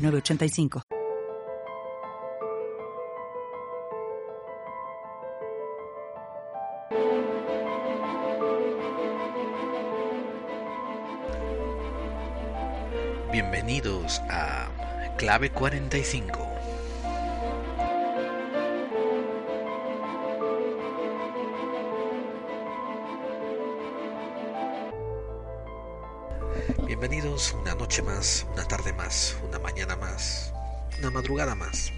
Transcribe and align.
906985. 0.00 0.82
Bienvenidos 13.32 14.20
a 14.28 14.68
Clave 15.16 15.50
45. 15.50 16.59
Bienvenidos 26.86 27.54
una 27.60 27.74
noche 27.74 28.02
más, 28.02 28.46
una 28.52 28.66
tarde 28.66 28.92
más, 28.92 29.36
una 29.46 29.58
mañana 29.58 29.96
más, 29.96 30.52
una 30.98 31.10
madrugada 31.10 31.54
más 31.54 31.92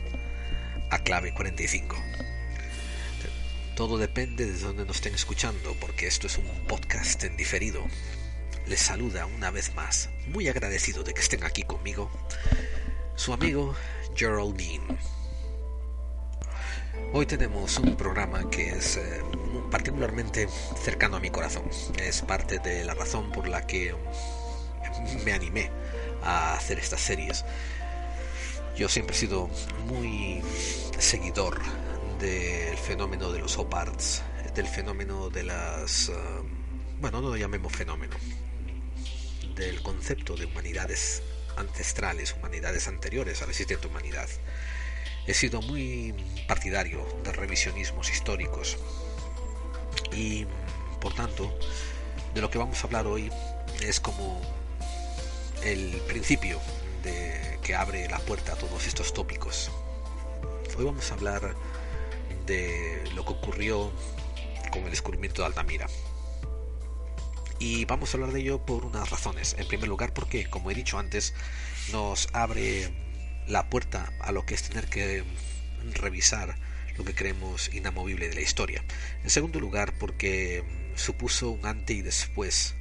a 0.91 0.99
Clave 0.99 1.33
45. 1.35 1.97
Todo 3.75 3.99
depende 3.99 4.47
de 4.47 4.59
dónde 4.59 4.85
nos 4.85 4.97
estén 4.97 5.15
escuchando, 5.15 5.75
porque 5.81 6.07
esto 6.07 6.27
es 6.27 6.39
un 6.39 6.47
podcast 6.69 7.25
en 7.25 7.37
diferido. 7.37 7.83
Les 8.67 8.81
saluda 8.81 9.27
una 9.27 9.51
vez 9.51 9.75
más, 9.75 10.11
muy 10.29 10.49
agradecido 10.49 11.03
de 11.03 11.15
que 11.15 11.21
estén 11.21 11.45
aquí 11.45 11.63
conmigo, 11.63 12.11
su 13.17 13.33
amigo 13.33 13.75
Geraldine. 14.15 14.99
Hoy 17.15 17.27
tenemos 17.27 17.79
un 17.79 17.97
programa 17.97 18.49
que 18.51 18.71
es 18.71 18.97
eh, 18.97 19.23
particularmente 19.71 20.49
cercano 20.83 21.17
a 21.17 21.21
mi 21.21 21.31
corazón. 21.31 21.65
Es 21.99 22.23
parte 22.23 22.59
de 22.59 22.85
la 22.85 22.95
razón 22.95 23.33
por 23.33 23.49
la 23.49 23.67
que 23.67 23.95
me 25.25 25.33
animé 25.33 25.71
a 26.23 26.55
hacer 26.55 26.79
estas 26.79 27.01
series. 27.01 27.45
Yo 28.77 28.89
siempre 28.89 29.15
he 29.15 29.19
sido 29.19 29.51
muy 29.87 30.43
seguidor 30.99 31.61
del 32.19 32.77
fenómeno 32.79 33.33
de 33.33 33.41
los 33.41 33.59
oparts, 33.59 34.23
del 34.55 34.67
fenómeno 34.67 35.29
de 35.29 35.45
las... 35.45 36.09
Um, 36.09 37.01
bueno, 37.01 37.21
no 37.21 37.31
lo 37.31 37.37
llamemos 37.37 37.73
fenómeno, 37.73 38.17
del 39.57 39.83
concepto 39.83 40.37
de 40.37 40.47
humanidades 40.47 41.23
ancestrales, 41.57 42.35
humanidades 42.39 42.89
anteriores 42.89 43.43
a 43.43 43.47
la 43.47 43.51
existente 43.51 43.87
humanidad. 43.89 44.29
He 45.27 45.35
sido 45.35 45.61
muy 45.63 46.15
partidario 46.49 47.07
de 47.25 47.33
revisionismos 47.33 48.11
históricos 48.11 48.79
y, 50.13 50.47
por 51.01 51.15
tanto, 51.15 51.57
de 52.35 52.41
lo 52.41 52.51
que 52.51 52.59
vamos 52.59 52.83
a 52.83 52.87
hablar 52.87 53.07
hoy 53.07 53.31
es 53.81 54.01
como 54.01 54.41
el 55.65 56.01
principio 56.09 56.61
de, 57.03 57.59
que 57.63 57.75
abre 57.75 58.09
la 58.09 58.19
puerta 58.19 58.53
a 58.53 58.57
todos 58.57 58.87
estos 58.87 59.15
tópicos. 59.15 59.71
Hoy 60.77 60.85
vamos 60.85 61.11
a 61.11 61.15
hablar 61.15 61.55
de 62.47 63.05
lo 63.15 63.25
que 63.25 63.33
ocurrió 63.33 63.93
con 64.71 64.85
el 64.85 64.91
descubrimiento 64.91 65.43
de 65.43 65.47
Altamira. 65.47 65.87
Y 67.59 67.85
vamos 67.85 68.13
a 68.13 68.17
hablar 68.17 68.33
de 68.33 68.41
ello 68.41 68.65
por 68.65 68.85
unas 68.85 69.11
razones. 69.11 69.55
En 69.59 69.69
primer 69.69 69.89
lugar, 69.89 70.13
porque, 70.13 70.47
como 70.47 70.71
he 70.71 70.75
dicho 70.75 70.99
antes, 70.99 71.35
nos 71.93 72.29
abre 72.33 72.93
la 73.47 73.69
puerta 73.71 74.13
a 74.21 74.33
lo 74.33 74.45
que 74.45 74.55
es 74.55 74.63
tener 74.63 74.89
que 74.89 75.23
revisar 75.95 76.57
lo 76.97 77.05
que 77.05 77.15
creemos 77.15 77.73
inamovible 77.73 78.29
de 78.29 78.35
la 78.35 78.41
historia. 78.41 78.85
En 79.23 79.31
segundo 79.31 79.61
lugar, 79.61 79.95
porque 79.99 80.65
supuso 80.97 81.51
un 81.51 81.65
antes 81.65 81.97
y 81.97 82.03
después 82.03 82.75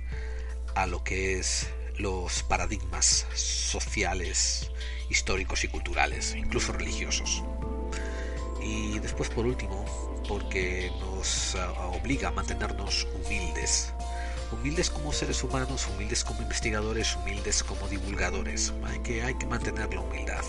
a 0.75 0.85
lo 0.87 1.03
que 1.03 1.37
es 1.37 1.67
los 2.01 2.43
paradigmas 2.43 3.27
sociales, 3.35 4.71
históricos 5.09 5.63
y 5.63 5.67
culturales, 5.67 6.35
incluso 6.35 6.73
religiosos. 6.73 7.43
Y 8.61 8.99
después, 8.99 9.29
por 9.29 9.45
último, 9.45 9.85
porque 10.27 10.91
nos 10.99 11.55
ah, 11.55 11.71
obliga 11.87 12.29
a 12.29 12.31
mantenernos 12.31 13.07
humildes. 13.15 13.93
Humildes 14.51 14.89
como 14.89 15.13
seres 15.13 15.43
humanos, 15.43 15.87
humildes 15.93 16.23
como 16.23 16.41
investigadores, 16.41 17.15
humildes 17.15 17.63
como 17.63 17.87
divulgadores. 17.87 18.73
Hay 18.85 18.99
que, 18.99 19.23
hay 19.23 19.35
que 19.35 19.45
mantener 19.45 19.93
la 19.93 20.01
humildad. 20.01 20.43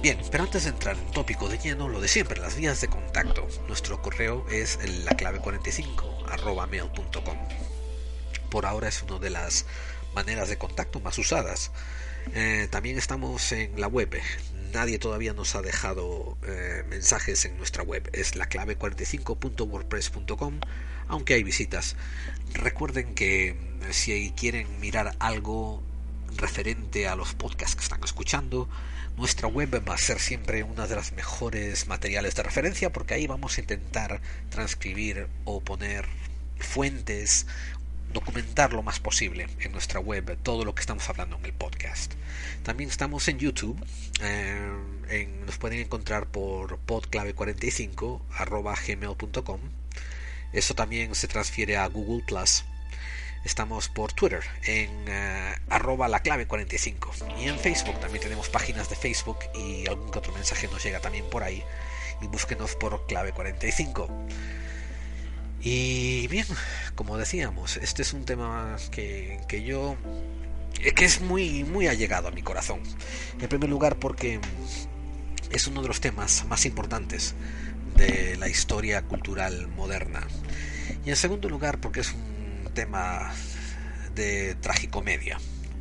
Bien, 0.00 0.18
pero 0.30 0.44
antes 0.44 0.62
de 0.64 0.70
entrar 0.70 0.96
en 0.96 1.10
tópico 1.10 1.48
de 1.48 1.58
lleno, 1.58 1.88
lo 1.88 2.00
de 2.00 2.06
siempre, 2.06 2.40
las 2.40 2.56
vías 2.56 2.80
de 2.80 2.88
contacto. 2.88 3.46
Nuestro 3.66 4.00
correo 4.00 4.46
es 4.50 4.78
la 5.04 5.16
clave 5.16 5.40
45 5.40 6.26
arroba 6.30 6.66
mail.com 6.66 7.67
por 8.50 8.66
ahora 8.66 8.88
es 8.88 9.02
una 9.02 9.18
de 9.18 9.30
las 9.30 9.66
maneras 10.14 10.48
de 10.48 10.58
contacto 10.58 11.00
más 11.00 11.18
usadas. 11.18 11.70
Eh, 12.34 12.68
también 12.70 12.98
estamos 12.98 13.52
en 13.52 13.80
la 13.80 13.86
web. 13.86 14.20
Nadie 14.72 14.98
todavía 14.98 15.32
nos 15.32 15.54
ha 15.54 15.62
dejado 15.62 16.36
eh, 16.46 16.84
mensajes 16.88 17.44
en 17.44 17.56
nuestra 17.56 17.82
web. 17.82 18.08
Es 18.12 18.36
la 18.36 18.46
clave 18.46 18.78
45.wordpress.com, 18.78 20.60
aunque 21.08 21.34
hay 21.34 21.42
visitas. 21.42 21.96
Recuerden 22.52 23.14
que 23.14 23.48
eh, 23.48 23.56
si 23.90 24.32
quieren 24.36 24.80
mirar 24.80 25.14
algo 25.18 25.82
referente 26.36 27.08
a 27.08 27.16
los 27.16 27.34
podcasts 27.34 27.76
que 27.76 27.82
están 27.82 28.04
escuchando, 28.04 28.68
nuestra 29.16 29.48
web 29.48 29.82
va 29.88 29.94
a 29.94 29.98
ser 29.98 30.20
siempre 30.20 30.62
una 30.62 30.86
de 30.86 30.94
las 30.94 31.12
mejores 31.12 31.88
materiales 31.88 32.36
de 32.36 32.42
referencia 32.42 32.92
porque 32.92 33.14
ahí 33.14 33.26
vamos 33.26 33.58
a 33.58 33.60
intentar 33.62 34.20
transcribir 34.50 35.26
o 35.44 35.60
poner 35.60 36.06
fuentes 36.60 37.46
documentar 38.12 38.72
lo 38.72 38.82
más 38.82 39.00
posible 39.00 39.48
en 39.60 39.72
nuestra 39.72 40.00
web 40.00 40.38
todo 40.42 40.64
lo 40.64 40.74
que 40.74 40.80
estamos 40.80 41.08
hablando 41.08 41.36
en 41.36 41.44
el 41.44 41.52
podcast. 41.52 42.14
También 42.62 42.90
estamos 42.90 43.28
en 43.28 43.38
YouTube. 43.38 43.78
Eh, 44.20 45.28
nos 45.46 45.58
pueden 45.58 45.80
encontrar 45.80 46.26
por 46.26 46.78
podclave45 46.86 48.20
gmail.com. 48.86 49.60
Eso 50.52 50.74
también 50.74 51.14
se 51.14 51.28
transfiere 51.28 51.76
a 51.76 51.86
Google 51.86 52.24
Plus. 52.26 52.64
Estamos 53.44 53.88
por 53.88 54.12
Twitter 54.12 54.42
en 54.64 54.90
eh, 55.06 55.54
arroba 55.68 56.08
la 56.08 56.20
clave 56.20 56.46
45 56.46 57.12
y 57.40 57.48
en 57.48 57.58
Facebook 57.58 57.98
también 58.00 58.22
tenemos 58.22 58.48
páginas 58.48 58.90
de 58.90 58.96
Facebook 58.96 59.38
y 59.54 59.86
algún 59.86 60.10
que 60.10 60.18
otro 60.18 60.32
mensaje 60.34 60.68
nos 60.68 60.82
llega 60.82 61.00
también 61.00 61.24
por 61.30 61.44
ahí 61.44 61.62
y 62.20 62.26
búsquenos 62.26 62.74
por 62.74 63.06
clave 63.06 63.32
45. 63.32 64.08
Y 65.60 66.28
bien, 66.28 66.46
como 66.94 67.16
decíamos, 67.16 67.76
este 67.78 68.02
es 68.02 68.12
un 68.12 68.24
tema 68.24 68.76
que, 68.90 69.40
que 69.48 69.64
yo 69.64 69.96
que 70.94 71.04
es 71.04 71.20
muy 71.20 71.64
muy 71.64 71.88
allegado 71.88 72.28
a 72.28 72.30
mi 72.30 72.42
corazón. 72.42 72.80
En 73.40 73.48
primer 73.48 73.68
lugar 73.68 73.96
porque 73.96 74.40
es 75.50 75.66
uno 75.66 75.82
de 75.82 75.88
los 75.88 76.00
temas 76.00 76.44
más 76.46 76.66
importantes 76.66 77.34
de 77.96 78.36
la 78.36 78.48
historia 78.48 79.02
cultural 79.02 79.68
moderna. 79.68 80.26
Y 81.04 81.10
en 81.10 81.16
segundo 81.16 81.48
lugar 81.48 81.80
porque 81.80 82.00
es 82.00 82.12
un 82.12 82.72
tema 82.74 83.32
de 84.14 84.54
tragicomedia, 84.56 85.38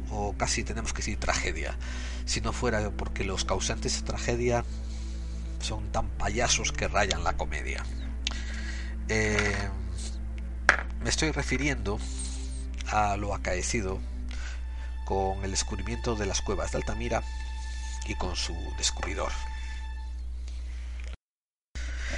o 0.09 0.33
casi 0.33 0.63
tenemos 0.63 0.93
que 0.93 0.97
decir 0.97 1.19
tragedia, 1.19 1.77
si 2.25 2.41
no 2.41 2.53
fuera 2.53 2.89
porque 2.91 3.23
los 3.23 3.45
causantes 3.45 3.99
de 3.99 4.05
tragedia 4.05 4.63
son 5.59 5.91
tan 5.91 6.09
payasos 6.09 6.71
que 6.71 6.87
rayan 6.87 7.23
la 7.23 7.35
comedia. 7.35 7.83
Eh, 9.09 9.69
me 11.01 11.09
estoy 11.09 11.31
refiriendo 11.31 11.99
a 12.87 13.15
lo 13.17 13.33
acaecido 13.33 13.99
con 15.05 15.43
el 15.45 15.51
descubrimiento 15.51 16.15
de 16.15 16.25
las 16.25 16.41
cuevas 16.41 16.71
de 16.71 16.79
Altamira 16.79 17.23
y 18.05 18.15
con 18.15 18.35
su 18.35 18.53
descubridor. 18.77 19.31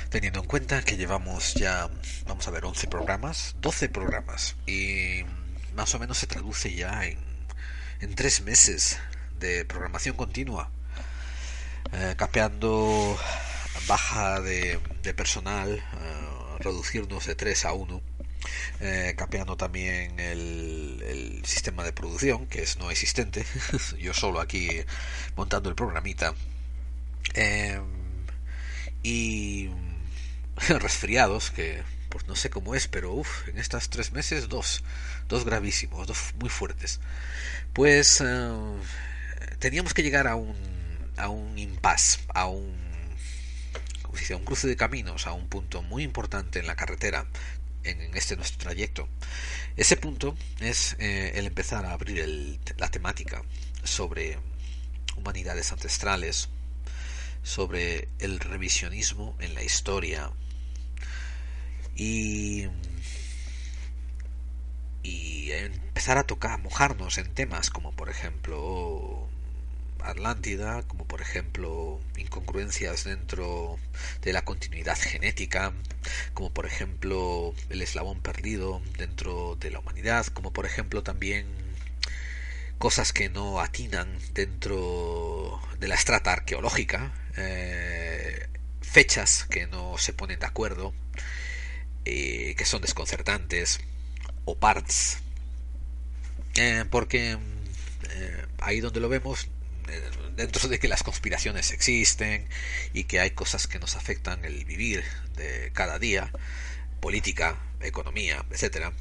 Teniendo 0.10 0.40
en 0.40 0.48
cuenta 0.48 0.82
que 0.82 0.98
llevamos 0.98 1.54
ya, 1.54 1.88
vamos 2.26 2.48
a 2.48 2.52
ver, 2.52 2.66
11 2.66 2.88
programas, 2.88 3.56
12 3.62 3.90
programas, 3.90 4.56
y 4.66 5.24
más 5.76 5.94
o 5.94 6.00
menos 6.00 6.18
se 6.18 6.26
traduce 6.26 6.74
ya 6.74 7.06
en, 7.06 7.20
en 8.02 8.16
tres 8.16 8.42
meses 8.42 9.00
de 9.40 9.66
programación 9.66 10.16
continua, 10.16 10.72
eh, 11.92 12.16
capeando 12.18 13.18
baja 13.88 14.42
de, 14.42 14.80
personal, 15.16 15.78
eh, 15.78 16.39
reducirnos 16.60 17.26
de 17.26 17.36
3 17.36 17.66
a 17.66 17.74
1 17.74 18.02
eh, 18.82 19.14
capeando 19.18 19.58
también 19.58 20.20
el, 20.20 21.42
sistema 21.46 21.84
de 21.84 21.92
producción, 21.92 22.46
que 22.48 22.62
es 22.62 22.78
no 22.78 22.92
existente, 22.92 23.44
yo 24.00 24.14
solo 24.14 24.40
aquí 24.40 24.70
montando 25.36 25.70
el 25.70 25.76
programita. 25.76 26.34
Em, 27.34 27.84
y 29.04 29.70
resfriados, 30.70 31.52
que 31.52 31.82
pues 32.10 32.28
no 32.28 32.36
sé 32.36 32.50
cómo 32.50 32.76
es, 32.76 32.88
pero 32.88 33.14
uff, 33.14 33.48
en 33.48 33.58
estos 33.58 33.90
tres 33.90 34.12
meses 34.12 34.50
dos, 34.50 34.84
dos 35.28 35.46
gravísimos, 35.46 36.08
dos 36.08 36.34
muy 36.40 36.50
fuertes. 36.50 37.00
Pues 37.74 38.22
eh, 38.22 38.52
teníamos 39.60 39.94
que 39.94 40.04
llegar 40.04 40.28
a 40.28 40.36
un, 40.36 40.56
a 41.18 41.30
un 41.30 41.58
impasse, 41.58 42.20
a 42.34 42.48
un, 42.48 42.89
a 44.32 44.36
un 44.36 44.46
cruce 44.46 44.68
de 44.68 44.76
caminos, 44.76 45.28
a 45.28 45.34
un 45.34 45.48
punto 45.48 45.82
muy 45.82 46.04
importante 46.04 46.60
en 46.60 46.68
la 46.68 46.76
carretera, 46.76 47.26
en, 47.84 48.16
este 48.16 48.36
nuestro 48.36 48.60
trayecto. 48.60 49.08
Ese 49.76 49.98
punto 49.98 50.36
es 50.60 50.96
eh, 51.00 51.32
el 51.36 51.48
empezar 51.48 51.86
a 51.86 51.94
abrir 51.94 52.60
la 52.78 52.90
temática 52.90 53.44
sobre 53.84 54.38
humanidades 55.16 55.72
ancestrales, 55.72 56.50
sobre 57.44 58.10
el 58.20 58.40
revisionismo 58.40 59.36
en 59.40 59.54
la 59.54 59.64
historia 59.64 60.32
y, 61.96 62.68
y 65.04 65.52
empezar 65.52 66.18
a 66.18 66.24
tocar, 66.24 66.60
mojarnos 66.62 67.18
en 67.18 67.34
temas 67.34 67.70
como 67.70 67.94
por 67.94 68.10
ejemplo 68.10 69.29
Atlántida, 70.04 70.84
como 70.84 71.06
por 71.06 71.22
ejemplo 71.22 72.00
incongruencias 72.18 73.04
dentro 73.04 73.78
de 74.22 74.34
la 74.34 74.44
continuidad 74.44 74.98
genética, 74.98 75.74
como 76.34 76.52
por 76.52 76.66
ejemplo 76.66 77.54
el 77.70 77.82
eslabón 77.82 78.22
perdido 78.22 78.82
dentro 78.98 79.56
de 79.60 79.72
la 79.72 79.80
humanidad, 79.80 80.26
como 80.28 80.52
por 80.54 80.66
ejemplo 80.66 81.04
también 81.04 81.46
cosas 82.80 83.12
que 83.12 83.30
no 83.30 83.60
atinan 83.60 84.18
dentro 84.34 85.62
de 85.80 85.88
la 85.90 85.96
estrata 85.96 86.32
arqueológica, 86.32 87.12
eh, 87.36 88.48
fechas 88.82 89.46
que 89.50 89.68
no 89.68 89.98
se 89.98 90.14
ponen 90.14 90.40
de 90.40 90.46
acuerdo, 90.46 90.94
eh, 92.06 92.56
que 92.58 92.66
son 92.66 92.82
desconcertantes, 92.82 93.82
o 94.46 94.58
parts, 94.58 95.20
eh, 96.56 96.86
porque 96.90 97.38
ahí 98.60 98.80
donde 98.80 99.00
lo 99.02 99.10
vemos, 99.10 99.48
dentro 100.36 100.70
de 100.70 100.80
que 100.80 100.88
las 100.88 101.04
conspiraciones 101.04 101.72
existen 101.72 102.48
y 102.94 103.06
que 103.06 103.20
hay 103.20 103.32
cosas 103.32 103.68
que 103.68 103.80
nos 103.80 103.96
afectan 103.96 104.46
el 104.46 104.66
vivir 104.66 105.04
de 105.36 105.72
cada 105.74 106.00
día, 106.00 106.32
política, 107.00 107.58
economía, 107.82 108.46
etcétera, 108.52 108.94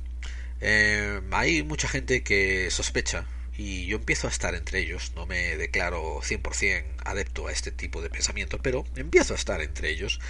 hay 1.30 1.62
mucha 1.62 1.88
gente 1.88 2.22
que 2.22 2.70
sospecha 2.70 3.26
y 3.58 3.86
yo 3.86 3.96
empiezo 3.96 4.28
a 4.28 4.30
estar 4.30 4.54
entre 4.54 4.78
ellos, 4.78 5.12
no 5.16 5.26
me 5.26 5.56
declaro 5.56 6.20
100% 6.20 6.84
adepto 7.04 7.48
a 7.48 7.52
este 7.52 7.72
tipo 7.72 8.00
de 8.00 8.08
pensamiento, 8.08 8.58
pero 8.58 8.84
empiezo 8.94 9.34
a 9.34 9.36
estar 9.36 9.60
entre 9.60 9.90
ellos, 9.90 10.20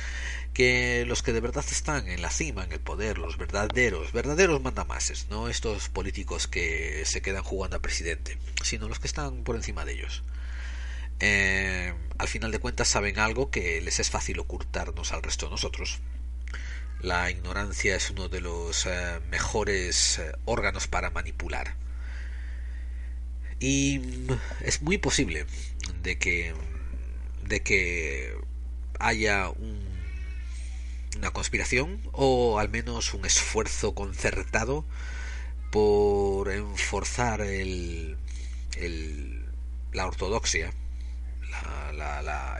que 0.55 1.05
los 1.07 1.23
que 1.23 1.35
de 1.35 1.41
verdad 1.41 1.65
están 1.71 2.09
en 2.09 2.23
la 2.23 2.31
cima, 2.31 2.65
en 2.65 2.73
el 2.73 2.81
poder, 2.81 3.19
los 3.19 3.37
verdaderos, 3.37 4.13
verdaderos 4.13 4.63
mandamases, 4.63 5.27
no 5.29 5.51
estos 5.51 5.91
políticos 5.91 6.49
que 6.49 7.03
se 7.05 7.21
quedan 7.21 7.43
jugando 7.43 7.77
a 7.77 7.83
presidente, 7.83 8.39
sino 8.65 8.89
los 8.89 8.99
que 8.99 9.09
están 9.09 9.45
por 9.45 9.57
encima 9.57 9.85
de 9.85 9.93
ellos. 9.93 10.23
Eh, 11.21 11.93
al 12.19 12.29
final 12.29 12.53
de 12.53 12.59
cuentas 12.59 12.89
saben 12.89 13.19
algo 13.19 13.51
que 13.51 13.81
les 13.81 14.01
es 14.01 14.11
fácil 14.11 14.39
ocultarnos 14.41 15.13
al 15.13 15.23
resto 15.23 15.47
de 15.47 15.53
nosotros. 15.53 15.99
La 17.01 17.31
ignorancia 17.31 17.97
es 17.97 18.11
uno 18.11 18.29
de 18.29 18.41
los 18.41 18.87
eh, 18.87 19.21
mejores 19.31 20.19
eh, 20.19 20.33
órganos 20.45 20.89
para 20.89 21.11
manipular 21.11 21.77
y 23.61 24.01
es 24.63 24.83
muy 24.83 24.99
posible 24.99 25.47
de 26.03 26.19
que, 26.19 26.55
de 27.45 27.61
que 27.61 28.37
haya 28.99 29.51
una 31.17 31.31
conspiración 31.33 32.01
o 32.13 32.59
al 32.59 32.69
menos 32.69 33.15
un 33.15 33.25
esfuerzo 33.25 33.95
concertado 33.95 34.85
por 35.71 36.51
enforzar 36.51 37.41
el, 37.41 38.17
la 39.93 40.07
ortodoxia, 40.07 40.73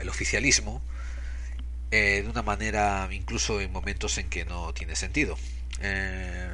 el 0.01 0.09
oficialismo, 0.09 0.81
eh, 1.91 2.21
de 2.23 2.29
una 2.29 2.43
manera 2.43 3.07
incluso 3.11 3.61
en 3.61 3.71
momentos 3.71 4.17
en 4.17 4.29
que 4.29 4.45
no 4.45 4.73
tiene 4.73 4.95
sentido. 4.95 5.37
Eh, 5.81 6.49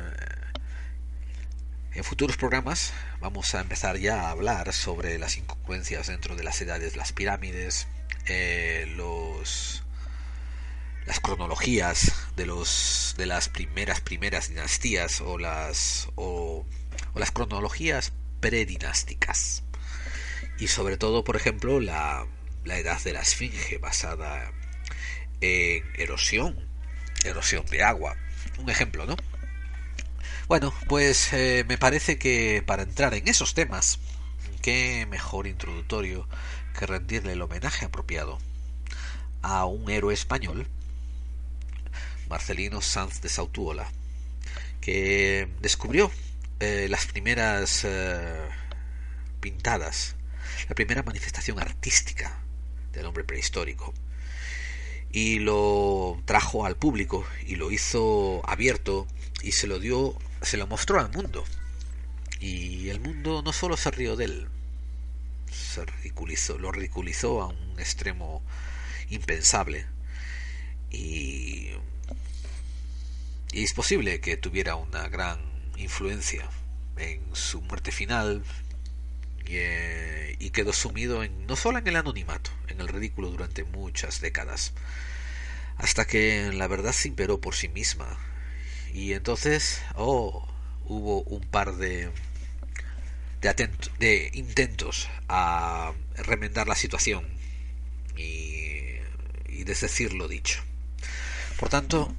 en 1.94 2.04
futuros 2.04 2.38
programas 2.38 2.94
vamos 3.22 3.56
a 3.56 3.62
empezar 3.62 3.98
ya 3.98 4.24
a 4.24 4.30
hablar 4.30 4.74
sobre 4.74 5.18
las 5.18 5.38
incongruencias 5.38 6.08
dentro 6.08 6.36
de 6.36 6.44
las 6.44 6.62
edades, 6.62 6.96
las 6.96 7.14
pirámides, 7.14 7.88
eh, 8.28 8.86
los 8.96 9.84
las 11.06 11.20
cronologías 11.20 12.14
de 12.36 12.46
los 12.46 13.14
de 13.18 13.28
las 13.28 13.48
primeras 13.50 14.02
primeras 14.02 14.50
dinastías 14.50 15.22
o 15.22 15.38
las 15.38 16.10
o, 16.16 16.66
las 17.16 17.32
cronologías 17.32 18.12
predinásticas 18.40 19.64
y 20.60 20.68
sobre 20.68 20.98
todo 20.98 21.24
por 21.24 21.36
ejemplo 21.36 21.80
la, 21.80 22.26
la 22.64 22.78
edad 22.78 23.02
de 23.04 23.14
la 23.14 23.22
esfinge 23.22 23.78
basada 23.78 24.52
en 25.42 25.84
erosión 25.98 26.56
erosión 27.24 27.66
de 27.66 27.84
agua. 27.84 28.16
Un 28.58 28.70
ejemplo 28.70 29.06
no 29.06 29.16
bueno, 30.48 30.72
pues 30.88 31.34
eh, 31.34 31.66
me 31.68 31.80
parece 31.80 32.20
que 32.20 32.64
para 32.64 32.84
entrar 32.84 33.16
en 33.16 33.28
esos 33.28 33.56
temas, 33.56 33.98
qué 34.62 35.08
mejor 35.10 35.48
introductorio 35.48 36.28
que 36.78 36.86
rendirle 36.86 37.34
el 37.34 37.42
homenaje 37.42 37.86
apropiado 37.86 38.38
a 39.42 39.66
un 39.66 39.90
héroe 39.90 40.14
español, 40.14 40.68
Marcelino 42.30 42.82
Sanz 42.82 43.22
de 43.22 43.30
Sautuola, 43.30 43.92
que 44.82 45.48
descubrió 45.62 46.12
eh, 46.60 46.88
las 46.92 47.08
primeras 47.08 47.82
eh, 47.84 48.48
pintadas, 49.40 50.16
la 50.68 50.76
primera 50.76 51.04
manifestación 51.04 51.60
artística 51.60 52.40
del 52.94 53.06
hombre 53.06 53.24
prehistórico 53.24 53.94
y 55.12 55.40
lo 55.40 56.22
trajo 56.26 56.66
al 56.66 56.76
público 56.76 57.26
y 57.46 57.56
lo 57.56 57.72
hizo 57.72 58.42
abierto 58.50 59.08
y 59.42 59.54
se 59.54 59.68
lo 59.68 59.80
dio 59.80 60.18
se 60.42 60.58
lo 60.58 60.68
mostró 60.68 61.00
al 61.00 61.12
mundo. 61.12 61.44
Y 62.40 62.90
el 62.90 63.00
mundo 63.00 63.42
no 63.42 63.54
solo 63.54 63.78
se 63.78 63.92
rió 63.92 64.16
de 64.16 64.26
él, 64.26 64.48
se 65.52 65.86
ridiculizó, 65.86 66.58
lo 66.58 66.72
ridiculizó 66.72 67.42
a 67.42 67.48
un 67.48 67.80
extremo 67.80 68.44
impensable. 69.10 69.86
Y, 70.92 71.72
y 73.52 73.64
es 73.64 73.74
posible 73.74 74.20
que 74.20 74.38
tuviera 74.38 74.76
una 74.76 75.08
gran 75.08 75.40
influencia 75.78 76.48
en 76.98 77.36
su 77.36 77.62
muerte 77.62 77.92
final 77.92 78.44
y, 79.48 79.58
eh, 79.58 80.36
y, 80.40 80.50
quedó 80.52 80.74
sumido 80.74 81.24
en 81.24 81.46
no 81.48 81.56
solo 81.56 81.80
en 81.80 81.88
el 81.88 81.96
anonimato, 81.96 82.52
en 82.68 82.82
el 82.82 82.88
ridículo 82.88 83.30
durante 83.30 83.64
muchas 83.64 84.22
décadas, 84.22 84.74
hasta 85.78 86.06
que 86.06 86.52
la 86.54 86.68
verdad 86.68 86.94
se 86.94 87.08
imperó 87.10 87.42
por 87.42 87.56
sí 87.56 87.70
misma 87.70 88.18
y 88.96 89.12
entonces, 89.14 89.82
oh, 89.96 90.48
hubo 90.86 91.24
un 91.24 91.42
par 91.42 91.76
de, 91.76 92.10
de, 93.42 93.70
de 94.00 94.30
intentos 94.34 95.10
a 95.28 95.92
remendar 96.16 96.68
la 96.70 96.76
situación 96.76 97.26
y, 98.16 98.96
y 99.50 99.64
desdecir 99.66 100.14
lo 100.14 100.30
dicho. 100.30 100.64
Por 101.60 101.68
tanto, 101.68 102.16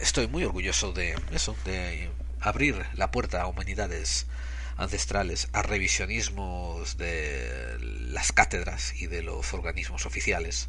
estoy 0.00 0.28
muy 0.28 0.44
orgulloso 0.44 0.92
de 0.92 1.14
eso, 1.32 1.56
de 1.66 2.10
abrir 2.40 2.86
la 2.94 3.10
puerta 3.10 3.42
a 3.42 3.46
humanidades 3.46 4.26
ancestrales, 4.76 5.48
a 5.52 5.62
revisionismos 5.62 6.96
de 6.96 7.78
las 7.80 8.32
cátedras 8.32 8.94
y 9.00 9.06
de 9.06 9.22
los 9.22 9.52
organismos 9.54 10.06
oficiales, 10.06 10.68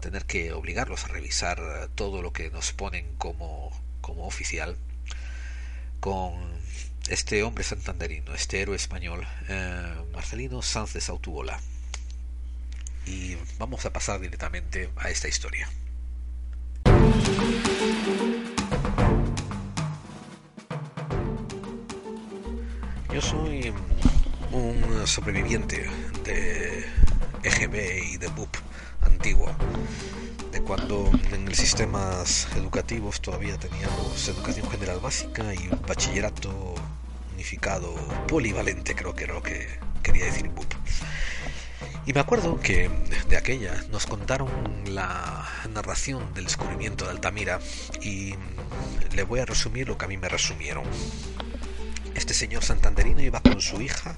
tener 0.00 0.24
que 0.24 0.52
obligarlos 0.52 1.04
a 1.04 1.08
revisar 1.08 1.88
todo 1.94 2.22
lo 2.22 2.32
que 2.32 2.50
nos 2.50 2.72
ponen 2.72 3.06
como 3.16 3.70
como 4.06 4.24
oficial 4.24 4.76
con 5.98 6.32
este 7.08 7.42
hombre 7.42 7.64
santanderino, 7.64 8.34
este 8.34 8.60
héroe 8.60 8.76
español, 8.76 9.26
eh, 9.48 9.94
Marcelino 10.12 10.62
Sanz 10.62 10.92
de. 10.92 11.58
Y 13.04 13.36
vamos 13.58 13.84
a 13.84 13.92
pasar 13.92 14.20
directamente 14.20 14.90
a 14.96 15.10
esta 15.10 15.26
historia. 15.26 15.68
Yo 23.16 23.22
soy 23.22 23.72
un 24.52 25.06
sobreviviente 25.06 25.88
de 26.22 26.84
EGB 27.44 28.12
y 28.12 28.16
de 28.18 28.28
BUP 28.28 28.54
antiguo, 29.00 29.50
de 30.52 30.60
cuando 30.60 31.10
en 31.32 31.46
los 31.46 31.56
sistemas 31.56 32.46
educativos 32.56 33.22
todavía 33.22 33.56
teníamos 33.56 34.28
educación 34.28 34.68
general 34.68 35.00
básica 35.00 35.54
y 35.54 35.66
bachillerato 35.88 36.74
unificado 37.32 37.94
polivalente, 38.28 38.94
creo 38.94 39.14
que 39.14 39.24
era 39.24 39.32
lo 39.32 39.42
que 39.42 39.66
quería 40.02 40.26
decir 40.26 40.50
BUP. 40.50 40.70
Y 42.04 42.12
me 42.12 42.20
acuerdo 42.20 42.60
que 42.60 42.90
de 43.30 43.38
aquella 43.38 43.82
nos 43.90 44.04
contaron 44.04 44.50
la 44.84 45.48
narración 45.72 46.34
del 46.34 46.44
descubrimiento 46.44 47.06
de 47.06 47.12
Altamira 47.12 47.60
y 48.02 48.34
le 49.14 49.22
voy 49.22 49.40
a 49.40 49.46
resumir 49.46 49.88
lo 49.88 49.96
que 49.96 50.04
a 50.04 50.08
mí 50.08 50.18
me 50.18 50.28
resumieron. 50.28 50.84
Este 52.16 52.32
señor 52.32 52.64
santanderino 52.64 53.20
iba 53.20 53.40
con 53.40 53.60
su 53.60 53.80
hija 53.82 54.16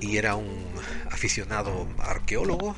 y 0.00 0.18
era 0.18 0.34
un 0.36 0.70
aficionado 1.10 1.88
arqueólogo 1.98 2.76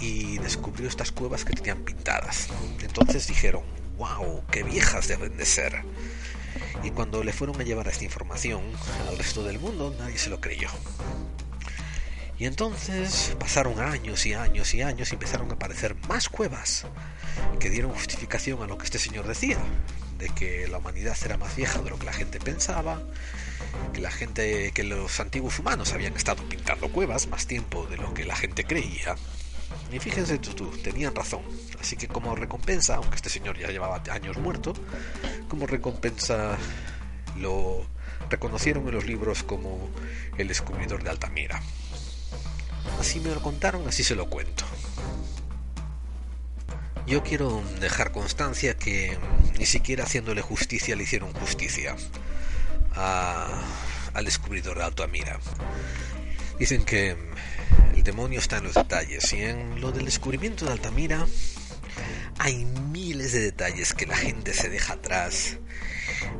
y 0.00 0.38
descubrió 0.38 0.88
estas 0.88 1.12
cuevas 1.12 1.44
que 1.44 1.52
tenían 1.52 1.84
pintadas. 1.84 2.48
Entonces 2.82 3.26
dijeron, 3.26 3.62
wow, 3.98 4.42
qué 4.50 4.62
viejas 4.62 5.06
deben 5.06 5.36
de 5.36 5.44
ser. 5.44 5.82
Y 6.82 6.90
cuando 6.90 7.22
le 7.22 7.32
fueron 7.32 7.60
a 7.60 7.64
llevar 7.64 7.88
esta 7.88 8.04
información 8.04 8.62
al 9.08 9.18
resto 9.18 9.44
del 9.44 9.58
mundo, 9.58 9.94
nadie 9.98 10.18
se 10.18 10.30
lo 10.30 10.40
creyó. 10.40 10.70
Y 12.38 12.46
entonces 12.46 13.36
pasaron 13.38 13.80
años 13.80 14.24
y 14.24 14.32
años 14.32 14.72
y 14.72 14.80
años 14.80 15.10
y 15.10 15.14
empezaron 15.14 15.50
a 15.50 15.54
aparecer 15.54 15.94
más 16.08 16.30
cuevas 16.30 16.86
que 17.58 17.68
dieron 17.68 17.92
justificación 17.92 18.62
a 18.62 18.66
lo 18.66 18.78
que 18.78 18.86
este 18.86 18.98
señor 18.98 19.28
decía, 19.28 19.58
de 20.20 20.28
que 20.28 20.68
la 20.68 20.78
humanidad 20.78 21.16
era 21.24 21.36
más 21.38 21.56
vieja 21.56 21.80
de 21.80 21.90
lo 21.90 21.98
que 21.98 22.06
la 22.06 22.12
gente 22.12 22.38
pensaba, 22.38 23.02
que 23.92 24.00
la 24.00 24.10
gente, 24.10 24.70
que 24.72 24.84
los 24.84 25.18
antiguos 25.18 25.58
humanos 25.58 25.92
habían 25.92 26.14
estado 26.16 26.42
pintando 26.44 26.90
cuevas 26.92 27.26
más 27.26 27.46
tiempo 27.46 27.86
de 27.86 27.96
lo 27.96 28.12
que 28.12 28.24
la 28.24 28.36
gente 28.36 28.64
creía. 28.64 29.16
Y 29.90 29.98
fíjense 29.98 30.38
tú, 30.38 30.52
tú, 30.52 30.70
tenían 30.82 31.14
razón. 31.14 31.42
Así 31.80 31.96
que 31.96 32.06
como 32.06 32.36
recompensa, 32.36 32.96
aunque 32.96 33.16
este 33.16 33.30
señor 33.30 33.58
ya 33.58 33.68
llevaba 33.68 34.02
años 34.10 34.36
muerto, 34.36 34.74
como 35.48 35.66
recompensa 35.66 36.58
lo 37.38 37.86
reconocieron 38.28 38.86
en 38.86 38.94
los 38.94 39.06
libros 39.06 39.42
como 39.42 39.88
el 40.36 40.48
descubridor 40.48 41.02
de 41.02 41.10
Altamira. 41.10 41.60
Así 42.98 43.20
me 43.20 43.30
lo 43.34 43.42
contaron, 43.42 43.88
así 43.88 44.04
se 44.04 44.14
lo 44.14 44.28
cuento. 44.28 44.64
Yo 47.06 47.22
quiero 47.22 47.62
dejar 47.80 48.12
constancia 48.12 48.76
que 48.76 49.18
ni 49.58 49.66
siquiera 49.66 50.04
haciéndole 50.04 50.42
justicia 50.42 50.94
le 50.96 51.02
hicieron 51.04 51.32
justicia 51.32 51.96
al 52.94 54.24
descubridor 54.24 54.78
de 54.78 54.84
Altamira. 54.84 55.40
Dicen 56.58 56.84
que 56.84 57.16
el 57.94 58.02
demonio 58.02 58.38
está 58.38 58.58
en 58.58 58.64
los 58.64 58.74
detalles 58.74 59.32
y 59.32 59.42
en 59.42 59.80
lo 59.80 59.92
del 59.92 60.04
descubrimiento 60.04 60.66
de 60.66 60.72
Altamira 60.72 61.26
hay 62.38 62.64
miles 62.64 63.32
de 63.32 63.40
detalles 63.40 63.92
que 63.94 64.06
la 64.06 64.16
gente 64.16 64.54
se 64.54 64.68
deja 64.68 64.94
atrás 64.94 65.58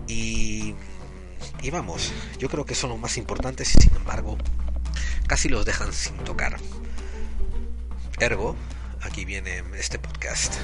y, 0.06 0.74
y 1.62 1.70
vamos, 1.70 2.12
yo 2.38 2.48
creo 2.48 2.64
que 2.64 2.74
son 2.74 2.90
los 2.90 2.98
más 2.98 3.16
importantes 3.16 3.74
y 3.76 3.80
sin 3.82 3.94
embargo 3.96 4.38
casi 5.26 5.48
los 5.48 5.64
dejan 5.64 5.92
sin 5.92 6.16
tocar. 6.18 6.56
Ergo, 8.18 8.56
aquí 9.02 9.24
viene 9.24 9.62
este 9.78 9.98
podcast, 9.98 10.54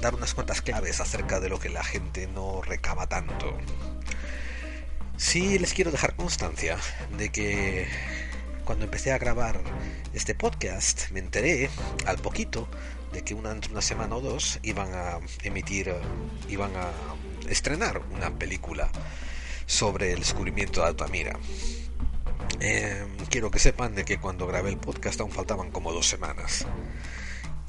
dar 0.00 0.14
unas 0.14 0.34
cuantas 0.34 0.62
claves 0.62 1.00
acerca 1.00 1.40
de 1.40 1.48
lo 1.48 1.58
que 1.58 1.68
la 1.68 1.84
gente 1.84 2.26
no 2.26 2.62
recaba 2.62 3.06
tanto. 3.06 3.56
Sí 5.16 5.58
les 5.58 5.74
quiero 5.74 5.90
dejar 5.90 6.16
constancia 6.16 6.78
de 7.16 7.30
que 7.30 7.86
cuando 8.64 8.84
empecé 8.84 9.12
a 9.12 9.18
grabar 9.18 9.60
este 10.12 10.34
podcast 10.34 11.10
me 11.10 11.20
enteré 11.20 11.70
al 12.06 12.18
poquito 12.18 12.68
de 13.12 13.22
que 13.22 13.34
una, 13.34 13.56
una 13.70 13.82
semana 13.82 14.16
o 14.16 14.20
dos 14.20 14.58
iban 14.62 14.94
a 14.94 15.18
emitir, 15.42 15.94
iban 16.48 16.72
a 16.76 16.90
estrenar 17.48 18.02
una 18.12 18.30
película 18.30 18.90
sobre 19.66 20.12
el 20.12 20.20
descubrimiento 20.20 20.80
de 20.80 20.86
Altamira. 20.88 21.38
Eh, 22.60 23.06
quiero 23.30 23.50
que 23.50 23.58
sepan 23.58 23.94
de 23.94 24.04
que 24.04 24.18
cuando 24.18 24.46
grabé 24.46 24.70
el 24.70 24.76
podcast 24.76 25.20
aún 25.20 25.30
faltaban 25.30 25.70
como 25.70 25.92
dos 25.92 26.06
semanas. 26.06 26.66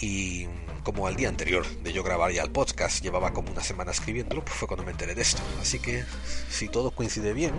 Y 0.01 0.47
como 0.83 1.05
al 1.05 1.15
día 1.15 1.29
anterior 1.29 1.65
de 1.83 1.93
yo 1.93 2.03
grabar 2.03 2.31
ya 2.31 2.41
el 2.41 2.49
podcast, 2.49 3.03
llevaba 3.03 3.33
como 3.33 3.51
una 3.51 3.63
semana 3.63 3.91
escribiéndolo, 3.91 4.43
pues 4.43 4.57
fue 4.57 4.67
cuando 4.67 4.83
me 4.83 4.91
enteré 4.91 5.13
de 5.13 5.21
esto. 5.21 5.41
Así 5.61 5.79
que 5.79 6.03
si 6.49 6.67
todo 6.67 6.91
coincide 6.91 7.33
bien, 7.33 7.53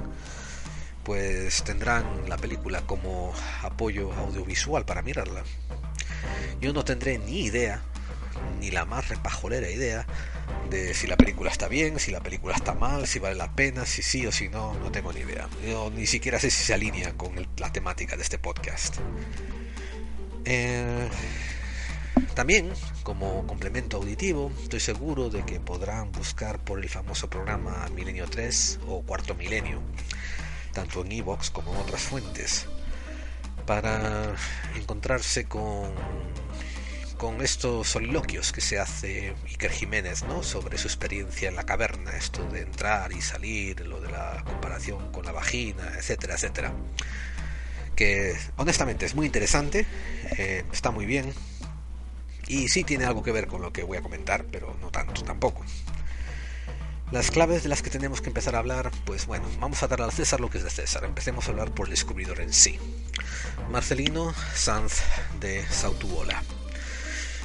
pues 1.04 1.62
tendrán 1.62 2.04
la 2.28 2.36
película 2.36 2.82
como 2.82 3.32
apoyo 3.62 4.12
audiovisual 4.12 4.84
para 4.84 5.02
mirarla. 5.02 5.44
Yo 6.60 6.72
no 6.72 6.84
tendré 6.84 7.18
ni 7.18 7.44
idea, 7.44 7.82
ni 8.60 8.70
la 8.70 8.84
más 8.84 9.08
repajolera 9.08 9.70
idea, 9.70 10.06
de 10.70 10.94
si 10.94 11.06
la 11.06 11.16
película 11.16 11.50
está 11.50 11.68
bien, 11.68 11.98
si 11.98 12.10
la 12.10 12.20
película 12.20 12.54
está 12.54 12.74
mal, 12.74 13.06
si 13.06 13.18
vale 13.18 13.34
la 13.34 13.54
pena, 13.54 13.86
si 13.86 14.02
sí 14.02 14.26
o 14.26 14.32
si 14.32 14.48
no, 14.48 14.74
no 14.74 14.90
tengo 14.90 15.12
ni 15.12 15.20
idea. 15.20 15.48
Yo 15.66 15.90
ni 15.94 16.06
siquiera 16.06 16.38
sé 16.38 16.50
si 16.50 16.64
se 16.64 16.74
alinea 16.74 17.12
con 17.12 17.34
la 17.56 17.72
temática 17.72 18.16
de 18.16 18.22
este 18.22 18.38
podcast. 18.38 18.96
Eh, 20.44 21.08
también, 22.34 22.72
como 23.02 23.46
complemento 23.46 23.98
auditivo, 23.98 24.50
estoy 24.62 24.80
seguro 24.80 25.28
de 25.28 25.44
que 25.44 25.60
podrán 25.60 26.12
buscar 26.12 26.58
por 26.58 26.78
el 26.78 26.88
famoso 26.88 27.28
programa 27.28 27.86
Milenio 27.94 28.26
3 28.26 28.80
o 28.88 29.02
Cuarto 29.02 29.34
Milenio, 29.34 29.80
tanto 30.72 31.04
en 31.04 31.12
Evox 31.12 31.50
como 31.50 31.74
en 31.74 31.80
otras 31.80 32.02
fuentes, 32.02 32.66
para 33.66 34.34
encontrarse 34.76 35.44
con 35.44 35.92
con 37.18 37.40
estos 37.40 37.86
soliloquios 37.86 38.50
que 38.50 38.60
se 38.60 38.80
hace 38.80 39.32
Iker 39.46 39.70
Jiménez, 39.70 40.24
¿no? 40.24 40.42
Sobre 40.42 40.76
su 40.76 40.88
experiencia 40.88 41.48
en 41.48 41.54
la 41.54 41.62
caverna, 41.62 42.16
esto 42.16 42.44
de 42.48 42.62
entrar 42.62 43.12
y 43.12 43.22
salir, 43.22 43.80
lo 43.86 44.00
de 44.00 44.10
la 44.10 44.42
comparación 44.44 45.12
con 45.12 45.24
la 45.24 45.30
vagina, 45.30 45.92
etcétera, 45.96 46.34
etcétera. 46.34 46.72
Que 47.94 48.36
honestamente 48.56 49.06
es 49.06 49.14
muy 49.14 49.26
interesante, 49.26 49.86
eh, 50.36 50.64
está 50.72 50.90
muy 50.90 51.06
bien 51.06 51.32
y 52.48 52.68
sí 52.68 52.84
tiene 52.84 53.04
algo 53.04 53.22
que 53.22 53.32
ver 53.32 53.46
con 53.46 53.62
lo 53.62 53.72
que 53.72 53.82
voy 53.82 53.98
a 53.98 54.02
comentar, 54.02 54.44
pero 54.44 54.76
no 54.80 54.90
tanto 54.90 55.22
tampoco. 55.22 55.64
Las 57.10 57.30
claves 57.30 57.62
de 57.62 57.68
las 57.68 57.82
que 57.82 57.90
tenemos 57.90 58.22
que 58.22 58.30
empezar 58.30 58.56
a 58.56 58.60
hablar, 58.60 58.90
pues 59.04 59.26
bueno, 59.26 59.44
vamos 59.60 59.82
a 59.82 59.88
dar 59.88 60.00
al 60.00 60.12
César 60.12 60.40
lo 60.40 60.48
que 60.48 60.58
es 60.58 60.64
de 60.64 60.70
César. 60.70 61.04
Empecemos 61.04 61.46
a 61.46 61.50
hablar 61.50 61.70
por 61.72 61.86
el 61.86 61.90
descubridor 61.90 62.40
en 62.40 62.54
sí. 62.54 62.78
Marcelino 63.70 64.34
Sanz 64.54 65.02
de 65.38 65.62
Sautuola. 65.68 66.42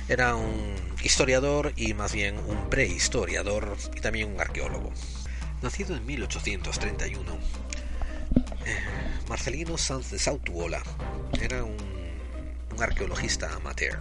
Era 0.08 0.36
un 0.36 0.74
historiador 1.04 1.74
y 1.76 1.94
más 1.94 2.14
bien 2.14 2.40
un 2.48 2.70
prehistoriador 2.70 3.76
y 3.94 4.00
también 4.00 4.34
un 4.34 4.40
arqueólogo. 4.40 4.94
Nacido 5.62 5.98
en 5.98 6.06
1831, 6.06 7.38
eh, 8.66 8.78
Marcelino 9.28 9.78
Sanz 9.78 10.12
de 10.12 10.20
Sautuola 10.20 10.82
era 11.42 11.64
un, 11.64 11.76
arqueologista 12.80 13.52
amateur 13.56 14.00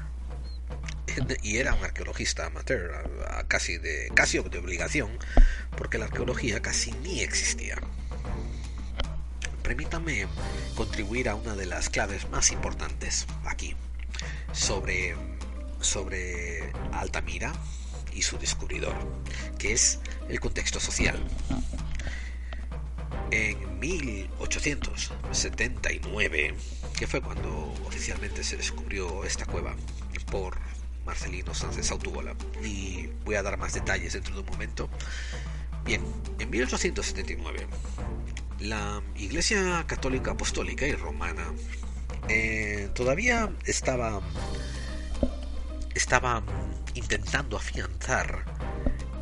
y 1.42 1.58
era 1.58 1.74
un 1.74 1.84
arqueologista 1.84 2.46
amateur, 2.46 2.90
casi 3.48 3.76
de 3.78 4.10
casi 4.14 4.38
de 4.38 4.58
obligación, 4.58 5.10
porque 5.76 5.98
la 5.98 6.06
arqueología 6.06 6.62
casi 6.62 6.92
ni 7.02 7.20
existía. 7.20 7.76
Permítame 9.62 10.26
contribuir 10.74 11.28
a 11.28 11.34
una 11.34 11.54
de 11.56 11.66
las 11.66 11.90
claves 11.90 12.30
más 12.30 12.52
importantes 12.52 13.26
aquí 13.44 13.76
sobre 14.52 15.14
sobre 15.80 16.72
Altamira 16.92 17.52
y 18.12 18.22
su 18.22 18.38
descubridor, 18.38 18.94
que 19.58 19.72
es 19.72 19.98
el 20.28 20.38
contexto 20.40 20.80
social. 20.80 21.22
En 23.30 23.78
1879, 23.80 26.54
que 26.96 27.06
fue 27.06 27.20
cuando 27.20 27.74
oficialmente 27.84 28.42
se 28.42 28.56
descubrió 28.56 29.22
esta 29.24 29.44
cueva 29.44 29.76
por 30.30 30.56
Marcelino 31.06 31.54
Sánchez 31.54 31.90
Autubola, 31.92 32.34
y 32.62 33.08
voy 33.24 33.36
a 33.36 33.42
dar 33.42 33.56
más 33.56 33.72
detalles 33.72 34.12
dentro 34.12 34.34
de 34.34 34.40
un 34.40 34.46
momento. 34.46 34.90
Bien, 35.84 36.02
en 36.38 36.50
1879, 36.50 37.66
la 38.58 39.00
Iglesia 39.16 39.84
Católica 39.86 40.32
Apostólica 40.32 40.86
y 40.86 40.92
Romana 40.92 41.44
eh, 42.28 42.90
todavía 42.94 43.50
estaba 43.64 44.20
estaba 45.94 46.42
intentando 46.94 47.56
afianzar 47.56 48.44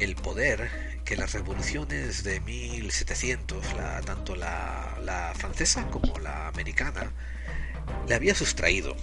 el 0.00 0.16
poder 0.16 1.00
que 1.04 1.16
las 1.16 1.32
revoluciones 1.32 2.24
de 2.24 2.40
1700, 2.40 3.64
tanto 4.04 4.34
la, 4.34 5.32
francesa 5.36 5.86
como 5.88 6.18
la 6.18 6.48
americana, 6.48 7.12
le 8.08 8.14
había 8.14 8.34
sustraído. 8.34 8.96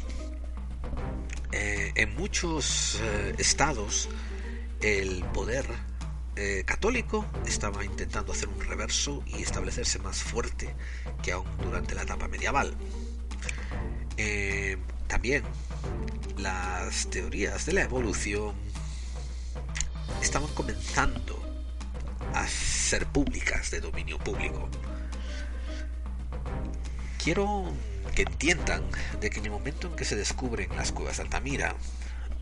Eh, 1.96 2.02
en 2.02 2.16
muchos 2.16 3.00
eh, 3.02 3.36
estados 3.38 4.10
el 4.82 5.24
poder 5.34 5.66
eh, 6.36 6.64
católico 6.66 7.26
estaba 7.46 7.86
intentando 7.86 8.34
hacer 8.34 8.50
un 8.50 8.60
reverso 8.62 9.24
y 9.28 9.42
establecerse 9.42 10.00
más 10.00 10.24
fuerte 10.24 10.74
que 11.22 11.32
aún 11.32 11.48
durante 11.64 11.96
la 11.96 12.04
etapa 12.04 12.28
medieval 12.28 12.76
también 15.08 15.44
las 16.38 17.10
teorías 17.10 17.66
de 17.66 17.74
la 17.74 17.82
evolución 17.82 18.54
estaban 20.22 20.54
comenzando 20.54 21.42
a 22.34 22.48
ser 22.48 23.08
públicas 23.08 23.72
de 23.72 23.82
dominio 23.82 24.20
público. 24.20 24.70
Quiero 27.24 27.74
que 28.16 28.24
entiendan 28.24 28.84
de 29.20 29.30
que 29.30 29.40
en 29.40 29.46
el 29.46 29.52
momento 29.52 29.88
en 29.88 29.96
que 29.96 30.06
se 30.06 30.16
descubren 30.16 30.76
las 30.76 30.92
cuevas 30.92 31.18
de 31.18 31.24
Altamira, 31.24 31.76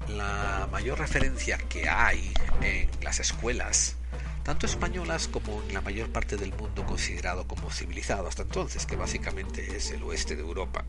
la 0.07 0.67
mayor 0.71 0.99
referencia 0.99 1.57
que 1.57 1.89
hay 1.89 2.33
en 2.61 2.89
las 3.01 3.19
escuelas, 3.19 3.95
tanto 4.43 4.65
españolas 4.65 5.27
como 5.27 5.61
en 5.63 5.73
la 5.73 5.81
mayor 5.81 6.09
parte 6.09 6.37
del 6.37 6.53
mundo 6.53 6.85
considerado 6.85 7.47
como 7.47 7.71
civilizado 7.71 8.27
hasta 8.27 8.43
entonces, 8.43 8.85
que 8.85 8.95
básicamente 8.95 9.75
es 9.75 9.91
el 9.91 10.03
oeste 10.03 10.35
de 10.35 10.41
Europa. 10.41 10.85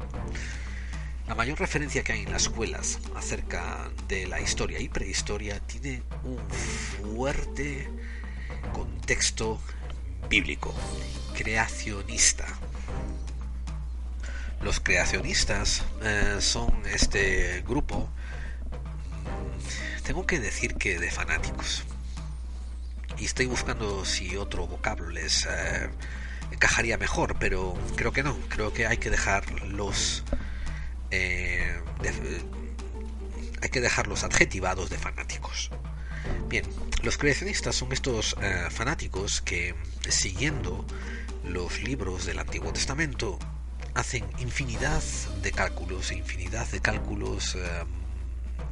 La 1.28 1.34
mayor 1.34 1.60
referencia 1.60 2.02
que 2.02 2.12
hay 2.12 2.22
en 2.22 2.32
las 2.32 2.42
escuelas 2.42 2.98
acerca 3.14 3.90
de 4.08 4.26
la 4.26 4.40
historia 4.40 4.80
y 4.80 4.88
prehistoria 4.88 5.60
tiene 5.60 6.02
un 6.24 6.40
fuerte 6.50 7.88
contexto 8.72 9.60
bíblico, 10.28 10.74
creacionista. 11.34 12.46
Los 14.62 14.78
creacionistas 14.78 15.82
eh, 16.02 16.36
son 16.40 16.82
este 16.92 17.62
grupo, 17.66 18.10
mm, 19.22 20.02
tengo 20.02 20.26
que 20.26 20.38
decir 20.38 20.74
que 20.74 20.98
de 20.98 21.10
fanáticos. 21.10 21.84
Y 23.16 23.24
estoy 23.24 23.46
buscando 23.46 24.04
si 24.04 24.36
otro 24.36 24.66
vocablo 24.66 25.08
les 25.08 25.46
eh, 25.46 25.88
encajaría 26.52 26.98
mejor, 26.98 27.36
pero 27.38 27.74
creo 27.96 28.12
que 28.12 28.22
no. 28.22 28.36
Creo 28.48 28.72
que 28.72 28.86
hay 28.86 28.98
que 28.98 29.08
dejar 29.10 29.50
los... 29.62 30.24
Eh, 31.10 31.80
hay 33.62 33.68
que 33.68 33.80
dejarlos 33.80 34.24
adjetivados 34.24 34.90
de 34.90 34.98
fanáticos. 34.98 35.70
Bien, 36.48 36.64
los 37.02 37.18
creacionistas 37.18 37.76
son 37.76 37.92
estos 37.92 38.36
fanáticos 38.70 39.42
que, 39.42 39.74
siguiendo 40.08 40.86
los 41.44 41.82
libros 41.82 42.24
del 42.24 42.38
Antiguo 42.38 42.72
Testamento, 42.72 43.38
hacen 43.94 44.24
infinidad 44.38 45.02
de 45.42 45.52
cálculos, 45.52 46.12
infinidad 46.12 46.66
de 46.68 46.80
cálculos 46.80 47.54
eh, 47.56 47.84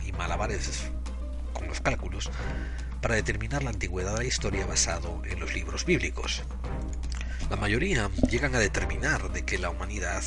y 0.06 0.12
malabares 0.12 0.90
con 1.52 1.68
los 1.68 1.80
cálculos 1.80 2.30
para 3.00 3.14
determinar 3.14 3.62
la 3.62 3.70
antigüedad 3.70 4.12
de 4.12 4.18
la 4.18 4.24
historia 4.24 4.66
basado 4.66 5.22
en 5.24 5.40
los 5.40 5.54
libros 5.54 5.84
bíblicos. 5.84 6.42
La 7.50 7.56
mayoría 7.56 8.10
llegan 8.30 8.54
a 8.54 8.58
determinar 8.58 9.32
de 9.32 9.44
que 9.44 9.58
la 9.58 9.70
humanidad 9.70 10.22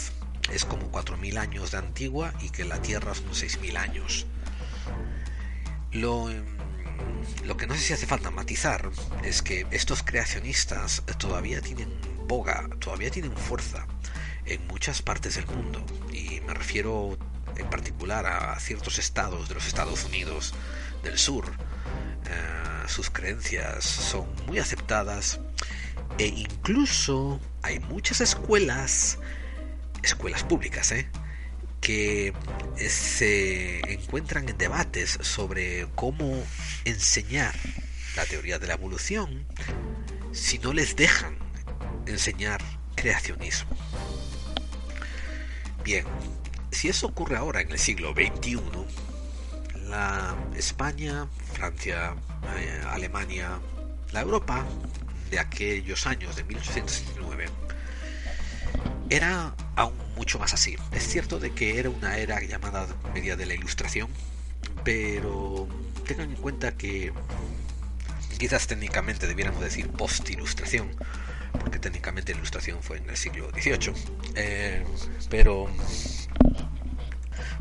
es 0.51 0.65
como 0.65 0.91
4.000 0.91 1.37
años 1.37 1.71
de 1.71 1.77
antigua 1.77 2.33
y 2.41 2.49
que 2.49 2.65
la 2.65 2.81
Tierra 2.81 3.13
son 3.13 3.31
6.000 3.31 3.77
años. 3.77 4.25
Lo 5.91 6.29
em, 6.29 6.61
lo 7.45 7.57
que 7.57 7.67
no 7.67 7.75
sé 7.75 7.81
si 7.81 7.93
hace 7.93 8.05
falta 8.05 8.31
matizar 8.31 8.89
es 9.23 9.41
que 9.41 9.65
estos 9.71 10.03
creacionistas 10.03 11.03
todavía 11.17 11.61
tienen 11.61 11.89
boga, 12.27 12.69
todavía 12.79 13.09
tienen 13.09 13.35
fuerza 13.35 13.87
en 14.45 14.65
muchas 14.67 15.01
partes 15.01 15.35
del 15.35 15.45
mundo. 15.47 15.83
Y 16.11 16.41
me 16.41 16.53
refiero 16.53 17.17
en 17.57 17.69
particular 17.69 18.25
a 18.25 18.59
ciertos 18.59 18.99
estados 18.99 19.47
de 19.49 19.55
los 19.55 19.67
Estados 19.67 20.05
Unidos 20.05 20.53
del 21.03 21.17
sur. 21.17 21.51
Eh, 22.25 22.87
sus 22.87 23.09
creencias 23.09 23.83
son 23.85 24.27
muy 24.47 24.59
aceptadas 24.59 25.39
e 26.17 26.27
incluso 26.27 27.39
hay 27.61 27.79
muchas 27.79 28.21
escuelas, 28.21 29.19
escuelas 30.03 30.43
públicas, 30.43 30.91
¿eh? 30.91 31.09
que 31.79 32.33
se 32.87 33.79
encuentran 33.91 34.47
en 34.47 34.57
debates 34.57 35.17
sobre 35.21 35.87
cómo 35.95 36.43
enseñar 36.85 37.55
la 38.15 38.25
teoría 38.25 38.59
de 38.59 38.67
la 38.67 38.73
evolución 38.73 39.45
si 40.31 40.59
no 40.59 40.73
les 40.73 40.95
dejan 40.95 41.37
enseñar 42.05 42.61
creacionismo. 42.95 43.75
Bien, 45.83 46.05
si 46.71 46.89
eso 46.89 47.07
ocurre 47.07 47.37
ahora 47.37 47.61
en 47.61 47.71
el 47.71 47.79
siglo 47.79 48.13
XXI, 48.13 48.59
la 49.89 50.35
España, 50.55 51.27
Francia, 51.53 52.15
eh, 52.57 52.81
Alemania, 52.87 53.59
la 54.11 54.21
Europa 54.21 54.65
de 55.31 55.39
aquellos 55.39 56.05
años 56.05 56.35
de 56.35 56.43
1869 56.43 57.49
era 59.09 59.55
aún 59.75 59.95
mucho 60.15 60.39
más 60.39 60.53
así. 60.53 60.77
Es 60.91 61.07
cierto 61.07 61.39
de 61.39 61.51
que 61.51 61.79
era 61.79 61.89
una 61.89 62.17
era 62.17 62.39
llamada 62.41 62.87
media 63.13 63.35
de 63.35 63.45
la 63.45 63.53
ilustración, 63.53 64.09
pero 64.83 65.67
tengan 66.07 66.29
en 66.29 66.37
cuenta 66.37 66.71
que 66.77 67.11
quizás 68.37 68.67
técnicamente 68.67 69.27
debiéramos 69.27 69.61
decir 69.61 69.89
post-ilustración, 69.89 70.89
porque 71.59 71.79
técnicamente 71.79 72.33
la 72.33 72.39
ilustración 72.39 72.81
fue 72.81 72.97
en 72.97 73.09
el 73.09 73.17
siglo 73.17 73.49
XVIII, 73.51 73.93
eh, 74.35 74.83
pero 75.29 75.67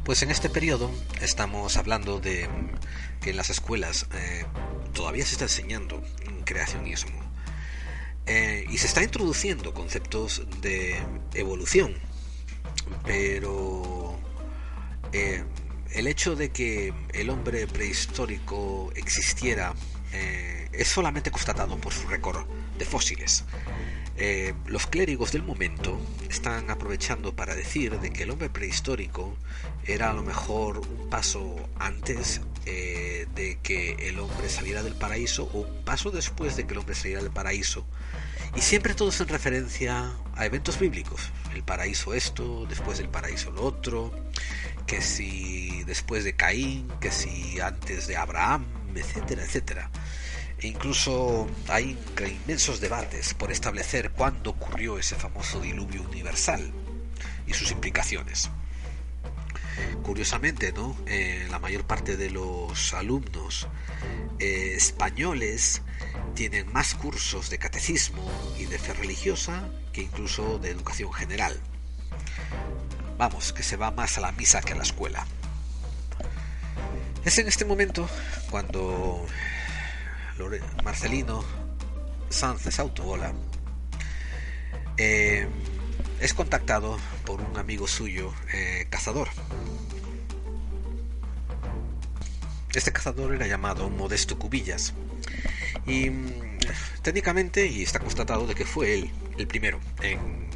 pues 0.05 0.23
en 0.23 0.31
este 0.31 0.49
periodo 0.49 0.91
estamos 1.21 1.77
hablando 1.77 2.21
de 2.21 2.49
que 3.21 3.31
en 3.31 3.37
las 3.37 3.51
escuelas 3.51 4.07
eh, 4.15 4.45
todavía 4.93 5.25
se 5.25 5.33
está 5.33 5.45
enseñando 5.45 6.03
creacionismo 6.45 7.21
eh, 8.27 8.65
y 8.69 8.79
se 8.79 8.87
está 8.87 9.03
introduciendo 9.03 9.75
conceptos 9.75 10.43
de 10.61 10.99
evolución 11.35 11.95
pero 13.05 14.19
el 15.13 16.07
hecho 16.07 16.37
de 16.37 16.51
que 16.51 16.93
el 17.13 17.31
hombre 17.31 17.67
prehistórico 17.67 18.93
existiera 18.95 19.75
eh, 20.13 20.69
es 20.73 20.89
solamente 20.89 21.31
constatado 21.31 21.77
por 21.79 21.93
su 21.93 22.09
récord 22.09 22.47
de 22.79 22.85
fósiles. 22.85 23.45
Eh, 24.17 24.55
los 24.67 24.87
clérigos 24.87 25.33
del 25.33 25.43
momento 25.43 25.99
están 26.29 26.71
aprovechando 26.71 27.35
para 27.35 27.55
decir 27.55 27.99
de 28.01 28.11
que 28.11 28.25
el 28.25 28.31
hombre 28.31 28.51
prehistórico 28.51 29.35
era 29.87 30.11
a 30.11 30.13
lo 30.13 30.23
mejor 30.23 30.79
un 30.79 31.09
paso 31.09 31.57
antes 31.79 32.43
de 32.65 33.59
que 33.63 34.09
el 34.09 34.21
hombre 34.21 34.49
saliera 34.49 34.83
del 34.83 34.95
paraíso 34.95 35.51
o 35.53 35.61
un 35.61 35.83
paso 35.83 36.11
después 36.11 36.57
de 36.57 36.67
que 36.67 36.75
el 36.75 36.79
hombre 36.79 36.95
saliera 36.95 37.23
del 37.23 37.33
paraíso 37.33 37.85
y 38.57 38.61
siempre 38.61 38.95
todo 38.95 39.11
es 39.11 39.21
en 39.21 39.29
referencia 39.29 40.13
a 40.35 40.47
eventos 40.47 40.79
bíblicos. 40.79 41.31
El 41.55 41.63
paraíso 41.63 42.15
esto, 42.15 42.67
después 42.69 42.99
del 42.99 43.09
paraíso 43.09 43.51
lo 43.51 43.63
otro, 43.63 44.13
que 44.87 45.01
si 45.01 45.85
después 45.85 46.25
de 46.25 46.35
Caín, 46.35 46.89
que 47.01 47.13
si 47.13 47.61
antes 47.61 48.07
de 48.07 48.17
Abraham, 48.17 48.67
etcétera, 48.97 49.45
etcétera. 49.45 49.91
E 50.59 50.67
incluso 50.67 51.49
hay 51.69 51.99
inmensos 52.21 52.81
debates 52.81 53.35
por 53.35 53.51
establecer 53.51 54.11
cuándo 54.11 54.51
ocurrió 54.51 54.99
ese 54.99 55.17
famoso 55.17 55.61
diluvio 55.61 56.03
universal 56.03 56.71
y 57.47 57.55
sus 57.55 57.71
implicaciones. 57.71 58.51
Curiosamente, 60.03 60.73
¿no? 60.73 60.97
Eh, 61.07 61.47
la 61.51 61.59
mayor 61.59 61.85
parte 61.85 62.17
de 62.17 62.31
los 62.31 62.93
alumnos 62.93 63.69
eh, 64.39 64.75
españoles 64.77 65.83
tienen 66.35 66.71
más 66.73 66.95
cursos 66.95 67.51
de 67.51 67.59
catecismo 67.59 68.31
y 68.59 68.67
de 68.67 68.79
fe 68.79 68.93
religiosa 68.93 69.69
que 69.93 70.03
incluso 70.03 70.59
de 70.59 70.71
educación 70.71 71.13
general. 71.13 71.59
Vamos, 73.19 73.53
que 73.53 73.63
se 73.63 73.77
va 73.77 73.91
más 73.91 74.19
a 74.19 74.23
la 74.23 74.33
misa 74.33 74.61
que 74.61 74.73
a 74.73 74.77
la 74.77 74.83
escuela. 74.83 75.27
Es 77.25 77.39
en 77.39 77.49
este 77.49 77.65
momento 77.65 78.09
cuando 78.51 79.27
Marcelino 80.83 81.45
Sánchez 82.31 82.79
Autobola 82.79 83.33
eh, 84.97 85.47
es 86.21 86.35
contactado 86.35 86.99
por 87.27 87.41
un 87.41 87.59
amigo 87.59 87.87
suyo, 87.87 88.33
eh, 88.55 88.87
cazador. 88.89 89.29
Este 92.75 92.93
cazador 92.93 93.35
era 93.35 93.47
llamado 93.47 93.91
Modesto 93.91 94.39
Cubillas. 94.39 94.95
Y 95.87 96.11
mm, 96.11 96.59
técnicamente, 97.03 97.67
y 97.67 97.83
está 97.83 97.99
constatado 97.99 98.47
de 98.47 98.55
que 98.55 98.65
fue 98.65 98.95
él 98.95 99.11
el 99.37 99.47
primero 99.47 99.81
en 100.03 100.49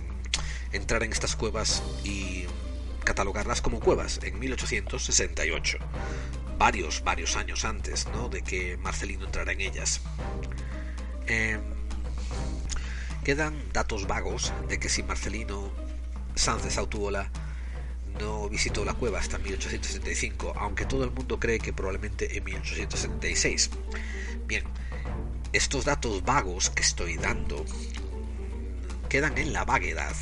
entrar 0.73 1.03
en 1.03 1.13
estas 1.13 1.37
cuevas 1.37 1.83
y 2.05 2.47
catalogarlas 3.05 3.61
como 3.61 3.81
cuevas 3.81 4.21
en 4.23 4.39
1868, 4.39 5.79
varios, 6.59 7.03
varios 7.05 7.37
años 7.37 7.65
antes 7.65 8.07
¿no? 8.09 8.29
de 8.29 8.43
que 8.43 8.77
Marcelino 8.77 9.27
entrara 9.27 9.53
en 9.53 9.61
ellas. 9.61 10.01
Em, 11.27 11.61
quedan 13.25 13.55
datos 13.73 14.07
vagos 14.07 14.53
de 14.69 14.79
que 14.79 14.89
si 14.89 15.03
Marcelino 15.03 15.73
Sánchez 16.35 16.77
Autuola 16.79 17.31
no 18.21 18.49
visitó 18.49 18.85
la 18.85 18.95
cueva 18.95 19.19
hasta 19.19 19.39
1875, 19.39 20.55
aunque 20.57 20.85
todo 20.85 21.05
el 21.05 21.11
mundo 21.11 21.41
cree 21.41 21.59
que 21.59 21.73
probablemente 21.73 22.37
en 22.37 22.45
1876. 22.45 23.71
Bien, 24.47 24.65
estos 25.53 25.85
datos 25.85 26.25
vagos 26.25 26.71
que 26.71 26.83
estoy 26.83 27.17
dando 27.17 27.65
quedan 29.09 29.39
en 29.39 29.53
la 29.53 29.65
vaguedad, 29.65 30.15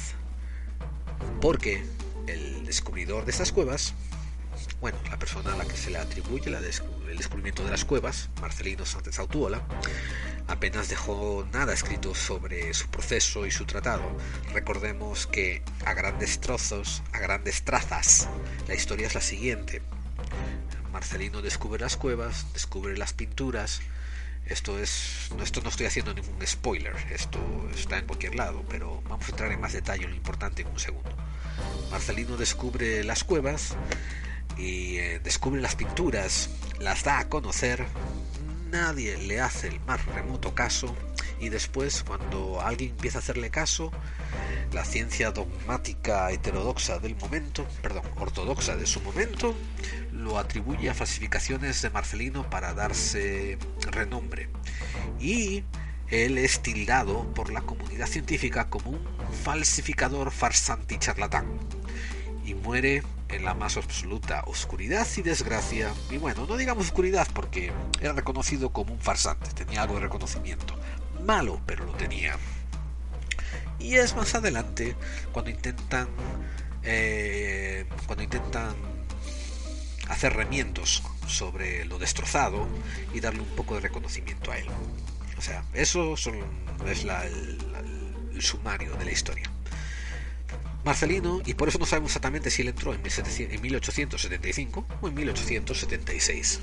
porque 1.41 1.85
el 2.27 2.65
descubridor 2.65 3.25
de 3.25 3.33
estas 3.33 3.53
cuevas 3.53 3.95
bueno, 4.83 4.99
la 5.09 5.17
persona 5.17 5.55
a 5.55 5.57
la 5.57 5.65
que 5.65 5.77
se 5.77 5.91
le 5.91 5.99
atribuye 5.99 6.51
el 6.51 7.17
descubrimiento 7.17 7.63
de 7.63 7.71
las 7.71 7.85
cuevas, 7.85 8.31
Marcelino 8.41 8.85
Sánchez 8.85 9.21
Autuola, 9.21 9.63
apenas 10.49 10.89
dejó 10.89 11.47
nada 11.53 11.73
escrito 11.73 12.17
sobre 12.17 12.75
su 12.75 12.89
proceso 12.89 13.47
y 13.47 13.53
su 13.53 13.65
tratado. 13.65 14.03
Recordemos 14.53 15.29
que 15.29 15.63
a 15.87 15.95
grandes 15.95 16.41
trozos, 16.41 17.05
a 17.13 17.21
grandes 17.21 17.63
trazas, 17.63 18.29
la 18.67 18.75
historia 18.75 19.07
es 19.07 19.15
la 19.15 19.21
siguiente. 19.21 19.83
Marcelino 20.93 21.43
descubre 21.43 21.81
las 21.81 21.97
cuevas, 21.97 22.53
descubre 22.53 22.99
las 22.99 23.13
pinturas. 23.13 23.83
Esto 24.47 24.81
es, 24.81 25.31
esto 25.41 25.61
no 25.63 25.69
estoy 25.69 25.87
haciendo 25.87 26.13
ningún 26.13 26.45
spoiler, 26.45 26.97
esto 27.13 27.39
está 27.73 27.99
en 27.99 28.07
cualquier 28.07 28.35
lado, 28.35 28.65
pero 28.69 29.01
vamos 29.09 29.29
a 29.29 29.31
entrar 29.31 29.53
en 29.53 29.61
más 29.61 29.75
detalle 29.75 30.09
lo 30.09 30.17
importante 30.17 30.63
en 30.63 30.69
un 30.69 30.81
segundo. 30.81 31.17
Marcelino 31.93 32.37
descubre 32.37 33.05
las 33.05 33.23
cuevas 33.23 33.77
y 34.57 34.99
eh, 34.99 35.21
descubre 35.23 35.61
las 35.61 35.77
pinturas, 35.77 36.51
las 36.79 37.05
da 37.05 37.21
a 37.21 37.29
conocer, 37.29 37.87
nadie 38.71 39.17
le 39.19 39.41
hace 39.41 39.69
el 39.69 39.81
más 39.81 40.05
remoto 40.07 40.55
caso 40.55 40.95
y 41.41 41.49
después 41.49 42.05
cuando 42.05 42.61
alguien 42.61 42.91
empieza 42.91 43.19
a 43.19 43.21
hacerle 43.21 43.51
caso, 43.51 43.91
la 44.73 44.85
ciencia 44.85 45.33
dogmática 45.33 46.31
heterodoxa 46.31 46.99
del 46.99 47.17
momento, 47.17 47.67
perdón, 47.83 48.05
ortodoxa 48.17 48.77
de 48.77 48.87
su 48.87 49.01
momento, 49.01 49.55
lo 50.13 50.39
atribuye 50.39 50.89
a 50.89 50.95
falsificaciones 50.95 51.83
de 51.83 51.91
Marcelino 51.91 52.49
para 52.49 52.75
darse 52.75 53.59
renombre. 53.91 54.49
Y 55.21 55.65
él 56.09 56.39
es 56.39 56.61
tildado 56.63 57.33
por 57.35 57.53
la 57.53 57.63
comunidad 57.63 58.07
científica 58.07 58.71
como 58.71 58.91
un 58.91 59.01
falsificador 59.43 60.31
farsante 60.31 60.95
y 60.95 60.99
charlatán. 60.99 61.47
Y 62.45 62.55
muere 62.55 63.03
en 63.33 63.45
la 63.45 63.55
más 63.55 63.77
absoluta 63.77 64.45
oscuridad 64.47 65.07
y 65.17 65.23
desgracia. 65.23 65.93
Y 66.11 66.19
bueno, 66.19 66.47
no 66.47 66.57
digamos 66.57 66.87
oscuridad 66.87 67.27
porque 67.35 67.73
era 68.01 68.13
reconocido 68.13 68.73
como 68.73 68.93
un 68.93 69.01
farsante, 69.01 69.51
tenía 69.51 69.83
algo 69.83 69.95
de 69.95 70.03
reconocimiento. 70.03 70.75
Malo, 71.25 71.61
pero 71.67 71.85
lo 71.85 71.93
tenía. 71.93 72.37
Y 73.79 73.95
es 73.97 74.15
más 74.15 74.35
adelante 74.35 74.95
cuando 75.33 75.51
intentan 75.51 76.09
eh, 76.85 77.87
cuando 78.07 78.25
intentan 78.25 78.75
hacer 80.09 80.35
remiendos 80.35 81.03
sobre 81.27 81.85
lo 81.85 81.99
destrozado 81.99 82.67
y 83.15 83.21
darle 83.21 83.41
un 83.41 83.49
poco 83.49 83.75
de 83.75 83.81
reconocimiento 83.81 84.51
a 84.51 84.59
él. 84.59 84.67
O 85.39 85.43
sea, 85.43 85.65
eso 85.73 86.15
es 86.15 87.05
el 87.05 88.43
sumario 88.43 88.95
de 88.97 89.05
la 89.05 89.13
historia. 89.13 89.51
Marcelino, 90.85 91.41
y 91.47 91.55
por 91.55 91.69
eso 91.69 91.79
no 91.79 91.87
sabemos 91.87 92.11
exactamente 92.11 92.51
si 92.51 92.63
él 92.63 92.69
entró 92.69 92.93
en 92.93 93.03
1875 93.03 94.87
o 95.01 95.09
en 95.09 95.15
1876. 95.15 96.61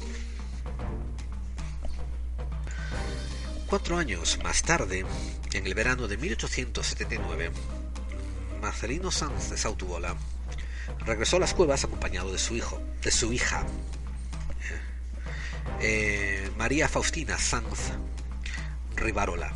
Cuatro 3.67 3.97
años 3.97 4.39
más 4.43 4.63
tarde, 4.63 5.05
en 5.53 5.67
el 5.67 5.73
verano 5.73 6.07
de 6.07 6.17
1879, 6.17 7.51
Marcelino 8.61 9.11
Sanz 9.11 9.51
de 9.51 9.57
Sautuola 9.57 10.15
regresó 11.05 11.37
a 11.37 11.39
las 11.39 11.53
cuevas 11.53 11.83
acompañado 11.83 12.31
de 12.31 12.39
su 12.39 12.55
hijo, 12.55 12.81
de 13.01 13.11
su 13.11 13.31
hija, 13.31 13.65
eh, 15.81 16.51
María 16.57 16.89
Faustina 16.89 17.37
Sanz 17.37 17.91
Rivarola 18.95 19.53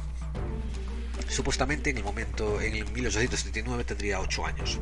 Supuestamente 1.33 1.89
en 1.89 1.97
el 1.97 2.03
momento, 2.03 2.61
en 2.61 2.75
el 2.75 2.91
1879 2.91 3.83
tendría 3.85 4.19
8 4.19 4.45
años. 4.45 4.79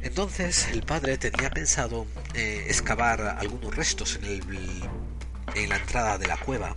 Entonces 0.00 0.68
el 0.68 0.84
padre 0.84 1.18
tenía 1.18 1.50
pensado 1.50 2.06
eh, 2.34 2.66
excavar 2.68 3.22
algunos 3.36 3.74
restos 3.74 4.14
en, 4.14 4.24
el, 4.26 4.42
en 5.56 5.68
la 5.70 5.76
entrada 5.76 6.18
de 6.18 6.28
la 6.28 6.36
cueva. 6.36 6.76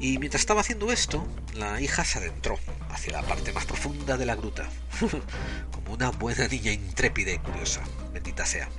Y 0.00 0.16
mientras 0.16 0.40
estaba 0.40 0.62
haciendo 0.62 0.90
esto, 0.90 1.28
la 1.56 1.78
hija 1.82 2.06
se 2.06 2.20
adentró 2.20 2.58
hacia 2.88 3.12
la 3.12 3.22
parte 3.22 3.52
más 3.52 3.66
profunda 3.66 4.16
de 4.16 4.24
la 4.24 4.34
gruta, 4.34 4.70
como 5.72 5.92
una 5.92 6.10
buena 6.12 6.48
niña 6.48 6.72
intrépida 6.72 7.32
y 7.32 7.38
curiosa, 7.38 7.82
bendita 8.14 8.46
sea. 8.46 8.70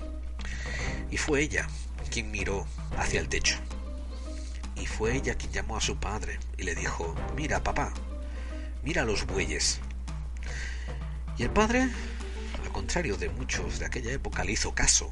Y 1.12 1.18
fue 1.18 1.44
ella 1.44 1.68
quien 2.10 2.32
miró 2.32 2.66
hacia 2.98 3.20
el 3.20 3.30
techo. 3.30 3.58
Y 4.76 4.88
fue 4.88 5.16
ella 5.16 5.36
quien 5.36 5.52
llamó 5.52 5.78
a 5.78 5.82
su 5.82 6.00
padre 6.00 6.40
y 6.58 6.64
le 6.64 6.74
dijo, 6.74 7.16
mira 7.36 7.62
papá, 7.62 7.94
mira 8.84 9.04
los 9.04 9.26
bueyes. 9.26 9.80
Y 11.38 11.44
el 11.44 11.50
padre, 11.50 11.90
al 12.64 12.72
contrario 12.72 13.18
de 13.18 13.30
muchos 13.30 13.80
de 13.80 13.86
aquella 13.86 14.12
época, 14.12 14.44
le 14.44 14.54
hizo 14.54 14.74
caso 14.74 15.12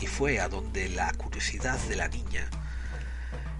y 0.00 0.06
fue 0.06 0.40
a 0.40 0.48
donde 0.48 0.88
la 0.88 1.12
curiosidad 1.14 1.78
de 1.80 1.96
la 1.96 2.08
niña, 2.08 2.48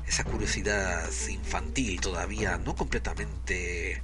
esa 0.07 0.25
curiosidad 0.25 1.11
infantil 1.29 2.01
todavía 2.01 2.59
no 2.59 2.77
completamente 2.77 4.03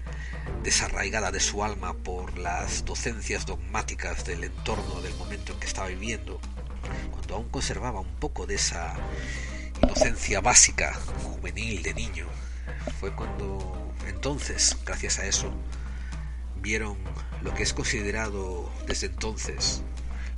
desarraigada 0.62 1.30
de 1.30 1.40
su 1.40 1.62
alma 1.62 1.94
por 1.94 2.38
las 2.38 2.84
docencias 2.84 3.46
dogmáticas 3.46 4.24
del 4.24 4.44
entorno 4.44 5.00
del 5.00 5.14
momento 5.14 5.52
en 5.52 5.60
que 5.60 5.66
estaba 5.66 5.88
viviendo, 5.88 6.40
cuando 7.10 7.36
aún 7.36 7.48
conservaba 7.48 8.00
un 8.00 8.14
poco 8.16 8.46
de 8.46 8.56
esa 8.56 8.94
inocencia 9.82 10.40
básica, 10.40 10.94
juvenil 11.22 11.82
de 11.82 11.94
niño, 11.94 12.26
fue 12.98 13.14
cuando 13.14 13.91
entonces, 14.08 14.76
gracias 14.84 15.18
a 15.18 15.26
eso, 15.26 15.52
vieron 16.56 16.96
lo 17.42 17.52
que 17.54 17.62
es 17.62 17.72
considerado 17.72 18.70
desde 18.86 19.06
entonces 19.06 19.82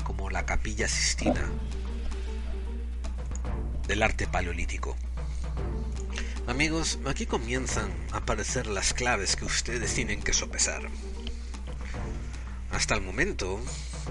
como 0.04 0.30
la 0.30 0.46
capilla 0.46 0.88
sistina 0.88 1.50
del 3.86 4.02
arte 4.02 4.26
paleolítico. 4.26 4.96
Amigos, 6.46 6.98
aquí 7.06 7.24
comienzan 7.24 7.90
a 8.12 8.18
aparecer 8.18 8.66
las 8.66 8.92
claves 8.92 9.34
que 9.34 9.46
ustedes 9.46 9.94
tienen 9.94 10.22
que 10.22 10.34
sopesar. 10.34 10.82
Hasta 12.70 12.94
el 12.94 13.00
momento, 13.00 13.60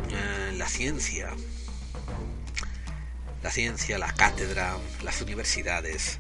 eh, 0.10 0.54
la 0.58 0.68
ciencia, 0.68 1.30
la 3.44 3.52
ciencia, 3.52 4.00
la 4.00 4.12
cátedra, 4.14 4.78
las 5.04 5.22
universidades, 5.22 6.18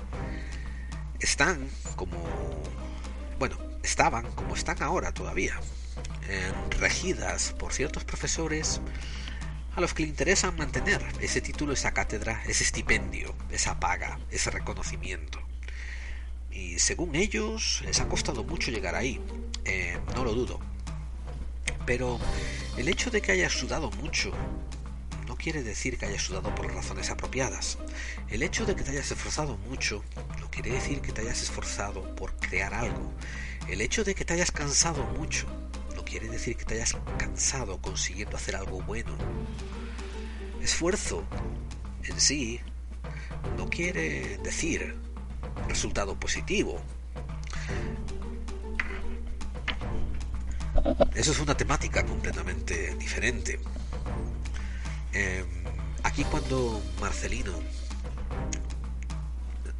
están 1.19 1.67
como 1.95 2.17
bueno, 3.45 3.58
estaban, 3.84 4.32
como 4.36 4.56
están 4.56 4.82
ahora 4.82 5.13
todavía, 5.13 5.60
regidas 6.79 7.53
por 7.60 7.73
ciertos 7.73 8.06
profesores 8.06 8.79
a 9.75 9.82
los 9.82 9.93
que 9.93 10.03
le 10.03 10.10
interesa 10.10 10.49
mantener 10.51 11.06
ese 11.19 11.41
título, 11.41 11.73
esa 11.73 11.91
cátedra, 11.91 12.41
ese 12.47 12.63
estipendio, 12.63 13.36
esa 13.51 13.82
paga, 13.82 14.17
ese 14.32 14.49
reconocimiento. 14.49 15.41
Y 16.51 16.79
según 16.79 17.15
ellos, 17.15 17.82
les 17.84 17.99
ha 17.99 18.08
costado 18.08 18.45
mucho 18.45 18.71
llegar 18.71 18.95
ahí, 18.95 19.19
eh, 19.65 19.99
no 20.15 20.23
lo 20.23 20.32
dudo. 20.34 20.62
Pero 21.86 22.21
el 22.77 22.88
hecho 22.88 23.12
de 23.12 23.21
que 23.21 23.34
haya 23.34 23.49
sudado 23.49 23.91
mucho 23.91 24.32
quiere 25.43 25.62
decir 25.62 25.97
que 25.97 26.06
hayas 26.06 26.21
sudado 26.21 26.56
por 26.56 26.73
razones 26.73 27.10
apropiadas. 27.10 27.77
El 28.29 28.43
hecho 28.43 28.65
de 28.65 28.77
que 28.77 28.84
te 28.84 28.91
hayas 28.91 29.12
esforzado 29.12 29.58
mucho 29.69 30.01
no 30.39 30.49
quiere 30.49 30.71
decir 30.71 31.01
que 31.01 31.12
te 31.12 31.19
hayas 31.19 31.41
esforzado 31.41 32.15
por 32.15 32.34
crear 32.38 32.73
algo. 32.73 33.12
El 33.67 33.82
hecho 33.82 34.06
de 34.06 34.15
que 34.15 34.23
te 34.23 34.36
hayas 34.36 34.53
cansado 34.53 35.03
mucho 35.17 35.45
no 35.97 36.06
quiere 36.06 36.29
decir 36.29 36.56
que 36.56 36.63
te 36.63 36.75
hayas 36.75 36.95
cansado 37.17 37.82
consiguiendo 37.82 38.38
hacer 38.38 38.56
algo 38.56 38.82
bueno. 38.84 39.17
Esfuerzo 40.62 41.25
en 42.03 42.21
sí 42.21 42.62
no 43.58 43.69
quiere 43.69 44.38
decir 44.38 44.95
resultado 45.67 46.17
positivo. 46.17 46.82
Eso 51.13 51.32
es 51.34 51.39
una 51.39 51.58
temática 51.58 52.06
completamente 52.06 52.95
diferente. 52.95 53.60
Em, 55.13 55.45
aquí 56.04 56.23
cuando 56.23 56.82
Marcelino 56.99 57.54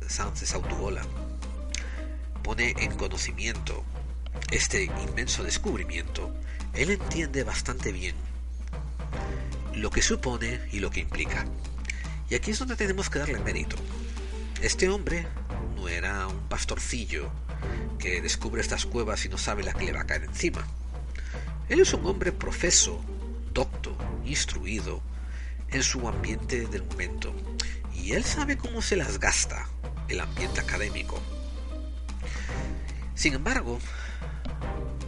Sánchez 0.08 0.54
Autuola 0.54 1.02
pone 2.43 2.76
en 2.78 2.96
conocimiento 2.96 3.84
este 4.52 4.84
inmenso 4.84 5.43
descubrimiento, 5.43 6.32
él 6.74 6.91
entiende 6.91 7.43
bastante 7.43 7.91
bien 7.91 8.15
lo 9.74 9.89
que 9.89 10.04
supone 10.04 10.62
y 10.72 10.80
lo 10.80 10.91
que 10.91 11.00
implica. 11.00 11.46
Y 12.30 12.36
aquí 12.36 12.52
es 12.52 12.60
donde 12.60 12.76
tenemos 12.76 13.10
que 13.10 13.19
darle 13.19 13.39
mérito. 13.39 13.76
Este 14.62 14.89
hombre 14.89 15.26
no 15.76 15.89
era 15.89 16.28
un 16.28 16.48
pastorcillo 16.48 17.32
que 17.98 18.22
descubre 18.22 18.62
estas 18.62 18.86
cuevas 18.86 19.26
y 19.26 19.30
no 19.30 19.38
sabe 19.38 19.63
la 19.63 19.74
que 19.74 19.86
le 19.86 19.93
va 19.93 20.02
a 20.02 20.08
caer 20.08 20.26
encima. 20.26 20.65
Él 21.69 21.80
es 21.80 21.93
un 21.93 22.06
hombre 22.06 22.32
profeso, 22.32 23.02
docto, 23.54 23.98
instruido, 24.26 25.02
en 25.73 25.83
su 25.83 26.07
ambiente 26.07 26.67
del 26.67 26.83
momento. 26.83 27.33
Y 27.93 28.13
él 28.13 28.23
sabe 28.23 28.57
cómo 28.57 28.81
se 28.81 28.95
las 28.95 29.19
gasta 29.19 29.67
el 30.07 30.19
ambiente 30.19 30.59
académico. 30.59 31.19
Sin 33.15 33.33
embargo, 33.33 33.79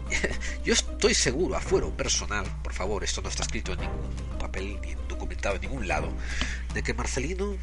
yo 0.64 0.74
estoy 0.74 1.14
seguro, 1.14 1.56
a 1.56 1.60
fuero 1.60 1.96
personal, 1.96 2.46
por 2.64 2.74
favor, 2.74 3.04
esto 3.04 3.22
no 3.22 3.30
está 3.30 3.44
escrito 3.44 3.74
en 3.74 3.82
ningún 3.82 4.38
papel 4.40 4.80
ni 4.82 4.92
en 4.92 5.08
documentado 5.08 5.56
en 5.56 5.62
ningún 5.62 5.88
lado, 5.88 6.10
de 6.74 6.84
que 6.84 6.94
Marcelino 6.94 7.56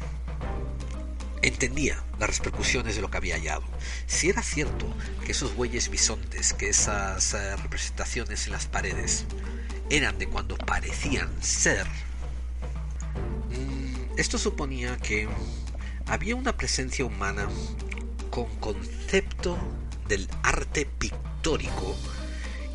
entendía 1.41 2.01
las 2.19 2.37
repercusiones 2.37 2.95
de 2.95 3.01
lo 3.01 3.11
que 3.11 3.17
había 3.17 3.35
hallado. 3.35 3.63
Si 4.07 4.29
era 4.29 4.41
cierto 4.41 4.87
que 5.25 5.33
esos 5.33 5.55
bueyes 5.55 5.89
bisontes, 5.89 6.53
que 6.53 6.69
esas 6.69 7.33
eh, 7.33 7.55
representaciones 7.57 8.45
en 8.45 8.53
las 8.53 8.67
paredes 8.67 9.25
eran 9.89 10.17
de 10.17 10.27
cuando 10.27 10.57
parecían 10.57 11.29
ser, 11.41 11.85
esto 14.17 14.37
suponía 14.37 14.97
que 14.97 15.27
había 16.07 16.35
una 16.35 16.55
presencia 16.55 17.05
humana 17.05 17.47
con 18.29 18.45
concepto 18.57 19.57
del 20.07 20.29
arte 20.43 20.85
pictórico 20.85 21.95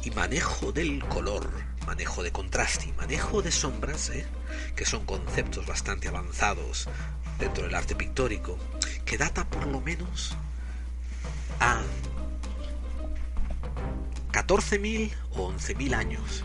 y 0.03 0.11
manejo 0.11 0.73
del 0.73 1.05
color, 1.05 1.51
manejo 1.87 2.23
de 2.23 2.33
contraste 2.33 2.87
y 2.89 2.93
manejo 2.93 3.43
de 3.43 3.53
sombras, 3.53 4.11
¿eh? 4.11 4.27
que 4.75 4.85
son 4.85 5.05
conceptos 5.05 5.67
bastante 5.67 6.09
avanzados 6.09 6.89
dentro 7.39 7.65
del 7.65 7.75
arte 7.75 7.95
pictórico, 7.95 8.59
que 9.05 9.19
data 9.19 9.49
por 9.49 9.67
lo 9.67 9.81
menos 9.81 10.37
a 11.61 11.83
14.000 14.33 15.13
o 15.33 15.53
11.000 15.53 15.95
años 15.95 16.45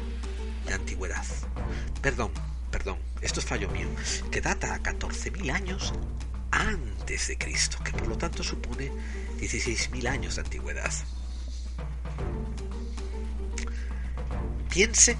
de 0.67 0.73
antigüedad. 0.73 1.25
Perdón, 2.01 2.31
perdón, 2.71 2.97
esto 3.23 3.39
es 3.39 3.45
fallo 3.45 3.69
mío, 3.69 3.87
que 4.31 4.41
data 4.41 4.75
a 4.75 4.79
14.000 4.79 5.51
años 5.51 5.93
antes 6.51 7.27
de 7.27 7.37
Cristo, 7.37 7.77
que 7.83 7.91
por 7.91 8.07
lo 8.07 8.17
tanto 8.17 8.43
supone 8.43 8.91
16.000 9.39 10.07
años 10.07 10.35
de 10.35 10.41
antigüedad. 10.41 10.91
Piensen 14.69 15.17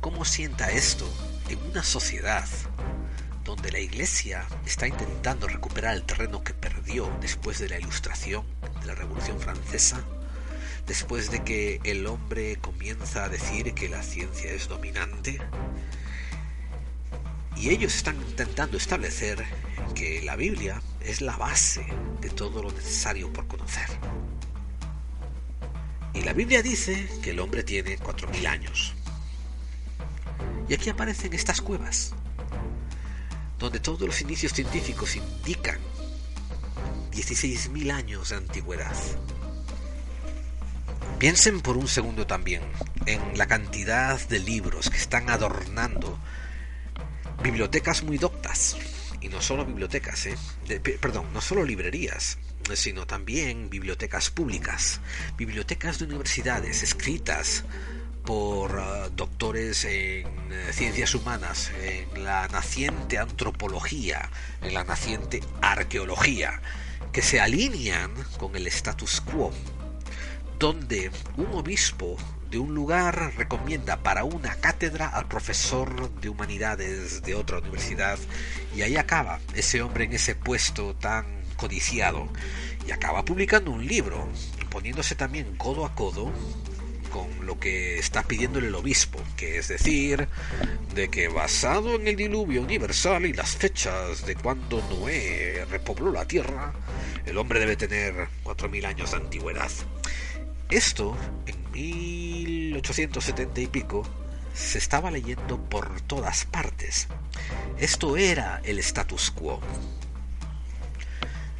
cómo 0.00 0.24
sienta 0.24 0.70
esto 0.70 1.06
en 1.48 1.58
una 1.70 1.82
sociedad 1.82 2.48
donde 3.44 3.70
la 3.70 3.78
Iglesia 3.78 4.44
está 4.66 4.88
intentando 4.88 5.46
recuperar 5.46 5.94
el 5.94 6.02
terreno 6.02 6.42
que 6.42 6.52
perdió 6.52 7.10
después 7.20 7.58
de 7.58 7.68
la 7.68 7.78
Ilustración, 7.78 8.44
de 8.80 8.86
la 8.86 8.94
Revolución 8.94 9.38
Francesa, 9.38 10.02
después 10.86 11.30
de 11.30 11.44
que 11.44 11.80
el 11.84 12.06
hombre 12.06 12.56
comienza 12.56 13.24
a 13.24 13.28
decir 13.28 13.72
que 13.74 13.88
la 13.88 14.02
ciencia 14.02 14.50
es 14.50 14.68
dominante, 14.68 15.40
y 17.56 17.70
ellos 17.70 17.94
están 17.94 18.16
intentando 18.16 18.76
establecer 18.76 19.44
que 19.94 20.22
la 20.22 20.36
Biblia 20.36 20.82
es 21.00 21.20
la 21.20 21.36
base 21.36 21.86
de 22.20 22.30
todo 22.30 22.62
lo 22.62 22.70
necesario 22.70 23.32
por 23.32 23.46
conocer. 23.46 23.88
Y 26.12 26.22
la 26.22 26.32
Biblia 26.32 26.62
dice 26.62 27.08
que 27.22 27.30
el 27.30 27.40
hombre 27.40 27.62
tiene 27.62 27.98
4.000 27.98 28.46
años. 28.46 28.94
Y 30.68 30.74
aquí 30.74 30.90
aparecen 30.90 31.32
estas 31.32 31.60
cuevas, 31.60 32.12
donde 33.58 33.80
todos 33.80 34.02
los 34.02 34.20
inicios 34.20 34.52
científicos 34.52 35.16
indican 35.16 35.78
16.000 37.12 37.92
años 37.92 38.30
de 38.30 38.36
antigüedad. 38.36 38.96
Piensen 41.18 41.60
por 41.60 41.76
un 41.76 41.88
segundo 41.88 42.26
también 42.26 42.62
en 43.06 43.38
la 43.38 43.46
cantidad 43.46 44.20
de 44.28 44.38
libros 44.40 44.90
que 44.90 44.98
están 44.98 45.30
adornando 45.30 46.18
bibliotecas 47.42 48.02
muy 48.02 48.18
doctas, 48.18 48.76
y 49.20 49.28
no 49.28 49.40
solo 49.40 49.64
bibliotecas, 49.64 50.26
¿eh? 50.26 50.36
perdón, 51.00 51.32
no 51.32 51.40
solo 51.40 51.64
librerías, 51.64 52.38
sino 52.74 53.06
también 53.06 53.70
bibliotecas 53.70 54.30
públicas, 54.30 55.00
bibliotecas 55.36 55.98
de 55.98 56.06
universidades 56.06 56.82
escritas 56.82 57.64
por 58.24 58.74
uh, 58.76 59.10
doctores 59.14 59.84
en 59.84 60.26
eh, 60.50 60.72
ciencias 60.72 61.14
humanas, 61.14 61.70
en 61.80 62.24
la 62.24 62.48
naciente 62.48 63.18
antropología, 63.18 64.30
en 64.62 64.74
la 64.74 64.82
naciente 64.82 65.40
arqueología, 65.62 66.60
que 67.12 67.22
se 67.22 67.40
alinean 67.40 68.12
con 68.38 68.56
el 68.56 68.66
status 68.66 69.20
quo, 69.20 69.52
donde 70.58 71.10
un 71.36 71.46
obispo 71.52 72.16
de 72.50 72.58
un 72.58 72.74
lugar 72.74 73.34
recomienda 73.36 74.02
para 74.02 74.24
una 74.24 74.54
cátedra 74.56 75.08
al 75.08 75.26
profesor 75.26 76.10
de 76.20 76.28
humanidades 76.28 77.22
de 77.22 77.34
otra 77.34 77.58
universidad 77.58 78.18
y 78.74 78.82
ahí 78.82 78.96
acaba 78.96 79.40
ese 79.54 79.82
hombre 79.82 80.04
en 80.04 80.12
ese 80.12 80.34
puesto 80.34 80.94
tan 80.94 81.26
codiciado 81.56 82.28
y 82.86 82.92
acaba 82.92 83.24
publicando 83.24 83.70
un 83.70 83.86
libro, 83.86 84.28
poniéndose 84.70 85.14
también 85.14 85.56
codo 85.56 85.84
a 85.84 85.94
codo 85.94 86.32
con 87.10 87.46
lo 87.46 87.58
que 87.58 87.98
está 87.98 88.22
pidiéndole 88.22 88.68
el 88.68 88.74
obispo, 88.74 89.18
que 89.36 89.58
es 89.58 89.68
decir, 89.68 90.28
de 90.94 91.08
que 91.08 91.28
basado 91.28 91.94
en 91.94 92.06
el 92.06 92.16
diluvio 92.16 92.62
universal 92.62 93.26
y 93.26 93.32
las 93.32 93.56
fechas 93.56 94.26
de 94.26 94.36
cuando 94.36 94.82
Noé 94.90 95.64
repobló 95.70 96.12
la 96.12 96.26
tierra, 96.26 96.74
el 97.24 97.38
hombre 97.38 97.58
debe 97.58 97.76
tener 97.76 98.28
4.000 98.44 98.86
años 98.86 99.10
de 99.12 99.16
antigüedad. 99.16 99.70
Esto, 100.70 101.16
en 101.46 101.70
1870 101.72 103.60
y 103.60 103.66
pico, 103.68 104.02
se 104.52 104.78
estaba 104.78 105.12
leyendo 105.12 105.58
por 105.58 106.00
todas 106.00 106.44
partes. 106.44 107.06
Esto 107.78 108.16
era 108.16 108.60
el 108.64 108.80
status 108.80 109.30
quo. 109.30 109.60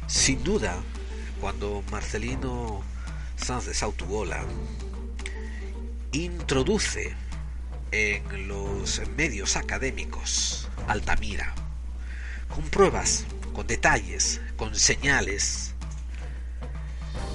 Sin 0.07 0.43
duda, 0.43 0.75
cuando 1.39 1.83
Marcelino 1.89 2.81
Sanz 3.37 3.65
de 3.67 3.73
Sautuola 3.73 4.43
introduce 6.11 7.15
en 7.91 8.47
los 8.47 9.01
medios 9.15 9.55
académicos 9.55 10.67
Altamira, 10.87 11.53
con 12.53 12.63
pruebas, 12.65 13.25
con 13.53 13.67
detalles, 13.67 14.41
con 14.57 14.75
señales. 14.75 15.73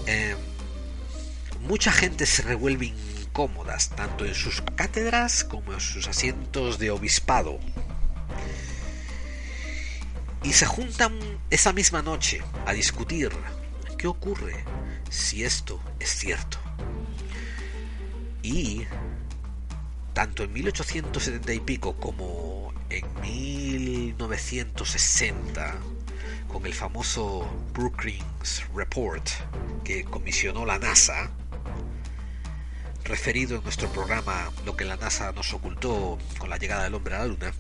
Em, 0.07 0.37
mucha 1.63 1.93
gente 1.93 2.27
se 2.27 2.43
revuelve 2.43 2.87
incómodas, 2.87 3.91
tanto 3.91 4.25
en 4.25 4.35
sus 4.35 4.63
cátedras 4.77 5.45
como 5.45 5.73
en 5.73 5.81
sus 5.81 6.09
asientos 6.09 6.79
de 6.79 6.91
obispado. 6.91 7.61
Y 10.43 10.53
se 10.53 10.67
juntan 10.67 11.17
esa 11.51 11.73
misma 11.73 12.03
noche 12.03 12.43
a 12.67 12.73
discutir 12.73 13.31
qué 13.97 14.09
ocurre 14.09 14.65
si 15.09 15.45
esto 15.45 15.81
es 16.01 16.11
cierto. 16.11 16.59
Y 18.43 18.85
tanto 20.15 20.43
en 20.43 20.53
1870 20.53 21.53
y 21.53 21.61
pico 21.61 21.95
como 21.97 22.75
en 22.91 23.05
1960, 23.23 25.77
con 26.49 26.67
el 26.67 26.75
famoso 26.75 27.49
Brookings 27.73 28.65
Report 28.75 29.27
que 29.85 30.03
comisionó 30.05 30.67
la 30.67 30.79
NASA, 30.79 31.31
referido 33.05 33.57
en 33.57 33.63
nuestro 33.63 33.89
programa 33.91 34.51
Lo 34.65 34.77
que 34.77 34.85
la 34.85 34.97
NASA 34.97 35.33
nos 35.33 35.53
ocultó 35.53 36.19
con 36.39 36.51
la 36.51 36.57
llegada 36.57 36.85
del 36.85 36.95
hombre 36.95 37.17
a 37.17 37.21
la 37.21 37.27
Luna, 37.27 37.53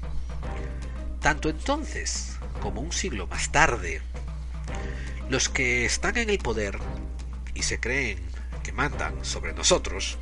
tanto 1.20 1.48
entonces 1.48 2.36
como 2.60 2.80
un 2.80 2.92
siglo 2.92 3.26
más 3.26 3.50
tarde, 3.50 4.02
los 5.28 5.48
que 5.48 5.84
están 5.84 6.16
en 6.18 6.30
el 6.30 6.38
poder 6.38 6.78
y 7.54 7.62
se 7.62 7.80
creen 7.80 8.18
que 8.62 8.72
mandan 8.72 9.24
sobre 9.24 9.52
nosotros, 9.52 10.18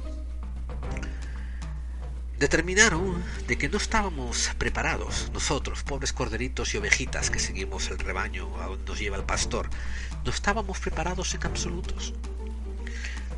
determinaron 2.38 3.22
de 3.46 3.58
que 3.58 3.68
no 3.68 3.76
estábamos 3.76 4.50
preparados, 4.56 5.30
nosotros, 5.34 5.82
pobres 5.82 6.14
corderitos 6.14 6.74
y 6.74 6.78
ovejitas 6.78 7.30
que 7.30 7.38
seguimos 7.38 7.90
el 7.90 7.98
rebaño 7.98 8.48
a 8.62 8.66
donde 8.66 8.84
nos 8.86 8.98
lleva 8.98 9.18
el 9.18 9.24
pastor, 9.24 9.68
no 10.24 10.30
estábamos 10.30 10.78
preparados 10.78 11.34
en 11.34 11.44
absolutos 11.44 12.14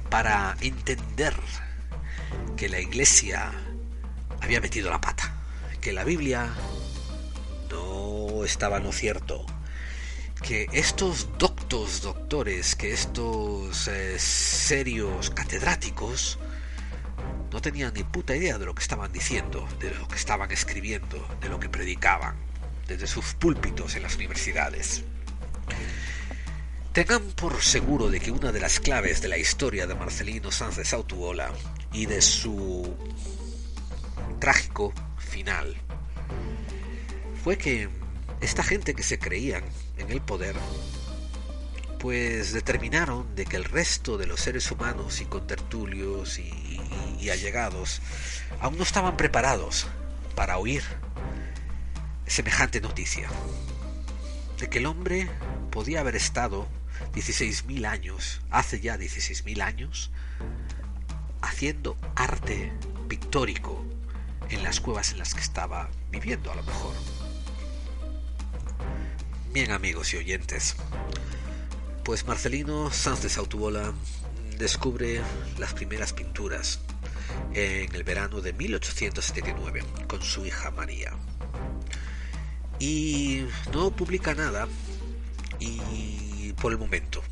para 0.08 0.56
entender 0.60 1.34
que 2.56 2.68
la 2.68 2.80
iglesia 2.80 3.52
había 4.40 4.60
metido 4.60 4.90
la 4.90 5.00
pata, 5.00 5.34
que 5.80 5.92
la 5.92 6.04
Biblia 6.04 6.48
no 7.70 8.44
estaba 8.44 8.78
en 8.78 8.84
lo 8.84 8.92
cierto, 8.92 9.46
que 10.42 10.68
estos 10.72 11.28
doctos 11.38 12.02
doctores, 12.02 12.74
que 12.74 12.92
estos 12.92 13.88
eh, 13.88 14.18
serios 14.18 15.30
catedráticos, 15.30 16.38
no 17.52 17.60
tenían 17.60 17.92
ni 17.94 18.02
puta 18.02 18.34
idea 18.34 18.58
de 18.58 18.64
lo 18.64 18.74
que 18.74 18.82
estaban 18.82 19.12
diciendo, 19.12 19.68
de 19.78 19.94
lo 19.94 20.08
que 20.08 20.16
estaban 20.16 20.50
escribiendo, 20.50 21.26
de 21.40 21.48
lo 21.48 21.60
que 21.60 21.68
predicaban 21.68 22.36
desde 22.88 23.06
sus 23.06 23.34
púlpitos 23.34 23.94
en 23.94 24.02
las 24.02 24.16
universidades. 24.16 25.04
Tengan 26.92 27.22
por 27.32 27.62
seguro 27.62 28.10
de 28.10 28.20
que 28.20 28.30
una 28.30 28.52
de 28.52 28.60
las 28.60 28.80
claves 28.80 29.22
de 29.22 29.28
la 29.28 29.38
historia 29.38 29.86
de 29.86 29.94
Marcelino 29.94 30.50
Sanz 30.50 30.76
de 30.76 30.84
y 31.92 32.06
de 32.06 32.22
su 32.22 32.96
trágico 34.38 34.92
final 35.18 35.76
fue 37.42 37.58
que 37.58 37.88
esta 38.40 38.62
gente 38.62 38.94
que 38.94 39.02
se 39.02 39.18
creían 39.18 39.64
en 39.98 40.10
el 40.10 40.20
poder 40.20 40.56
pues 41.98 42.52
determinaron 42.52 43.34
de 43.36 43.44
que 43.44 43.56
el 43.56 43.64
resto 43.64 44.18
de 44.18 44.26
los 44.26 44.40
seres 44.40 44.70
humanos 44.72 45.20
y 45.20 45.24
contertulios 45.24 46.38
y, 46.38 47.30
allegados 47.30 48.02
aún 48.60 48.76
no 48.76 48.82
estaban 48.82 49.16
preparados 49.16 49.86
para 50.34 50.58
oír 50.58 50.82
semejante 52.26 52.80
noticia, 52.80 53.28
de 54.58 54.68
que 54.68 54.78
el 54.78 54.86
hombre 54.86 55.28
podía 55.70 56.00
haber 56.00 56.16
estado 56.16 56.66
16.000 57.14 57.86
años, 57.86 58.40
hace 58.50 58.80
ya 58.80 58.96
16.000 58.96 59.62
años, 59.62 60.10
haciendo 61.42 61.96
arte 62.14 62.72
pictórico 63.08 63.84
en 64.48 64.62
las 64.62 64.80
cuevas 64.80 65.12
en 65.12 65.18
las 65.18 65.34
que 65.34 65.40
estaba 65.40 65.90
viviendo 66.10 66.50
a 66.50 66.56
lo 66.56 66.62
mejor. 66.62 66.94
Bien 69.52 69.70
amigos 69.70 70.14
y 70.14 70.16
oyentes, 70.16 70.76
pues 72.04 72.26
Marcelino 72.26 72.90
Sanz 72.90 73.22
de 73.22 73.28
Sautuola 73.28 73.92
descubre 74.58 75.20
las 75.58 75.74
primeras 75.74 76.12
pinturas 76.12 76.80
en 77.52 77.94
el 77.94 78.04
verano 78.04 78.40
de 78.40 78.52
1879 78.52 79.84
con 80.08 80.22
su 80.22 80.46
hija 80.46 80.70
María. 80.70 81.12
Y 82.78 83.46
no 83.72 83.90
publica 83.90 84.34
nada 84.34 84.68
y 85.60 86.52
por 86.54 86.72
el 86.72 86.78
momento. 86.78 87.22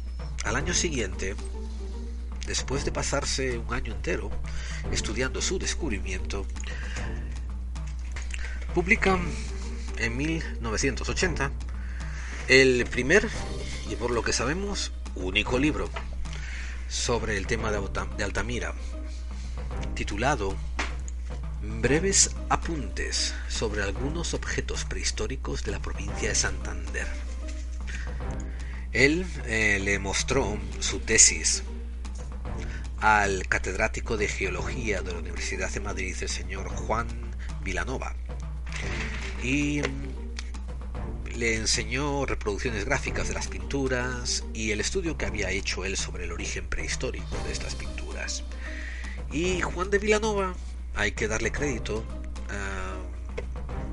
Al 0.44 0.57
año 0.57 0.75
siguiente, 0.75 1.37
después 2.51 2.85
de 2.85 2.91
pasarse 2.91 3.59
un 3.59 3.73
año 3.73 3.93
entero 3.93 4.29
estudiando 4.91 5.41
su 5.41 5.61
descubrimiento, 5.61 6.45
publica 8.75 9.21
en 9.99 10.17
1980 10.17 11.53
el 12.49 12.87
primer 12.87 13.29
y 13.89 13.95
por 13.95 14.11
lo 14.11 14.25
que 14.25 14.33
sabemos 14.33 14.91
único 15.15 15.61
libro 15.61 15.89
sobre 16.89 17.37
el 17.37 17.47
tema 17.47 17.71
de 17.71 18.25
Altamira, 18.25 18.75
titulado 19.95 20.57
Breves 21.63 22.35
apuntes 22.49 23.33
sobre 23.49 23.85
algunos 23.85 24.35
objetos 24.35 24.85
prehistóricos 24.85 25.63
de 25.63 25.71
la 25.71 25.79
provincia 25.79 26.31
de 26.31 26.35
Santander. 26.35 27.07
Él 28.91 29.25
eh, 29.47 29.79
le 29.81 30.01
mostró 30.01 30.59
su 30.81 30.99
tesis 30.99 31.63
al 33.01 33.47
catedrático 33.49 34.17
de 34.17 34.29
Geología 34.29 35.03
de 35.03 35.13
la 35.13 35.19
Universidad 35.19 35.71
de 35.71 35.81
Madrid, 35.81 36.15
el 36.21 36.29
señor 36.29 36.69
Juan 36.69 37.07
Vilanova, 37.63 38.15
y 39.43 39.81
le 41.35 41.57
enseñó 41.57 42.27
reproducciones 42.27 42.85
gráficas 42.85 43.29
de 43.29 43.35
las 43.35 43.49
pinturas 43.49 44.45
y 44.53 44.73
el 44.73 44.81
estudio 44.81 45.17
que 45.17 45.25
había 45.25 45.51
hecho 45.51 45.85
él 45.85 45.97
sobre 45.97 46.25
el 46.25 46.33
origen 46.33 46.67
prehistórico 46.67 47.37
de 47.47 47.53
estas 47.53 47.75
pinturas. 47.75 48.45
Y 49.33 49.61
Juan 49.63 49.91
de 49.91 49.99
Vilanova, 49.99 50.55
hay 50.95 51.13
que 51.13 51.29
darle 51.29 51.53
crédito, 51.53 52.05
ah, 52.51 52.99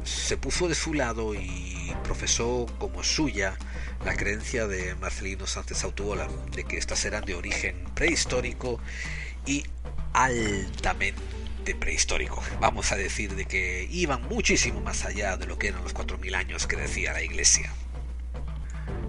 se 0.03 0.35
puso 0.35 0.67
de 0.67 0.75
su 0.75 0.93
lado 0.93 1.33
y 1.33 1.76
profesó 2.03 2.65
como 2.77 3.03
suya 3.03 3.57
la 4.05 4.15
creencia 4.15 4.67
de 4.67 4.95
Marcelino 4.95 5.47
Sánchez 5.47 5.83
Autuola 5.83 6.27
de 6.51 6.63
que 6.63 6.77
estas 6.77 7.03
eran 7.05 7.25
de 7.25 7.35
origen 7.35 7.83
prehistórico 7.95 8.79
y 9.45 9.65
altamente 10.13 11.21
prehistórico. 11.79 12.41
Vamos 12.59 12.91
a 12.91 12.95
decir 12.95 13.35
de 13.35 13.45
que 13.45 13.87
iban 13.91 14.21
muchísimo 14.23 14.81
más 14.81 15.05
allá 15.05 15.37
de 15.37 15.45
lo 15.45 15.57
que 15.57 15.69
eran 15.69 15.83
los 15.83 15.93
4.000 15.93 16.35
años 16.35 16.67
que 16.67 16.75
decía 16.75 17.13
la 17.13 17.21
iglesia. 17.21 17.71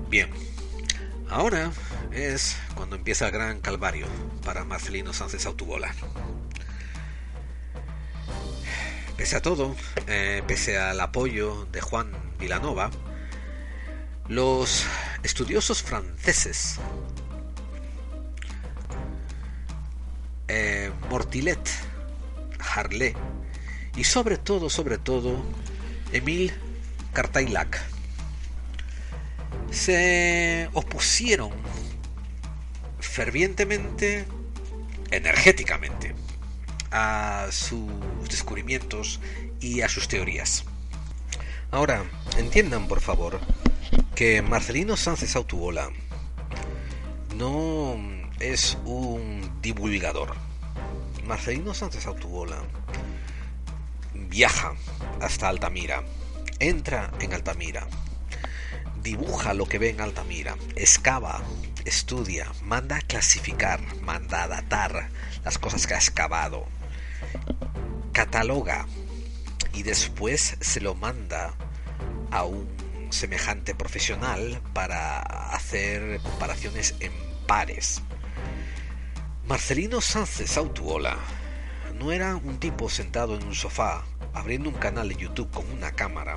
Bien, 0.09 0.31
ahora 1.31 1.71
es 2.13 2.57
cuando 2.75 2.97
empieza 2.97 3.27
el 3.27 3.33
gran 3.33 3.61
calvario 3.61 4.07
para 4.45 4.65
Marcelino 4.65 5.13
Sánchez 5.13 5.47
Autubola. 5.47 5.95
Pese 9.17 9.37
a 9.37 9.43
todo, 9.43 9.75
eh, 10.07 10.43
pese 10.47 10.79
al 10.79 11.01
apoyo 11.01 11.67
de 11.73 11.81
Juan 11.81 12.28
Vilanova, 12.39 12.91
los 14.29 14.85
estudiosos 15.23 15.83
franceses 15.83 16.79
eh, 20.49 20.91
Mortillet, 21.11 21.61
Harlé 22.59 23.15
y 23.97 24.05
sobre 24.05 24.37
todo, 24.37 24.71
sobre 24.71 24.99
todo, 24.99 25.43
Emile 26.13 26.55
Cartailac 27.13 27.81
se 29.71 30.69
opusieron 30.73 31.51
fervientemente, 33.01 34.27
energéticamente, 35.11 36.15
a 36.91 37.49
sus 37.51 37.91
descubrimientos 38.29 39.21
y 39.61 39.83
a 39.83 39.89
sus 39.89 40.09
teorías. 40.09 40.65
Ahora, 41.71 42.03
entiendan 42.39 42.89
por 42.89 43.03
favor 43.03 43.39
que 44.15 44.41
Marcelino 44.41 44.97
Sánchez 44.97 45.37
Autuola 45.37 45.91
no 47.37 47.95
es 48.41 48.79
un 48.87 49.61
divulgador. 49.61 50.35
Marcelino 51.27 51.75
Sánchez 51.75 52.07
Autuola 52.07 52.57
viaja 54.15 54.73
hasta 55.21 55.51
Altamira, 55.51 56.03
entra 56.59 57.11
en 57.21 57.35
Altamira, 57.35 57.87
dibuja 59.03 59.53
lo 59.53 59.67
que 59.67 59.79
ve 59.79 59.91
en 59.91 60.01
Altamira, 60.01 60.57
excava, 60.75 61.43
estudia, 61.85 62.51
manda 62.63 62.97
a 62.97 63.03
clasificar, 63.03 63.81
manda 64.01 64.45
a 64.45 64.49
datar 64.49 65.11
las 65.45 65.59
cosas 65.59 65.87
que 65.87 65.93
ha 65.93 65.99
excavado, 65.99 66.65
cataloga 68.13 68.87
y 69.73 69.83
después 69.83 70.57
se 70.61 70.81
lo 70.81 70.95
manda 70.95 71.55
a 72.31 72.45
un 72.45 72.69
semejante 73.11 73.75
profesional 73.75 74.61
para 74.73 75.21
hacer 75.53 76.21
comparaciones 76.21 76.95
en 77.01 77.13
pares. 77.47 78.03
Marcelino 79.47 80.01
Sánchez 80.01 80.57
Autuola 80.57 81.17
no 81.99 82.13
era 82.13 82.37
un 82.37 82.59
tipo 82.59 82.89
sentado 82.89 83.37
en 83.37 83.45
un 83.45 83.55
sofá 83.55 84.05
abriendo 84.35 84.69
un 84.69 84.77
canal 84.77 85.09
de 85.09 85.17
YouTube 85.17 85.51
con 85.51 85.71
una 85.73 85.93
cámara 85.93 86.37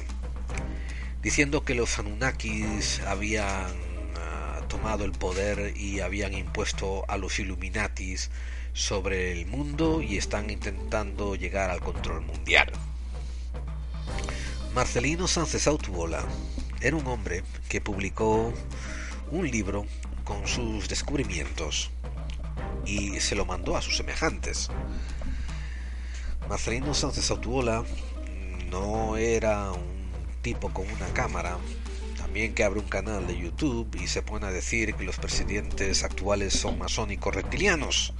diciendo 1.22 1.63
que 1.63 1.76
los 1.76 2.00
Anunnakis 2.00 3.02
habían 3.02 3.67
ah, 4.17 4.62
tomado 4.67 5.06
el 5.06 5.12
poder 5.12 5.78
y 5.78 6.00
habían 6.00 6.34
impuesto 6.34 7.06
a 7.08 7.17
los 7.17 7.39
Illuminatis 7.39 8.32
sobre 8.74 9.32
el 9.32 9.46
mundo 9.46 10.02
y 10.02 10.17
están 10.17 10.50
intentando 10.50 11.36
llegar 11.36 11.70
al 11.70 11.82
control 11.82 12.22
mundial. 12.22 12.72
Marcelino 14.74 15.28
Sánchez 15.28 15.67
Autuola 15.67 16.24
era 16.80 16.95
un 16.95 17.06
hombre 17.08 17.43
que 17.69 17.82
publicó 17.82 18.54
un 19.32 19.50
libro 19.50 19.86
con 20.24 20.47
sus 20.47 20.88
descubrimientos 20.88 21.91
y 22.86 23.19
se 23.19 23.36
lo 23.36 23.45
mandó 23.45 23.76
a 23.76 23.82
sus 23.82 23.97
semejantes. 23.97 24.69
Marcelino 26.50 26.93
Sánchez 26.93 27.32
Autuola 27.32 27.84
no 28.69 29.17
era 29.17 29.71
un 29.71 30.10
tipo 30.41 30.74
con 30.74 30.89
una 30.89 31.08
cámara, 31.13 31.58
también 32.17 32.54
que 32.54 32.63
abre 32.63 32.80
un 32.80 32.88
canal 32.88 33.28
de 33.28 33.38
YouTube 33.38 33.95
y 34.02 34.08
se 34.08 34.21
pone 34.21 34.47
a 34.47 34.52
decir 34.52 34.95
que 34.95 35.04
los 35.04 35.17
presidentes 35.17 36.04
actuales 36.04 36.54
son 36.54 36.80
masónicos 36.80 37.36
reptilianos. 37.36 38.13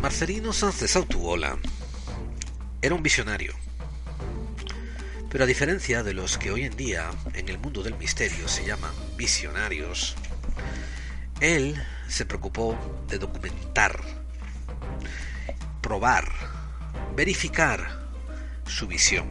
Marcelino 0.00 0.52
Sánchez 0.52 0.96
Autuola 0.96 1.58
era 2.80 2.94
un 2.94 3.02
visionario, 3.02 3.54
pero 5.30 5.44
a 5.44 5.46
diferencia 5.46 6.02
de 6.02 6.12
los 6.12 6.38
que 6.38 6.50
hoy 6.50 6.64
en 6.64 6.76
día 6.76 7.10
en 7.34 7.48
el 7.48 7.58
mundo 7.58 7.82
del 7.82 7.96
misterio 7.96 8.48
se 8.48 8.66
llaman 8.66 8.92
visionarios, 9.16 10.16
él 11.40 11.80
se 12.08 12.26
preocupó 12.26 12.76
de 13.08 13.18
documentar, 13.18 14.00
probar, 15.80 16.28
verificar 17.14 18.10
su 18.66 18.88
visión. 18.88 19.28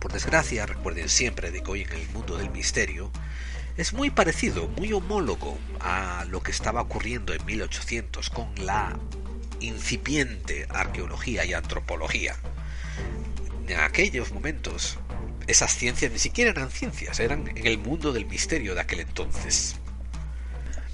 Por 0.00 0.12
desgracia, 0.12 0.66
recuerden 0.66 1.08
siempre 1.08 1.50
de 1.50 1.62
que 1.62 1.70
hoy 1.70 1.82
en 1.82 1.92
el 1.92 2.08
mundo 2.10 2.36
del 2.36 2.50
misterio 2.50 3.10
es 3.76 3.92
muy 3.92 4.10
parecido, 4.10 4.68
muy 4.68 4.92
homólogo 4.92 5.56
a 5.80 6.24
lo 6.28 6.42
que 6.42 6.50
estaba 6.50 6.82
ocurriendo 6.82 7.32
en 7.32 7.44
1800 7.46 8.30
con 8.30 8.52
la 8.66 8.98
incipiente 9.60 10.66
arqueología 10.70 11.44
y 11.44 11.54
antropología. 11.54 12.36
En 13.66 13.80
aquellos 13.80 14.32
momentos, 14.32 14.98
esas 15.46 15.74
ciencias 15.76 16.12
ni 16.12 16.18
siquiera 16.18 16.50
eran 16.50 16.70
ciencias, 16.70 17.18
eran 17.20 17.48
en 17.48 17.66
el 17.66 17.78
mundo 17.78 18.12
del 18.12 18.26
misterio 18.26 18.74
de 18.74 18.80
aquel 18.80 19.00
entonces. 19.00 19.76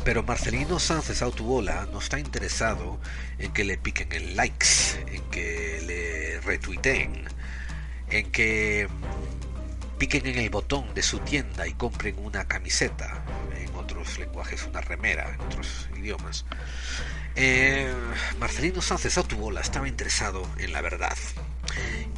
Pero 0.04 0.22
Marcelino 0.22 0.78
Sánchez 0.78 1.20
Autubola 1.22 1.86
no 1.92 1.98
está 1.98 2.18
interesado 2.18 3.00
en 3.38 3.52
que 3.52 3.64
le 3.64 3.76
piquen 3.76 4.12
en 4.12 4.36
likes, 4.36 4.66
en 5.08 5.22
que 5.30 5.82
le 5.84 6.40
retuiteen, 6.40 7.24
en 8.08 8.30
que 8.30 8.88
piquen 9.98 10.26
en 10.26 10.38
el 10.38 10.48
botón 10.48 10.94
de 10.94 11.02
su 11.02 11.18
tienda 11.18 11.66
y 11.66 11.74
compren 11.74 12.18
una 12.18 12.46
camiseta, 12.48 13.24
en 13.54 13.74
otros 13.74 14.18
lenguajes 14.18 14.64
una 14.64 14.80
remera, 14.80 15.34
en 15.34 15.40
otros 15.40 15.88
idiomas. 15.96 16.46
Eh, 17.36 17.92
Marcelino 18.38 18.80
Sánchez 18.80 19.18
Autubola 19.18 19.60
estaba 19.60 19.86
interesado 19.86 20.48
en 20.58 20.72
la 20.72 20.80
verdad 20.80 21.16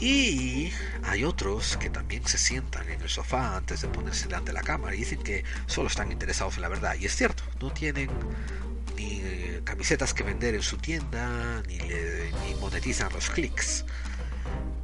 Y 0.01 0.73
hay 1.05 1.25
otros 1.25 1.77
que 1.77 1.91
también 1.91 2.27
se 2.27 2.39
sientan 2.39 2.89
en 2.89 3.01
el 3.01 3.09
sofá 3.09 3.57
antes 3.57 3.83
de 3.83 3.89
ponerse 3.89 4.27
delante 4.27 4.51
de 4.51 4.55
la 4.55 4.63
cámara 4.63 4.95
y 4.95 4.99
dicen 4.99 5.23
que 5.23 5.45
solo 5.67 5.89
están 5.89 6.11
interesados 6.11 6.57
en 6.57 6.63
la 6.63 6.69
verdad. 6.69 6.97
Y 6.99 7.07
es 7.07 7.15
cierto, 7.15 7.45
no 7.61 7.73
tienen 7.73 8.11
ni 8.97 9.21
eh, 9.23 9.61
camisetas 9.65 10.15
que 10.15 10.23
vender 10.23 10.55
en 10.55 10.63
su 10.63 10.79
tienda, 10.79 11.63
ni, 11.69 11.79
ni 11.79 12.55
monetizan 12.61 13.13
los 13.13 13.31
clics. 13.31 13.85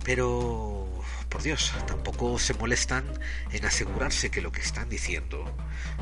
Pero, 0.04 1.04
por 1.28 1.42
Dios, 1.42 1.72
tampoco 1.86 2.38
se 2.38 2.54
molestan 2.54 3.04
en 3.50 3.64
asegurarse 3.66 4.30
que 4.30 4.40
lo 4.40 4.52
que 4.52 4.60
están 4.60 4.88
diciendo 4.88 5.44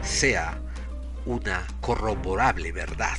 sea 0.03 0.61
una 1.25 1.67
corroborable 1.81 2.71
verdad. 2.73 3.19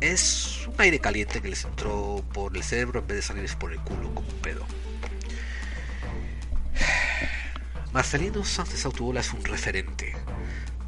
Es 0.00 0.66
un 0.66 0.74
aire 0.78 0.98
caliente 0.98 1.40
que 1.42 1.48
les 1.48 1.64
entró 1.64 2.24
por 2.32 2.56
el 2.56 2.62
cerebro 2.62 3.00
en 3.00 3.06
vez 3.06 3.16
de 3.16 3.22
salirles 3.22 3.56
por 3.56 3.72
el 3.72 3.80
culo 3.80 4.14
como 4.14 4.28
un 4.28 4.40
pedo. 4.40 4.64
Marcelino 7.92 8.44
Sánchez 8.44 8.84
Autobola 8.86 9.20
es 9.20 9.32
un 9.32 9.44
referente 9.44 10.14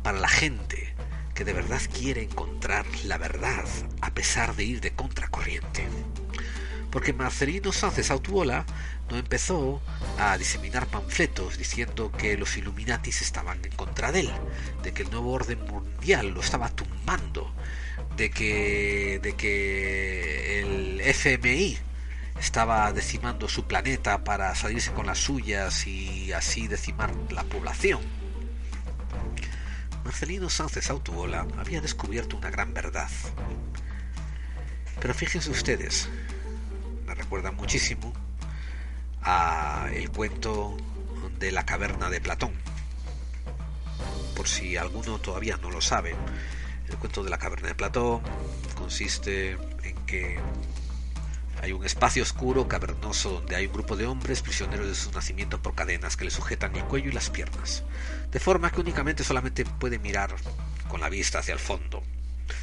para 0.03 0.19
la 0.19 0.29
gente 0.29 0.95
que 1.35 1.45
de 1.45 1.53
verdad 1.53 1.81
quiere 1.93 2.23
encontrar 2.23 2.85
la 3.05 3.19
verdad 3.19 3.65
a 4.01 4.13
pesar 4.13 4.55
de 4.55 4.65
ir 4.65 4.81
de 4.81 4.93
contracorriente. 4.93 5.87
Porque 6.91 7.13
Marcelino 7.13 7.73
Sánchez 7.73 8.11
Autobola 8.11 8.67
no 9.11 9.17
empezó 9.17 9.81
a 10.19 10.37
diseminar 10.37 10.87
panfletos 10.87 11.57
diciendo 11.57 12.13
que 12.13 12.37
los 12.37 12.57
Illuminatis 12.57 13.23
estaban 13.23 13.65
en 13.65 13.73
contra 13.73 14.13
de 14.13 14.21
él, 14.21 14.31
de 14.83 14.93
que 14.93 15.03
el 15.03 15.11
nuevo 15.11 15.33
orden 15.33 15.65
mundial 15.67 16.29
lo 16.29 16.41
estaba 16.41 16.69
tumbando, 16.69 17.51
de 18.17 18.31
que, 18.31 19.21
de 19.23 19.35
que 19.35 20.61
el 20.61 21.01
FMI 21.01 21.79
estaba 22.39 22.93
decimando 22.93 23.49
su 23.49 23.65
planeta 23.65 24.25
para 24.25 24.55
salirse 24.55 24.93
con 24.93 25.07
las 25.07 25.19
suyas 25.19 25.87
y 25.87 26.33
así 26.33 26.67
decimar 26.67 27.15
la 27.31 27.45
población. 27.45 28.01
Marcelino 30.05 30.51
Sánchez 30.51 30.91
Autobola 30.91 31.47
había 31.59 31.81
descubierto 31.81 32.37
una 32.37 32.51
gran 32.51 32.75
verdad. 32.75 33.09
Pero 35.01 35.15
fíjense 35.15 35.51
ustedes, 35.51 36.09
me 37.07 37.15
recuerda 37.15 37.53
muchísimo 37.53 38.13
a 39.23 39.89
el 39.93 40.11
cuento 40.11 40.77
de 41.39 41.53
la 41.53 41.65
caverna 41.65 42.11
de 42.11 42.21
Platón. 42.21 42.53
Por 44.35 44.49
si 44.49 44.77
alguno 44.77 45.19
todavía 45.19 45.57
no 45.57 45.71
lo 45.71 45.81
sabe, 45.81 46.15
el 46.93 46.99
cuento 46.99 47.25
de 47.25 47.31
la 47.31 47.39
caverna 47.39 47.69
de 47.69 47.75
Platón 47.75 48.21
consiste 48.75 49.53
en 49.83 49.97
que 50.07 50.39
hay 51.63 51.73
un 51.73 51.85
espacio 51.85 52.23
oscuro, 52.23 52.67
cavernoso, 52.67 53.31
donde 53.31 53.57
hay 53.57 53.67
un 53.67 53.73
grupo 53.73 53.97
de 53.97 54.07
hombres 54.07 54.43
prisioneros 54.43 54.87
de 54.89 54.95
su 54.95 55.13
nacimiento 55.13 55.63
por 55.63 55.75
cadenas 55.75 56.17
que 56.17 56.25
le 56.25 56.31
sujetan 56.31 56.75
el 56.77 56.85
cuello 56.85 57.11
y 57.11 57.13
las 57.13 57.31
piernas, 57.31 57.85
de 58.31 58.41
forma 58.41 58.71
que 58.71 58.81
únicamente 58.81 59.25
solamente 59.25 59.65
puede 59.65 59.99
mirar 59.99 60.35
con 60.89 61.01
la 61.01 61.09
vista 61.09 61.39
hacia 61.39 61.55
el 61.55 61.61
fondo, 61.61 62.03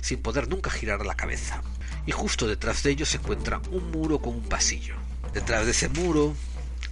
sin 0.01 0.21
poder 0.21 0.47
nunca 0.47 0.69
girar 0.69 1.05
la 1.05 1.15
cabeza. 1.15 1.61
Y 2.05 2.11
justo 2.11 2.47
detrás 2.47 2.83
de 2.83 2.91
ellos 2.91 3.09
se 3.09 3.17
encuentra 3.17 3.61
un 3.71 3.89
muro 3.91 4.19
con 4.19 4.33
un 4.33 4.49
pasillo. 4.49 4.95
Detrás 5.33 5.65
de 5.65 5.71
ese 5.71 5.89
muro 5.89 6.35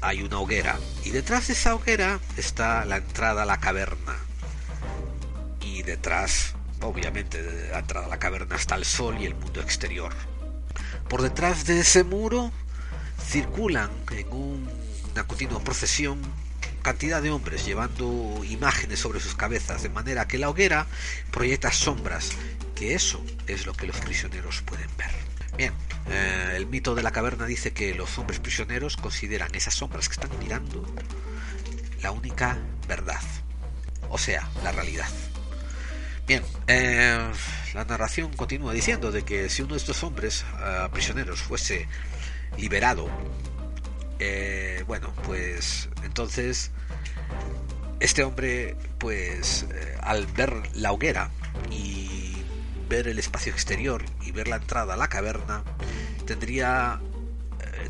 hay 0.01 0.21
una 0.21 0.39
hoguera, 0.39 0.79
y 1.03 1.09
detrás 1.09 1.47
de 1.47 1.53
esa 1.53 1.75
hoguera 1.75 2.19
está 2.37 2.85
la 2.85 2.97
entrada 2.97 3.43
a 3.43 3.45
la 3.45 3.59
caverna. 3.59 4.15
Y 5.61 5.83
detrás 5.83 6.53
Obviamente, 6.81 7.41
de 7.41 7.71
la 7.71 7.79
entrada 7.79 8.05
a 8.05 8.09
la 8.09 8.19
caverna 8.19 8.55
está 8.55 8.75
el 8.75 8.85
sol 8.85 9.17
y 9.19 9.25
el 9.25 9.35
mundo 9.35 9.61
exterior. 9.61 10.13
Por 11.09 11.21
detrás 11.21 11.65
de 11.65 11.79
ese 11.79 12.03
muro 12.03 12.51
circulan 13.19 13.89
en 14.11 14.27
una 14.31 15.25
continua 15.25 15.59
procesión 15.63 16.21
cantidad 16.87 17.21
de 17.21 17.31
hombres 17.31 17.65
llevando 17.65 18.41
imágenes 18.45 18.99
sobre 18.99 19.19
sus 19.19 19.35
cabezas, 19.35 19.83
de 19.83 19.89
manera 19.89 20.25
que 20.25 20.37
la 20.37 20.49
hoguera 20.49 20.87
proyecta 21.31 21.69
sombras, 21.69 22.31
que 22.75 22.95
eso 22.95 23.21
es 23.45 23.65
lo 23.65 23.73
que 23.73 23.87
los 23.87 23.97
prisioneros 23.97 24.61
pueden 24.61 24.89
ver. 24.97 25.11
Bien, 25.57 25.73
eh, 26.09 26.53
el 26.55 26.65
mito 26.65 26.95
de 26.95 27.03
la 27.03 27.11
caverna 27.11 27.45
dice 27.45 27.73
que 27.73 27.93
los 27.93 28.17
hombres 28.17 28.39
prisioneros 28.39 28.95
consideran 28.95 29.53
esas 29.53 29.73
sombras 29.73 30.07
que 30.07 30.13
están 30.13 30.31
mirando 30.39 30.85
la 32.01 32.11
única 32.11 32.57
verdad, 32.87 33.21
o 34.09 34.17
sea, 34.17 34.49
la 34.63 34.71
realidad. 34.71 35.09
Bien, 36.27 36.43
eh, 36.67 37.17
la 37.73 37.85
narración 37.85 38.33
continúa 38.33 38.73
diciendo 38.73 39.13
de 39.13 39.23
que 39.23 39.47
si 39.47 39.61
uno 39.61 39.75
de 39.75 39.77
estos 39.77 40.03
hombres 40.03 40.43
eh, 40.61 40.89
prisioneros 40.91 41.41
fuese 41.41 41.87
liberado, 42.57 43.07
eh, 44.19 44.83
bueno, 44.87 45.13
pues 45.23 45.87
entonces 46.03 46.71
este 48.01 48.25
hombre, 48.25 48.75
pues 48.97 49.67
al 50.01 50.25
ver 50.27 50.53
la 50.75 50.91
hoguera 50.91 51.31
y 51.71 52.35
ver 52.89 53.07
el 53.07 53.19
espacio 53.19 53.53
exterior 53.53 54.03
y 54.21 54.31
ver 54.31 54.49
la 54.49 54.57
entrada 54.57 54.95
a 54.95 54.97
la 54.97 55.07
caverna, 55.07 55.63
tendría 56.25 56.99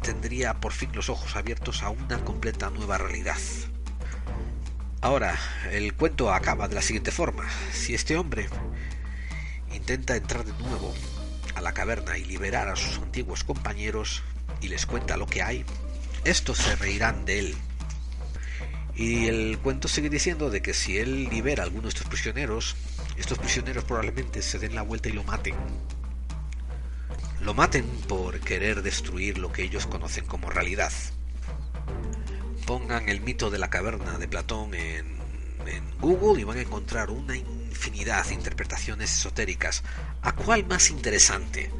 tendría 0.03 0.53
por 0.59 0.73
fin 0.73 0.91
los 0.93 1.09
ojos 1.09 1.35
abiertos 1.35 1.81
a 1.81 1.89
una 1.89 2.23
completa 2.23 2.69
nueva 2.69 2.99
realidad. 2.99 3.37
Ahora, 5.01 5.37
el 5.71 5.93
cuento 5.93 6.33
acaba 6.33 6.67
de 6.67 6.73
la 6.73 6.81
siguiente 6.81 7.11
forma. 7.11 7.45
Si 7.71 7.93
este 7.93 8.17
hombre 8.17 8.49
intenta 9.71 10.15
entrar 10.15 10.43
de 10.43 10.53
nuevo 10.63 10.93
a 11.53 11.61
la 11.61 11.73
caverna 11.73 12.17
y 12.17 12.25
liberar 12.25 12.67
a 12.67 12.75
sus 12.75 12.97
antiguos 12.97 13.43
compañeros 13.43 14.23
y 14.59 14.69
les 14.69 14.87
cuenta 14.87 15.15
lo 15.15 15.27
que 15.27 15.43
hay, 15.43 15.65
estos 16.23 16.57
se 16.57 16.75
reirán 16.75 17.25
de 17.25 17.39
él. 17.39 17.55
Y 18.95 19.27
el 19.27 19.59
cuento 19.59 19.87
sigue 19.87 20.09
diciendo 20.09 20.49
de 20.49 20.63
que 20.63 20.73
si 20.73 20.97
él 20.97 21.29
libera 21.29 21.61
a 21.61 21.65
alguno 21.67 21.83
de 21.83 21.89
estos 21.89 22.07
prisioneros, 22.07 22.75
estos 23.17 23.37
prisioneros 23.37 23.83
probablemente 23.83 24.41
se 24.41 24.57
den 24.57 24.73
la 24.73 24.81
vuelta 24.81 25.09
y 25.09 25.13
lo 25.13 25.23
maten. 25.23 25.53
Lo 27.41 27.53
maten 27.53 27.85
por 28.07 28.39
querer 28.39 28.81
destruir 28.81 29.37
lo 29.37 29.51
que 29.51 29.61
ellos 29.61 29.85
conocen 29.85 30.25
como 30.25 30.49
realidad 30.49 30.91
pongan 32.67 33.07
el 33.07 33.21
mito 33.21 33.49
de 33.49 33.59
la 33.59 33.69
caverna 33.69 34.19
de 34.19 34.27
Platón 34.27 34.75
en, 34.75 35.17
Google 35.99 36.39
y 36.39 36.43
van 36.43 36.59
a 36.59 36.61
encontrar 36.61 37.09
una 37.09 37.35
infinidad 37.35 38.25
de 38.27 38.35
interpretaciones 38.35 39.11
esotéricas. 39.15 39.83
¿A 40.21 40.33
cuál 40.33 40.65
más 40.67 40.91
interesante? 40.91 41.71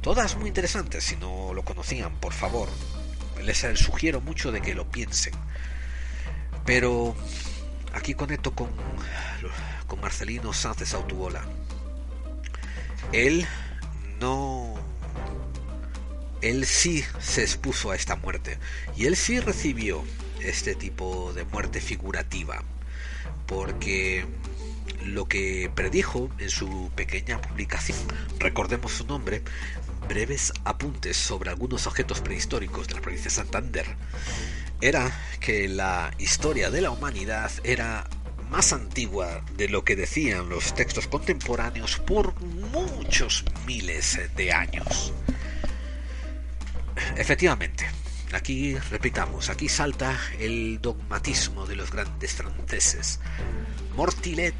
Todas 0.00 0.36
muy 0.36 0.48
interesantes, 0.48 1.04
si 1.04 1.16
no 1.16 1.52
lo 1.52 1.62
conocían, 1.62 2.16
por 2.18 2.32
favor. 2.32 2.68
Les 3.42 3.66
sugiero 3.74 4.20
mucho 4.20 4.50
de 4.50 4.62
que 4.62 4.74
lo 4.74 4.90
piensen. 4.90 5.34
Pero 6.64 7.14
aquí 7.92 8.14
conecto 8.14 8.52
con, 8.52 8.70
con 9.86 10.00
Marcelino 10.00 10.52
Sánchez 10.52 10.94
Autuola. 10.94 11.42
Él 13.12 13.46
no 14.20 14.74
él 16.40 16.66
sí 16.66 17.04
se 17.20 17.42
expuso 17.42 17.90
a 17.90 17.96
esta 17.96 18.16
muerte 18.16 18.58
y 18.96 19.06
él 19.06 19.16
sí 19.16 19.40
recibió 19.40 20.04
este 20.46 20.74
tipo 20.74 21.32
de 21.32 21.44
muerte 21.44 21.80
figurativa, 21.80 22.62
porque 23.46 24.24
lo 25.04 25.26
que 25.26 25.70
predijo 25.74 26.30
en 26.38 26.50
su 26.50 26.90
pequeña 26.94 27.40
publicación, 27.40 27.98
recordemos 28.38 28.92
su 28.92 29.06
nombre, 29.06 29.42
breves 30.08 30.52
apuntes 30.64 31.16
sobre 31.16 31.50
algunos 31.50 31.86
objetos 31.86 32.20
prehistóricos 32.20 32.88
de 32.88 32.94
la 32.94 33.00
provincia 33.00 33.30
de 33.30 33.36
Santander, 33.36 33.86
era 34.80 35.10
que 35.40 35.68
la 35.68 36.12
historia 36.18 36.70
de 36.70 36.80
la 36.80 36.90
humanidad 36.90 37.50
era 37.64 38.04
más 38.50 38.72
antigua 38.72 39.42
de 39.56 39.68
lo 39.68 39.84
que 39.84 39.96
decían 39.96 40.48
los 40.48 40.74
textos 40.74 41.08
contemporáneos 41.08 41.98
por 41.98 42.40
muchos 42.40 43.44
miles 43.66 44.20
de 44.36 44.52
años. 44.52 45.12
Efectivamente, 47.16 47.86
Aquí, 48.32 48.76
repitamos, 48.90 49.50
aquí 49.50 49.68
salta 49.68 50.18
el 50.38 50.80
dogmatismo 50.80 51.66
de 51.66 51.76
los 51.76 51.90
grandes 51.90 52.34
franceses. 52.34 53.20
Mortilet, 53.94 54.54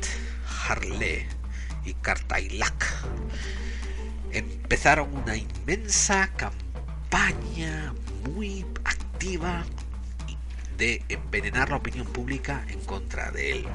Harlé 0.69 1.27
y 1.85 1.95
Cartailac 1.95 2.87
empezaron 4.33 5.15
una 5.15 5.37
inmensa 5.37 6.31
campaña 6.37 7.93
muy 8.25 8.65
activa 8.85 9.65
de 10.77 11.03
envenenar 11.09 11.71
la 11.71 11.77
opinión 11.77 12.07
pública 12.07 12.65
en 12.69 12.81
contra 12.81 13.31
de 13.31 13.53
él. 13.53 13.67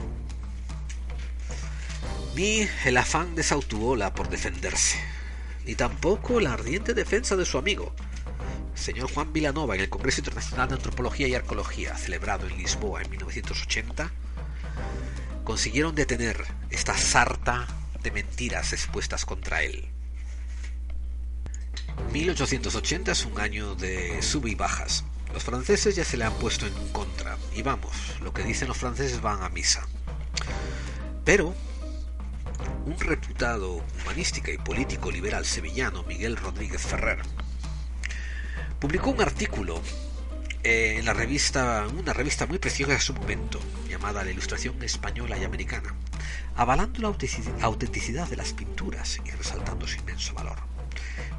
Ni 2.36 2.68
el 2.86 2.98
afán 2.98 3.36
de 3.36 3.44
Sautuola 3.44 4.14
por 4.14 4.30
defenderse, 4.30 5.00
ni 5.66 5.76
tampoco 5.76 6.40
la 6.40 6.54
ardiente 6.54 6.94
defensa 6.94 7.36
de 7.36 7.46
su 7.46 7.58
amigo, 7.58 7.94
señor 8.76 9.12
Juan 9.12 9.34
Vilanova 9.34 9.76
en 9.76 9.82
el 9.82 9.90
Congreso 9.90 10.22
Internacional 10.22 10.70
de 10.70 10.76
Antropología 10.76 11.28
y 11.28 11.36
Arqueología, 11.36 11.96
celebrado 11.98 12.48
en 12.48 12.58
Lisboa 12.58 13.02
en 13.02 13.10
1980, 13.10 14.12
consiguieron 15.44 15.96
detener 15.96 16.46
esta 16.70 16.98
sarta 16.98 17.68
de 18.02 18.12
mentiras 18.12 18.74
expuestas 18.74 19.26
contra 19.26 19.64
él. 19.64 19.90
1880 22.14 23.12
es 23.12 23.26
un 23.26 23.40
año 23.40 23.76
de 23.76 24.20
y 24.46 24.56
bajas. 24.56 25.04
Los 25.34 25.44
franceses 25.44 25.96
ya 25.96 26.04
se 26.04 26.18
le 26.18 26.26
han 26.26 26.34
puesto 26.34 26.68
en 26.68 26.74
contra. 26.92 27.38
Y 27.56 27.62
vamos, 27.62 27.96
lo 28.22 28.34
que 28.34 28.44
dicen 28.44 28.68
los 28.68 28.78
franceses 28.78 29.22
van 29.22 29.44
a 29.44 29.50
misa. 29.50 29.88
Pero 31.24 31.54
un 32.86 33.00
reputado 33.00 33.84
humanística 34.02 34.52
y 34.52 34.58
político 34.58 35.12
liberal 35.12 35.46
sevillano, 35.46 36.04
Miguel 36.04 36.36
Rodríguez 36.36 36.82
Ferrer, 36.82 37.22
publicó 38.82 39.12
un 39.12 39.22
artículo 39.22 39.80
eh, 40.64 40.96
en 40.98 41.06
la 41.06 41.14
revista, 41.14 41.86
una 41.96 42.14
revista 42.14 42.48
muy 42.48 42.58
preciosa 42.58 42.94
de 42.94 43.00
su 43.00 43.14
momento, 43.14 43.60
llamada 43.88 44.24
La 44.24 44.32
Ilustración 44.32 44.82
Española 44.82 45.38
y 45.38 45.44
Americana, 45.44 45.94
avalando 46.56 47.00
la 47.00 47.16
autenticidad 47.62 48.28
de 48.28 48.36
las 48.36 48.54
pinturas 48.54 49.20
y 49.24 49.30
resaltando 49.30 49.88
su 49.88 50.00
inmenso 50.00 50.34
valor. 50.34 50.58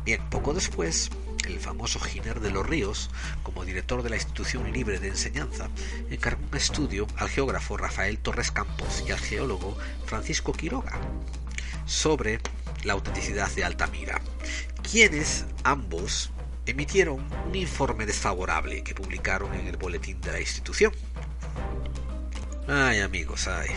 Bien, 0.05 0.23
poco 0.31 0.55
después, 0.55 1.11
el 1.45 1.59
famoso 1.59 1.99
Giner 1.99 2.39
de 2.39 2.51
los 2.51 2.65
Ríos, 2.65 3.11
como 3.43 3.65
director 3.65 4.05
de 4.05 4.11
la 4.11 4.17
Institución 4.17 4.73
Libre 4.73 5.01
de 5.01 5.09
Enseñanza, 5.09 5.69
encargó 6.11 6.43
un 6.49 6.57
estudio 6.57 7.09
al 7.17 7.29
geógrafo 7.29 7.77
Rafael 7.77 8.19
Torres 8.19 8.53
Campos 8.53 9.03
y 9.05 9.11
al 9.11 9.19
geólogo 9.19 9.77
Francisco 10.07 10.53
Quiroga 10.53 10.97
sobre 11.87 12.39
la 12.85 12.93
autenticidad 12.93 13.51
de 13.51 13.65
Altamira, 13.65 14.21
quienes 14.89 15.45
ambos 15.65 16.31
emitieron 16.67 17.27
un 17.47 17.55
informe 17.55 18.07
desfavorable 18.07 18.83
que 18.83 18.95
publicaron 18.95 19.55
en 19.55 19.67
el 19.67 19.77
boletín 19.77 20.21
de 20.21 20.33
la 20.33 20.41
institución. 20.41 20.93
Ay 22.69 23.01
amigos, 23.01 23.49
ay. 23.49 23.69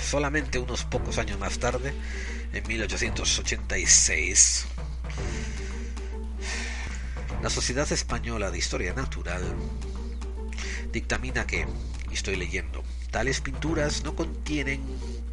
Solamente 0.00 0.58
unos 0.58 0.84
pocos 0.84 1.18
años 1.18 1.38
más 1.38 1.58
tarde, 1.58 1.92
en 2.52 2.66
1886, 2.68 4.66
la 7.42 7.50
Sociedad 7.50 7.90
Española 7.90 8.50
de 8.50 8.58
Historia 8.58 8.94
Natural 8.94 9.42
dictamina 10.92 11.46
que, 11.46 11.66
y 12.10 12.14
estoy 12.14 12.36
leyendo, 12.36 12.84
tales 13.10 13.40
pinturas 13.40 14.04
no 14.04 14.14
contienen 14.14 14.80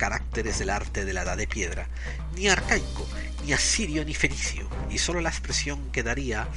caracteres 0.01 0.57
del 0.57 0.71
arte 0.71 1.05
de 1.05 1.13
la 1.13 1.21
edad 1.21 1.37
de 1.37 1.45
piedra, 1.45 1.87
ni 2.35 2.47
arcaico, 2.47 3.07
ni 3.45 3.53
asirio, 3.53 4.03
ni 4.03 4.15
fenicio, 4.15 4.67
y 4.89 4.97
sólo 4.97 5.21
la 5.21 5.29
expresión 5.29 5.91
quedaría 5.91 6.47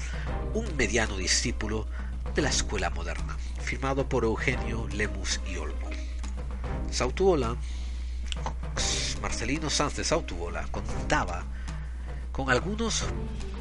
un 0.55 0.75
mediano 0.79 1.19
discípulo 1.19 1.87
de 2.35 2.41
la 2.41 2.49
escuela 2.49 2.89
moderna, 2.89 3.37
firmado 3.63 4.09
por 4.09 4.25
Eugenio 4.25 4.89
Lemus 4.89 5.43
y 5.47 5.59
Olmo. 5.59 5.91
Sautuola, 6.91 7.55
Marcelino 9.21 9.69
Sánchez 9.69 10.07
Sautuola, 10.07 10.67
contaba 10.71 11.45
con 12.33 12.49
algunos 12.49 13.05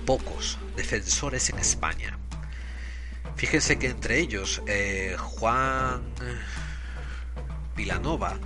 pocos 0.06 0.60
defensores 0.78 1.50
en 1.50 1.60
España. 1.60 2.18
Fíjense 3.36 3.78
que 3.78 3.88
entre 3.88 4.20
ellos 4.20 4.62
eh, 4.66 5.18
Juan 5.20 6.04
Vilanova 7.76 8.40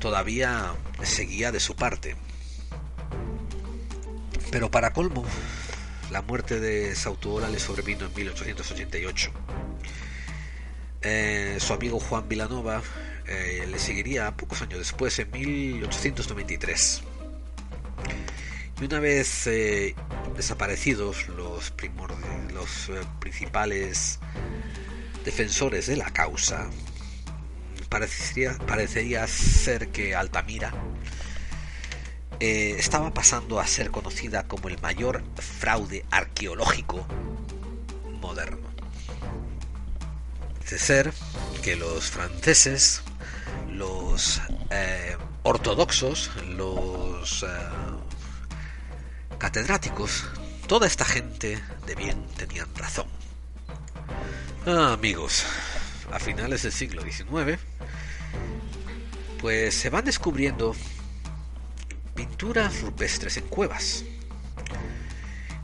todavía 0.00 0.74
seguía 1.04 1.52
de 1.52 1.60
su 1.60 1.76
parte. 1.76 2.16
Pero 4.50 4.70
para 4.70 4.92
colmo, 4.92 5.24
la 6.10 6.22
muerte 6.22 6.58
de 6.58 6.96
Sautuola 6.96 7.48
le 7.48 7.60
sobrevino 7.60 8.06
en 8.06 8.14
1888. 8.14 9.30
Eh, 11.02 11.56
su 11.60 11.72
amigo 11.72 12.00
Juan 12.00 12.28
Vilanova 12.28 12.82
eh, 13.26 13.66
le 13.70 13.78
seguiría 13.78 14.36
pocos 14.36 14.60
años 14.62 14.80
después, 14.80 15.16
en 15.20 15.30
1893. 15.30 17.02
Y 18.80 18.84
una 18.84 18.98
vez 18.98 19.46
eh, 19.46 19.94
desaparecidos 20.36 21.28
los, 21.28 21.72
los 22.52 22.90
principales 23.20 24.18
defensores 25.24 25.86
de 25.86 25.96
la 25.96 26.10
causa, 26.10 26.70
parecería, 27.90 28.56
parecería 28.66 29.26
ser 29.26 29.88
que 29.88 30.14
Altamira 30.14 30.72
eh, 32.38 32.76
estaba 32.78 33.12
pasando 33.12 33.60
a 33.60 33.66
ser 33.66 33.90
conocida 33.90 34.44
como 34.44 34.68
el 34.68 34.80
mayor 34.80 35.22
fraude 35.36 36.06
arqueológico 36.10 37.06
moderno. 38.20 38.70
De 40.70 40.78
ser 40.78 41.12
que 41.62 41.76
los 41.76 42.10
franceses, 42.10 43.02
los 43.68 44.40
eh, 44.70 45.16
ortodoxos, 45.42 46.30
los 46.46 47.42
eh, 47.42 47.46
catedráticos, 49.36 50.26
toda 50.68 50.86
esta 50.86 51.04
gente 51.04 51.60
de 51.86 51.94
bien 51.96 52.24
tenían 52.36 52.72
razón. 52.76 53.08
Ah, 54.64 54.92
amigos, 54.92 55.44
a 56.12 56.18
finales 56.18 56.62
del 56.62 56.72
siglo 56.72 57.02
XIX, 57.02 57.58
pues 59.40 59.74
se 59.74 59.90
van 59.90 60.04
descubriendo 60.04 60.74
pinturas 62.14 62.80
rupestres 62.82 63.36
en 63.36 63.44
cuevas. 63.44 64.04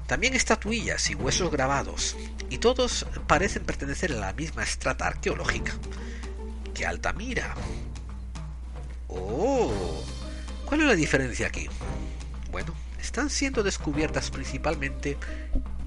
También 0.07 0.35
estatuillas 0.35 1.11
y 1.11 1.15
huesos 1.15 1.51
grabados, 1.51 2.17
y 2.49 2.59
todos 2.59 3.07
parecen 3.27 3.65
pertenecer 3.65 4.13
a 4.13 4.17
la 4.17 4.33
misma 4.33 4.63
estrata 4.63 5.07
arqueológica 5.07 5.73
que 6.75 6.87
Altamira. 6.87 7.55
Oh, 9.09 10.05
¿cuál 10.65 10.81
es 10.81 10.87
la 10.87 10.95
diferencia 10.95 11.49
aquí? 11.49 11.69
Bueno, 12.51 12.73
están 13.01 13.31
siendo 13.31 13.63
descubiertas 13.63 14.31
principalmente 14.31 15.17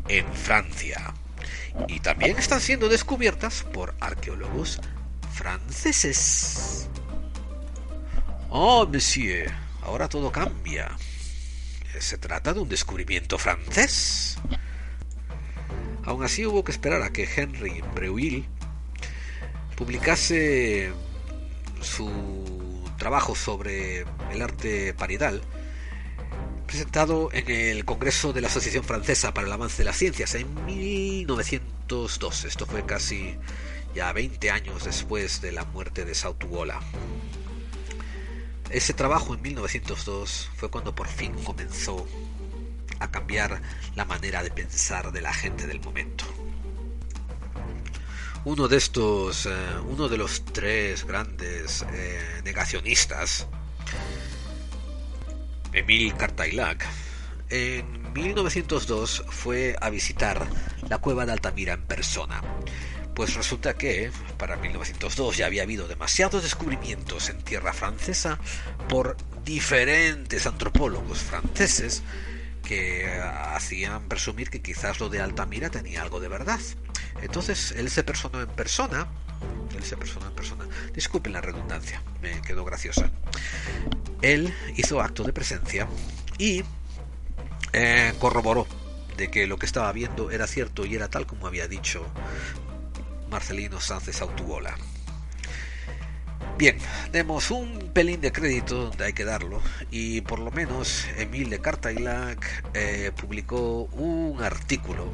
en 0.08 0.32
Francia 0.34 1.14
y 1.88 2.00
también 2.00 2.38
están 2.38 2.62
siendo 2.62 2.90
descubiertas 2.90 3.64
por 3.64 3.96
arqueólogos 4.00 4.80
franceses. 5.34 6.90
Oh, 8.50 8.86
monsieur, 8.86 9.52
ahora 9.82 10.10
todo 10.10 10.32
cambia. 10.32 10.90
Se 12.00 12.18
trata 12.18 12.54
de 12.54 12.60
un 12.60 12.70
descubrimiento 12.70 13.38
francés. 13.38 14.38
Aún 16.06 16.24
así 16.24 16.46
hubo 16.46 16.64
que 16.64 16.72
esperar 16.72 17.02
a 17.02 17.12
que 17.12 17.30
Henry 17.36 17.82
Breuil 17.94 18.46
publicase 19.76 20.92
su 21.82 22.84
trabajo 22.98 23.36
sobre 23.36 24.06
el 24.32 24.42
arte 24.42 24.94
paridal 24.94 25.42
presentado 26.70 27.32
en 27.34 27.50
el 27.50 27.84
Congreso 27.84 28.32
de 28.32 28.42
la 28.42 28.48
Asociación 28.48 28.84
Francesa 28.84 29.34
para 29.34 29.48
el 29.48 29.54
Avance 29.54 29.80
de 29.80 29.86
las 29.86 29.98
Ciencias 29.98 30.36
en 30.36 30.66
1902. 30.68 32.46
Esto 32.46 32.68
fue 32.68 32.86
casi 32.86 33.36
ya 33.96 34.14
20 34.14 34.52
años 34.52 34.84
después 34.84 35.42
de 35.42 35.52
la 35.52 35.66
muerte 35.66 36.06
de 36.06 36.14
Sautuola. 36.14 36.80
Ese 38.70 38.94
trabajo 38.94 39.34
en 39.34 39.42
1902 39.42 40.52
fue 40.58 40.70
cuando 40.70 40.94
por 40.94 41.08
fin 41.08 41.34
comenzó 41.44 42.08
a 43.00 43.10
cambiar 43.10 43.64
la 43.96 44.06
manera 44.06 44.44
de 44.44 44.52
pensar 44.52 45.12
de 45.12 45.22
la 45.22 45.34
gente 45.34 45.66
del 45.66 45.80
momento. 45.80 46.26
Uno 48.46 48.68
de 48.68 48.78
estos, 48.78 49.48
eh, 49.48 49.52
uno 49.88 50.08
de 50.08 50.18
los 50.18 50.46
tres 50.46 51.04
grandes 51.04 51.84
eh, 51.92 52.42
negacionistas, 52.44 53.48
Emile 55.74 56.16
Cartailac, 56.16 56.86
en 57.50 58.14
1902 58.14 59.26
fue 59.30 59.76
a 59.80 59.90
visitar 59.90 60.48
la 60.88 60.98
cueva 61.00 61.26
de 61.26 61.32
Altamira 61.34 61.74
en 61.74 61.84
persona 61.84 62.42
pues 63.20 63.34
resulta 63.34 63.74
que 63.74 64.14
para 64.38 64.56
1902 64.56 65.36
ya 65.36 65.48
había 65.48 65.64
habido 65.64 65.90
demasiados 65.90 66.42
descubrimientos 66.42 67.28
en 67.28 67.42
tierra 67.42 67.74
francesa 67.74 68.40
por 68.88 69.18
diferentes 69.44 70.48
antropólogos 70.48 71.18
franceses 71.18 72.02
que 72.64 73.12
hacían 73.12 74.08
presumir 74.08 74.50
que 74.50 74.62
quizás 74.62 75.02
lo 75.02 75.10
de 75.10 75.20
Altamira 75.20 75.70
tenía 75.70 76.02
algo 76.02 76.22
de 76.22 76.30
verdad. 76.30 76.62
Entonces 77.22 77.74
él 77.74 77.90
se 77.90 78.06
personó 78.06 78.40
en 78.40 78.48
persona, 78.48 79.10
él 79.76 79.84
se 79.84 79.98
personó 79.98 80.28
en 80.28 80.34
persona, 80.34 80.66
disculpen 80.94 81.34
la 81.34 81.42
redundancia, 81.42 82.02
me 82.22 82.42
quedó 82.42 82.66
graciosa. 82.66 83.10
Él 84.22 84.54
hizo 84.76 85.02
acto 85.02 85.24
de 85.24 85.34
presencia 85.34 85.88
y 86.38 86.64
eh, 87.74 88.14
corroboró 88.20 88.68
de 89.18 89.30
que 89.30 89.48
lo 89.48 89.58
que 89.58 89.66
estaba 89.66 89.92
viendo 89.92 90.32
era 90.32 90.48
cierto 90.48 90.86
y 90.86 90.96
era 90.96 91.10
tal 91.10 91.26
como 91.26 91.48
había 91.48 91.68
dicho 91.68 92.06
Marcelino 93.30 93.80
Sánchez 93.80 94.22
Autuola. 94.22 94.76
Bien, 96.58 96.78
demos 97.14 97.52
un 97.52 97.92
pelín 97.94 98.20
de 98.20 98.34
crédito 98.34 98.88
donde 98.88 99.06
hay 99.06 99.14
que 99.14 99.24
darlo 99.24 99.62
y 99.92 100.22
por 100.22 100.40
lo 100.40 100.52
menos 100.52 101.06
Emile 101.18 101.52
de 101.52 101.62
Cartailac 101.62 102.66
eh, 102.74 103.12
publicó 103.16 103.84
un 103.94 104.42
artículo 104.44 105.08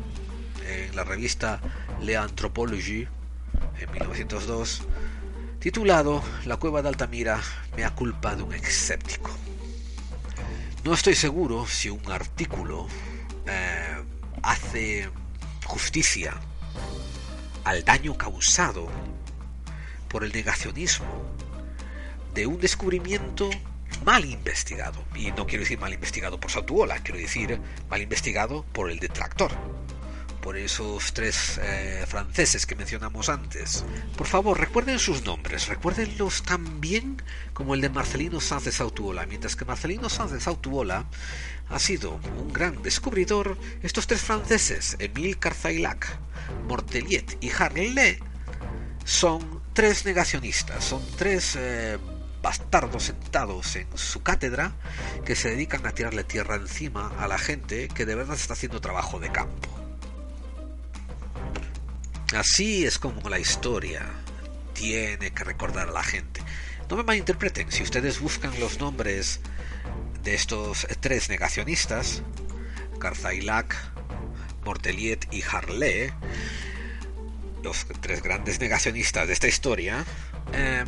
en 0.68 0.96
la 0.96 1.04
revista 1.04 1.62
Le 2.02 2.18
Anthropologie 2.18 3.08
en 3.80 3.92
1902 3.92 4.84
titulado 5.60 6.24
La 6.46 6.58
cueva 6.58 6.82
de 6.82 6.90
Altamira 6.90 7.42
me 7.76 7.84
ha 7.84 7.96
culpa 7.96 8.36
de 8.36 8.44
un 8.44 8.54
escéptico. 8.54 9.32
No 10.84 10.94
estoy 10.94 11.16
seguro 11.16 11.66
si 11.66 11.90
un 11.90 12.12
artículo 12.12 12.88
eh, 13.48 14.04
hace 14.44 15.10
justicia 15.66 16.36
al 17.64 17.84
daño 17.84 18.16
causado 18.16 18.88
por 20.08 20.24
el 20.24 20.32
negacionismo 20.32 21.08
de 22.36 22.46
un 22.46 22.60
descubrimiento 22.60 23.50
mal 24.04 24.24
investigado. 24.26 25.04
Y 25.16 25.32
no 25.32 25.48
quiero 25.48 25.64
decir 25.64 25.80
mal 25.80 25.94
investigado 25.94 26.40
por 26.40 26.52
Sautuola, 26.52 27.00
quiero 27.00 27.20
decir 27.20 27.60
mal 27.90 28.02
investigado 28.02 28.64
por 28.72 28.92
el 28.92 29.00
detractor 29.00 29.52
por 30.46 30.58
esos 30.58 31.12
tres 31.14 31.60
eh, 31.60 32.06
franceses 32.08 32.68
que 32.68 32.76
mencionamos 32.76 33.30
antes. 33.30 33.84
Por 34.16 34.28
favor, 34.28 34.60
recuerden 34.60 35.00
sus 35.00 35.26
nombres, 35.26 35.68
recuérdenlos 35.68 36.43
tan 36.43 36.80
bien 36.80 37.20
como 37.54 37.74
el 37.74 37.82
de 37.82 37.89
Marcelino 37.89 38.39
Sanz 38.39 38.66
de 38.66 38.72
Sautuola. 38.72 39.26
Mientras 39.26 39.56
que 39.56 39.66
Marcelino 39.66 40.08
Sanz 40.08 40.34
de 40.34 40.39
Sautuola 40.39 41.08
ha 41.68 41.80
sido 41.80 42.20
un 42.38 42.54
gran 42.54 42.84
descubridor, 42.84 43.58
estos 43.82 44.06
tres 44.06 44.22
franceses, 44.22 44.98
Émile 45.00 45.34
Carzailac, 45.34 46.16
Mortelliet 46.68 47.39
y 47.41 47.50
Harley, 47.50 48.20
son 49.04 49.64
tres 49.74 50.06
negacionistas, 50.06 50.84
son 50.84 51.02
tres 51.18 51.56
eh, 51.58 51.98
bastardos 52.43 53.02
sentados 53.02 53.78
en 53.78 53.88
su 53.96 54.22
cátedra 54.22 54.74
que 55.26 55.36
se 55.36 55.50
dedican 55.50 55.88
a 55.88 55.91
tirarle 55.91 56.24
tierra 56.24 56.58
encima 56.58 57.12
a 57.18 57.28
la 57.28 57.39
gente 57.39 57.88
que 57.88 58.06
de 58.06 58.14
verdad 58.14 58.36
está 58.36 58.54
haciendo 58.54 58.80
trabajo 58.80 59.20
de 59.20 59.32
campo. 59.32 59.85
Así 62.36 62.86
es 62.86 63.00
como 63.00 63.30
la 63.30 63.40
historia 63.40 64.06
tiene 64.74 65.32
que 65.32 65.44
recordar 65.46 65.88
a 65.88 65.92
la 65.92 66.04
gente. 66.04 66.42
No 66.90 66.98
me 66.98 67.04
malinterpreten, 67.04 67.72
si 67.72 67.82
ustedes 67.82 68.20
buscan 68.20 68.60
los 68.60 68.80
nombres 68.80 69.40
de 70.22 70.36
estos 70.36 70.86
tres 71.00 71.30
negacionistas, 71.30 72.24
Carzailac, 73.00 73.76
Morteliet 74.66 75.28
y 75.32 75.44
Harley, 75.44 76.12
los 77.64 77.88
tres 78.02 78.22
grandes 78.22 78.60
negacionistas 78.60 79.28
de 79.28 79.34
esta 79.34 79.48
historia, 79.48 80.06
eh, 80.54 80.84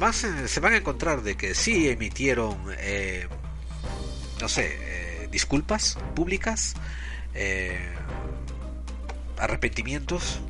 se 0.47 0.59
van 0.59 0.73
a 0.73 0.77
encontrar 0.77 1.23
de 1.23 1.37
que 1.37 1.55
sí 1.55 1.87
emitieron, 1.87 2.57
eh, 2.77 3.27
no 4.41 4.49
sé, 4.49 4.77
eh, 4.79 5.27
disculpas 5.31 5.97
públicas, 6.13 6.75
arrepentimientos, 9.37 10.41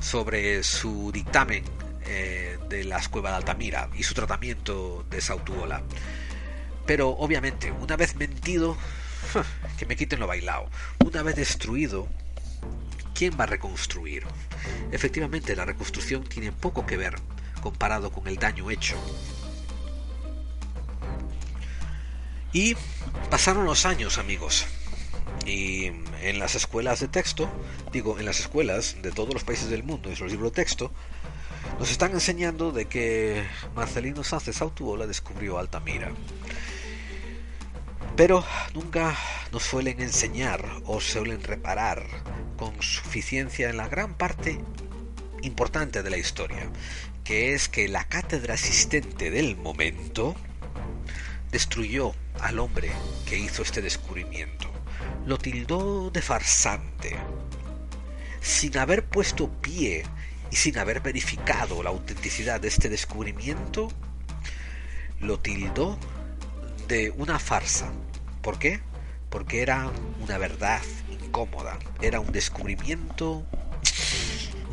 sobre 0.00 0.62
su 0.62 1.10
dictamen 1.12 1.64
eh, 2.06 2.58
de 2.68 2.84
las 2.84 3.08
cuevas 3.08 3.32
de 3.32 3.36
Altamira 3.36 3.88
y 3.94 4.02
su 4.02 4.14
tratamiento 4.14 5.04
de 5.10 5.20
Sautuola. 5.20 5.82
Pero 6.86 7.10
obviamente, 7.10 7.70
una 7.70 7.96
vez 7.96 8.16
mentido, 8.16 8.76
que 9.78 9.86
me 9.86 9.96
quiten 9.96 10.20
lo 10.20 10.26
bailado. 10.26 10.68
Una 11.04 11.22
vez 11.22 11.36
destruido, 11.36 12.08
¿quién 13.14 13.38
va 13.38 13.44
a 13.44 13.46
reconstruir? 13.46 14.26
Efectivamente, 14.90 15.54
la 15.54 15.64
reconstrucción 15.64 16.24
tiene 16.24 16.52
poco 16.52 16.86
que 16.86 16.96
ver 16.96 17.16
comparado 17.60 18.10
con 18.10 18.26
el 18.26 18.36
daño 18.36 18.70
hecho. 18.70 18.96
Y 22.52 22.76
pasaron 23.30 23.64
los 23.64 23.86
años, 23.86 24.18
amigos. 24.18 24.66
Y 25.46 25.86
en 26.22 26.38
las 26.38 26.54
escuelas 26.54 27.00
de 27.00 27.08
texto, 27.08 27.48
digo, 27.92 28.18
en 28.18 28.26
las 28.26 28.40
escuelas 28.40 28.96
de 29.02 29.10
todos 29.10 29.32
los 29.32 29.44
países 29.44 29.70
del 29.70 29.82
mundo, 29.82 30.10
en 30.10 30.18
los 30.18 30.30
libros 30.30 30.52
de 30.52 30.56
texto, 30.56 30.92
nos 31.78 31.90
están 31.90 32.12
enseñando 32.12 32.72
de 32.72 32.86
que 32.86 33.44
Marcelino 33.74 34.22
Sánchez 34.22 34.60
Autuola 34.60 35.06
descubrió 35.06 35.58
Altamira. 35.58 36.12
Pero 38.16 38.44
nunca 38.74 39.16
nos 39.52 39.62
suelen 39.62 40.00
enseñar 40.00 40.64
o 40.84 41.00
suelen 41.00 41.42
reparar 41.42 42.06
con 42.58 42.82
suficiencia 42.82 43.70
en 43.70 43.78
la 43.78 43.88
gran 43.88 44.14
parte 44.14 44.60
importante 45.42 46.02
de 46.02 46.10
la 46.10 46.18
historia, 46.18 46.70
que 47.24 47.54
es 47.54 47.68
que 47.68 47.88
la 47.88 48.04
cátedra 48.04 48.54
asistente 48.54 49.30
del 49.30 49.56
momento 49.56 50.34
destruyó 51.50 52.12
al 52.40 52.58
hombre 52.58 52.92
que 53.26 53.38
hizo 53.38 53.62
este 53.62 53.80
descubrimiento 53.80 54.69
lo 55.30 55.38
tildó 55.38 56.10
de 56.10 56.22
farsante, 56.22 57.16
sin 58.40 58.76
haber 58.76 59.04
puesto 59.04 59.48
pie 59.48 60.02
y 60.50 60.56
sin 60.56 60.76
haber 60.76 61.02
verificado 61.02 61.84
la 61.84 61.90
autenticidad 61.90 62.60
de 62.60 62.66
este 62.66 62.88
descubrimiento, 62.88 63.92
lo 65.20 65.38
tildó 65.38 65.96
de 66.88 67.12
una 67.12 67.38
farsa. 67.38 67.92
¿Por 68.42 68.58
qué? 68.58 68.80
Porque 69.28 69.62
era 69.62 69.92
una 70.20 70.36
verdad 70.36 70.82
incómoda, 71.08 71.78
era 72.02 72.18
un 72.18 72.32
descubrimiento 72.32 73.46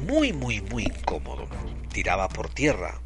muy, 0.07 0.33
muy, 0.33 0.61
muy 0.61 0.85
incómodo. 0.85 1.47
Tiraba 1.93 2.29
por 2.29 2.49
tierra 2.49 2.99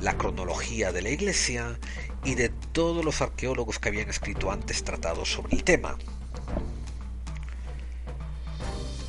la 0.00 0.16
cronología 0.16 0.90
de 0.90 1.02
la 1.02 1.10
Iglesia 1.10 1.78
y 2.24 2.34
de 2.34 2.48
todos 2.48 3.04
los 3.04 3.20
arqueólogos 3.20 3.78
que 3.78 3.90
habían 3.90 4.08
escrito 4.08 4.50
antes 4.50 4.84
tratados 4.84 5.30
sobre 5.30 5.54
el 5.54 5.64
tema. 5.64 5.98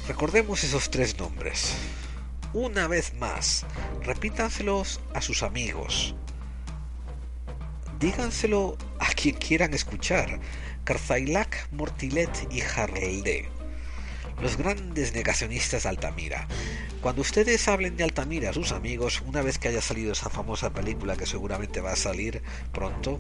Recordemos 0.08 0.64
esos 0.64 0.91
tres 0.91 1.18
nombres. 1.18 1.74
Una 2.53 2.88
vez 2.88 3.16
más, 3.16 3.66
repítanselos 4.03 5.01
a 5.16 5.22
sus 5.22 5.41
amigos. 5.41 6.14
Díganselo 7.99 8.78
a 8.99 9.08
quien 9.08 9.36
quieran 9.36 9.74
escuchar. 9.74 10.39
Carzailac, 10.84 11.68
Mortilet 11.72 12.30
y 12.51 12.62
Harlde. 12.62 13.49
Los 14.39 14.58
grandes 14.58 15.16
negacionistas 15.16 15.84
de 15.84 15.89
Altamira. 15.89 16.47
Cuando 17.01 17.24
ustedes 17.24 17.68
hablen 17.68 17.97
de 17.97 18.03
Altamira 18.03 18.51
a 18.51 18.53
sus 18.53 18.74
amigos, 18.74 19.24
una 19.26 19.41
vez 19.41 19.58
que 19.58 19.70
haya 19.70 19.82
salido 19.82 20.12
esa 20.12 20.30
famosa 20.30 20.72
película 20.72 21.18
que 21.18 21.26
seguramente 21.26 21.82
va 21.82 21.93
a 21.93 21.95
salir 21.95 22.43
pronto, 22.72 23.20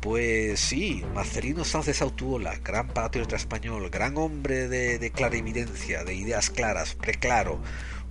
pues 0.00 0.60
sí, 0.60 1.04
Marcelino 1.14 1.64
Sánchez 1.64 2.02
Autuola, 2.02 2.56
gran 2.62 2.88
patriota 2.88 3.36
español, 3.36 3.90
gran 3.90 4.16
hombre 4.16 4.68
de, 4.68 4.98
de 4.98 5.10
clarividencia, 5.10 6.04
de 6.04 6.14
ideas 6.14 6.50
claras, 6.50 6.94
preclaro, 6.94 7.60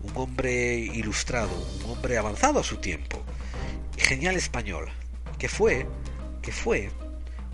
un 0.04 0.12
hombre 0.16 0.78
ilustrado, 0.78 1.50
un 1.84 1.92
hombre 1.92 2.18
avanzado 2.18 2.60
a 2.60 2.64
su 2.64 2.78
tiempo, 2.78 3.24
genial 3.98 4.36
español, 4.36 4.90
que 5.40 5.48
fue, 5.48 5.88
que 6.42 6.52
fue 6.52 6.92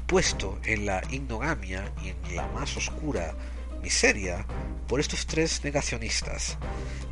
puesto 0.07 0.59
en 0.63 0.85
la 0.85 1.01
ignogamia 1.09 1.91
y 2.03 2.09
en 2.09 2.35
la 2.35 2.47
más 2.49 2.75
oscura 2.77 3.35
miseria 3.81 4.45
por 4.87 4.99
estos 4.99 5.25
tres 5.25 5.63
negacionistas, 5.63 6.57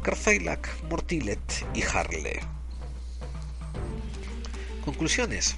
Carzailac, 0.02 0.84
Mortilet 0.90 1.40
y 1.74 1.84
Harle. 1.84 2.40
Conclusiones. 4.86 5.56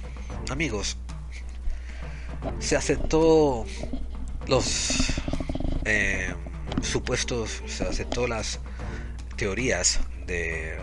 Amigos, 0.50 0.98
se 2.58 2.76
aceptó 2.76 3.64
los 4.46 5.12
eh, 5.84 6.34
supuestos, 6.82 7.62
se 7.66 7.84
aceptó 7.84 8.26
las 8.26 8.60
teorías 9.36 10.00
de 10.26 10.78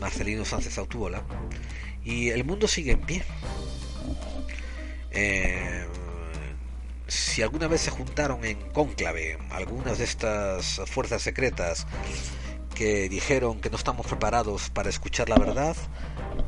Marcelino 0.00 0.44
Sánchez 0.44 0.78
Autuola 0.78 1.22
y 2.04 2.30
el 2.30 2.44
mundo 2.44 2.66
sigue 2.66 2.92
en 2.92 3.00
pie. 3.00 3.24
Eh, 5.10 5.86
si 7.06 7.42
alguna 7.42 7.66
vez 7.66 7.80
se 7.80 7.90
juntaron 7.90 8.44
en 8.44 8.56
cónclave 8.70 9.38
algunas 9.50 9.98
de 9.98 10.04
estas 10.04 10.80
fuerzas 10.86 11.22
secretas 11.22 11.86
que 12.74 13.08
dijeron 13.08 13.60
que 13.60 13.68
no 13.68 13.76
estamos 13.76 14.06
preparados 14.06 14.70
para 14.70 14.88
escuchar 14.88 15.28
la 15.28 15.36
verdad, 15.36 15.76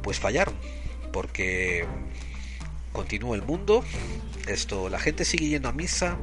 pues 0.02 0.20
fallaron, 0.20 0.54
porque 1.12 1.84
continúa 2.92 3.36
el 3.36 3.42
mundo. 3.42 3.84
Esto, 4.46 4.88
la 4.88 4.98
gente 4.98 5.24
sigue 5.24 5.48
yendo 5.48 5.68
a 5.68 5.72
misa. 5.72 6.18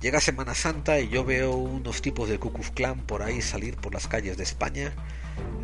Llega 0.00 0.20
Semana 0.20 0.54
Santa 0.54 1.00
y 1.00 1.08
yo 1.08 1.24
veo 1.24 1.52
unos 1.52 2.02
tipos 2.02 2.28
de 2.28 2.38
Ku 2.38 2.52
Clan 2.52 3.00
por 3.00 3.22
ahí 3.22 3.40
salir 3.40 3.76
por 3.76 3.94
las 3.94 4.06
calles 4.06 4.36
de 4.36 4.42
España, 4.42 4.92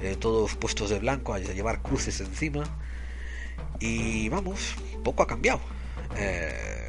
eh, 0.01 0.17
todos 0.19 0.55
puestos 0.57 0.89
de 0.89 0.99
blanco, 0.99 1.35
a 1.35 1.39
llevar 1.39 1.83
cruces 1.83 2.21
encima. 2.21 2.65
Y 3.79 4.29
vamos, 4.31 4.75
poco 5.05 5.23
ha 5.23 5.27
cambiado. 5.27 5.61
Eh, 6.17 6.89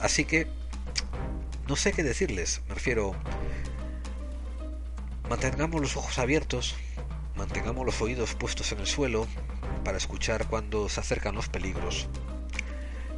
así 0.00 0.24
que 0.24 0.46
no 1.66 1.76
sé 1.76 1.92
qué 1.92 2.02
decirles. 2.02 2.62
Me 2.68 2.74
refiero, 2.74 3.14
mantengamos 5.28 5.80
los 5.80 5.96
ojos 5.96 6.18
abiertos, 6.18 6.76
mantengamos 7.36 7.84
los 7.84 8.00
oídos 8.00 8.34
puestos 8.34 8.72
en 8.72 8.80
el 8.80 8.86
suelo, 8.86 9.26
para 9.82 9.98
escuchar 9.98 10.46
cuando 10.46 10.88
se 10.88 11.00
acercan 11.00 11.34
los 11.34 11.48
peligros. 11.48 12.08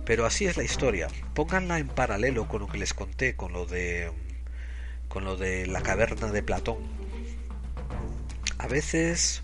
Pero 0.05 0.27
así 0.27 0.47
es 0.47 0.57
la 0.57 0.65
historia. 0.65 1.09
Pónganla 1.35 1.79
en 1.79 1.89
paralelo 1.89 2.49
con 2.49 2.61
lo 2.61 2.69
que 2.69 2.79
les 2.79 2.95
conté, 2.95 3.37
con 3.37 3.53
lo 3.53 3.67
de 3.67 4.11
con 5.09 5.25
lo 5.25 5.37
de 5.37 5.67
la 5.67 5.83
caverna 5.83 6.29
de 6.29 6.43
Platón. 6.43 6.79
A 8.59 8.67
veces 8.67 9.43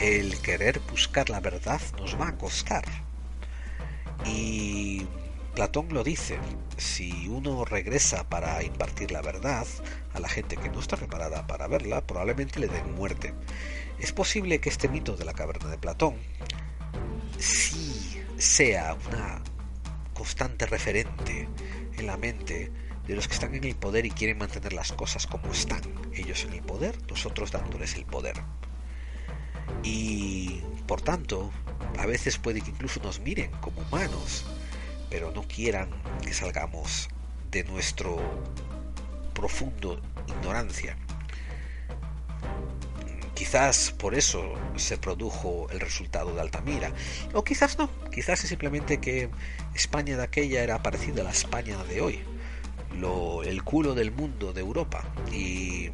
el 0.00 0.40
querer 0.40 0.80
buscar 0.90 1.30
la 1.30 1.40
verdad 1.40 1.80
nos 1.98 2.18
va 2.18 2.28
a 2.28 2.38
costar. 2.38 2.84
Y 4.24 5.06
Platón 5.54 5.88
lo 5.92 6.02
dice, 6.02 6.38
si 6.76 7.28
uno 7.28 7.64
regresa 7.64 8.28
para 8.28 8.62
impartir 8.62 9.12
la 9.12 9.22
verdad 9.22 9.66
a 10.12 10.20
la 10.20 10.28
gente 10.28 10.56
que 10.56 10.70
no 10.70 10.80
está 10.80 10.96
preparada 10.96 11.46
para 11.46 11.68
verla, 11.68 12.00
probablemente 12.00 12.58
le 12.58 12.68
den 12.68 12.94
muerte. 12.94 13.34
Es 13.98 14.12
posible 14.12 14.60
que 14.60 14.68
este 14.68 14.88
mito 14.88 15.16
de 15.16 15.24
la 15.24 15.32
caverna 15.32 15.70
de 15.70 15.78
Platón 15.78 16.16
sí 17.38 18.20
sea 18.36 18.96
una 19.08 19.42
constante 20.12 20.66
referente 20.66 21.48
en 21.96 22.06
la 22.06 22.16
mente 22.16 22.70
de 23.06 23.14
los 23.14 23.28
que 23.28 23.34
están 23.34 23.54
en 23.54 23.64
el 23.64 23.74
poder 23.76 24.06
y 24.06 24.10
quieren 24.10 24.38
mantener 24.38 24.72
las 24.72 24.92
cosas 24.92 25.26
como 25.26 25.52
están. 25.52 25.82
Ellos 26.12 26.44
en 26.44 26.54
el 26.54 26.62
poder, 26.62 26.96
nosotros 27.08 27.50
dándoles 27.50 27.94
el 27.96 28.06
poder. 28.06 28.42
Y 29.82 30.62
por 30.86 31.02
tanto, 31.02 31.50
a 31.98 32.06
veces 32.06 32.38
puede 32.38 32.60
que 32.60 32.70
incluso 32.70 33.00
nos 33.02 33.20
miren 33.20 33.50
como 33.60 33.80
humanos, 33.82 34.44
pero 35.10 35.30
no 35.32 35.42
quieran 35.42 35.90
que 36.22 36.32
salgamos 36.32 37.08
de 37.50 37.64
nuestro 37.64 38.16
profundo 39.34 40.00
ignorancia. 40.26 40.96
Quizás 43.34 43.90
por 43.90 44.14
eso 44.14 44.54
se 44.76 44.96
produjo 44.96 45.66
el 45.70 45.80
resultado 45.80 46.34
de 46.34 46.40
Altamira, 46.40 46.92
o 47.32 47.42
quizás 47.42 47.78
no, 47.78 47.90
quizás 48.10 48.42
es 48.44 48.48
simplemente 48.48 49.00
que 49.00 49.28
España 49.74 50.16
de 50.16 50.22
aquella 50.22 50.62
era 50.62 50.82
parecida 50.82 51.22
a 51.22 51.24
la 51.24 51.30
España 51.30 51.82
de 51.84 52.00
hoy, 52.00 52.20
lo, 53.00 53.42
el 53.42 53.64
culo 53.64 53.94
del 53.94 54.12
mundo 54.12 54.52
de 54.52 54.60
Europa, 54.60 55.04
y 55.32 55.90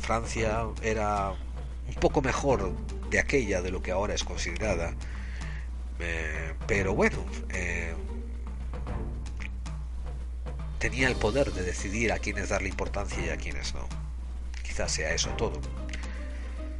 Francia 0.00 0.66
era 0.82 1.30
un 1.30 1.94
poco 2.00 2.22
mejor 2.22 2.72
de 3.08 3.20
aquella 3.20 3.62
de 3.62 3.70
lo 3.70 3.80
que 3.80 3.92
ahora 3.92 4.14
es 4.14 4.24
considerada, 4.24 4.94
eh, 6.00 6.54
pero 6.66 6.92
bueno, 6.92 7.18
eh, 7.50 7.94
tenía 10.80 11.06
el 11.06 11.14
poder 11.14 11.52
de 11.52 11.62
decidir 11.62 12.10
a 12.10 12.18
quiénes 12.18 12.48
darle 12.48 12.68
importancia 12.68 13.24
y 13.24 13.28
a 13.28 13.36
quiénes 13.36 13.72
no. 13.72 13.86
Quizás 14.64 14.90
sea 14.90 15.14
eso 15.14 15.30
todo. 15.36 15.60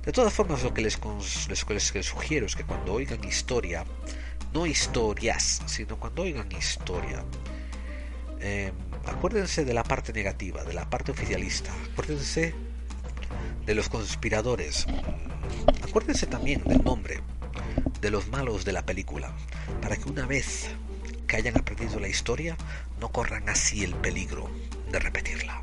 De 0.04 0.10
todas 0.10 0.32
formas, 0.32 0.64
lo 0.64 0.74
que 0.74 0.82
les, 0.82 0.98
les, 1.48 2.04
sugiero 2.04 2.46
es 2.46 2.56
que 2.56 2.64
cuando 2.64 2.94
oigan 2.94 3.22
historia, 3.22 3.84
no 4.52 4.66
historias, 4.66 5.62
sino 5.66 5.96
cuando 5.96 6.22
oigan 6.22 6.50
historia, 6.50 7.24
em, 8.40 8.74
acuérdense 9.06 9.64
de 9.64 9.72
la 9.72 9.84
parte 9.84 10.12
negativa, 10.12 10.64
de 10.64 10.72
la 10.72 10.90
parte 10.90 11.12
oficialista, 11.12 11.72
acuérdense 11.92 12.52
de 13.64 13.74
los 13.76 13.88
conspiradores, 13.88 14.86
acuérdense 15.84 16.26
también 16.26 16.64
del 16.64 16.82
nombre 16.82 17.20
de 18.00 18.10
los 18.10 18.26
malos 18.26 18.64
de 18.64 18.72
la 18.72 18.84
película, 18.84 19.32
para 19.80 19.96
que 19.96 20.10
una 20.10 20.26
vez 20.26 20.70
que 21.28 21.36
hayan 21.36 21.56
aprendido 21.56 22.00
la 22.00 22.08
historia, 22.08 22.56
no 23.00 23.12
corran 23.12 23.48
así 23.48 23.84
el 23.84 23.94
peligro 23.94 24.50
de 24.90 24.98
repetirla. 24.98 25.62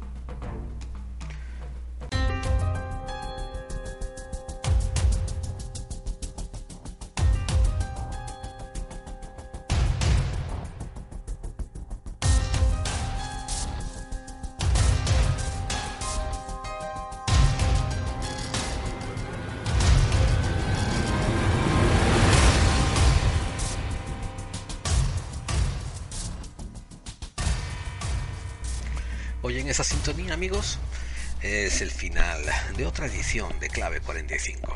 Es 31.79 31.81
el 31.81 31.91
final 31.91 32.43
de 32.75 32.85
otra 32.85 33.05
edición 33.05 33.57
de 33.61 33.69
Clave 33.69 34.01
45. 34.01 34.75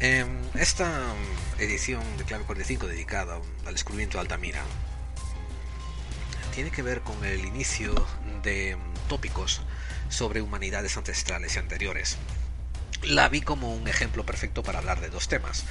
Em, 0.00 0.28
esta 0.54 0.90
edición 1.58 2.02
de 2.16 2.24
Clave 2.24 2.44
45 2.44 2.86
dedicada 2.86 3.38
al 3.66 3.74
descubrimiento 3.74 4.16
de 4.16 4.22
Altamira 4.22 4.62
tiene 6.54 6.70
que 6.70 6.80
ver 6.80 7.02
con 7.02 7.22
el 7.22 7.44
inicio 7.44 7.92
de 8.42 8.78
tópicos 9.08 9.60
sobre 10.08 10.40
humanidades 10.40 10.96
ancestrales 10.96 11.56
y 11.56 11.58
anteriores. 11.58 12.16
La 13.02 13.28
vi 13.28 13.42
como 13.42 13.74
un 13.74 13.88
ejemplo 13.88 14.24
perfecto 14.24 14.62
para 14.62 14.78
hablar 14.78 15.02
de 15.02 15.10
dos 15.10 15.28
temas. 15.28 15.64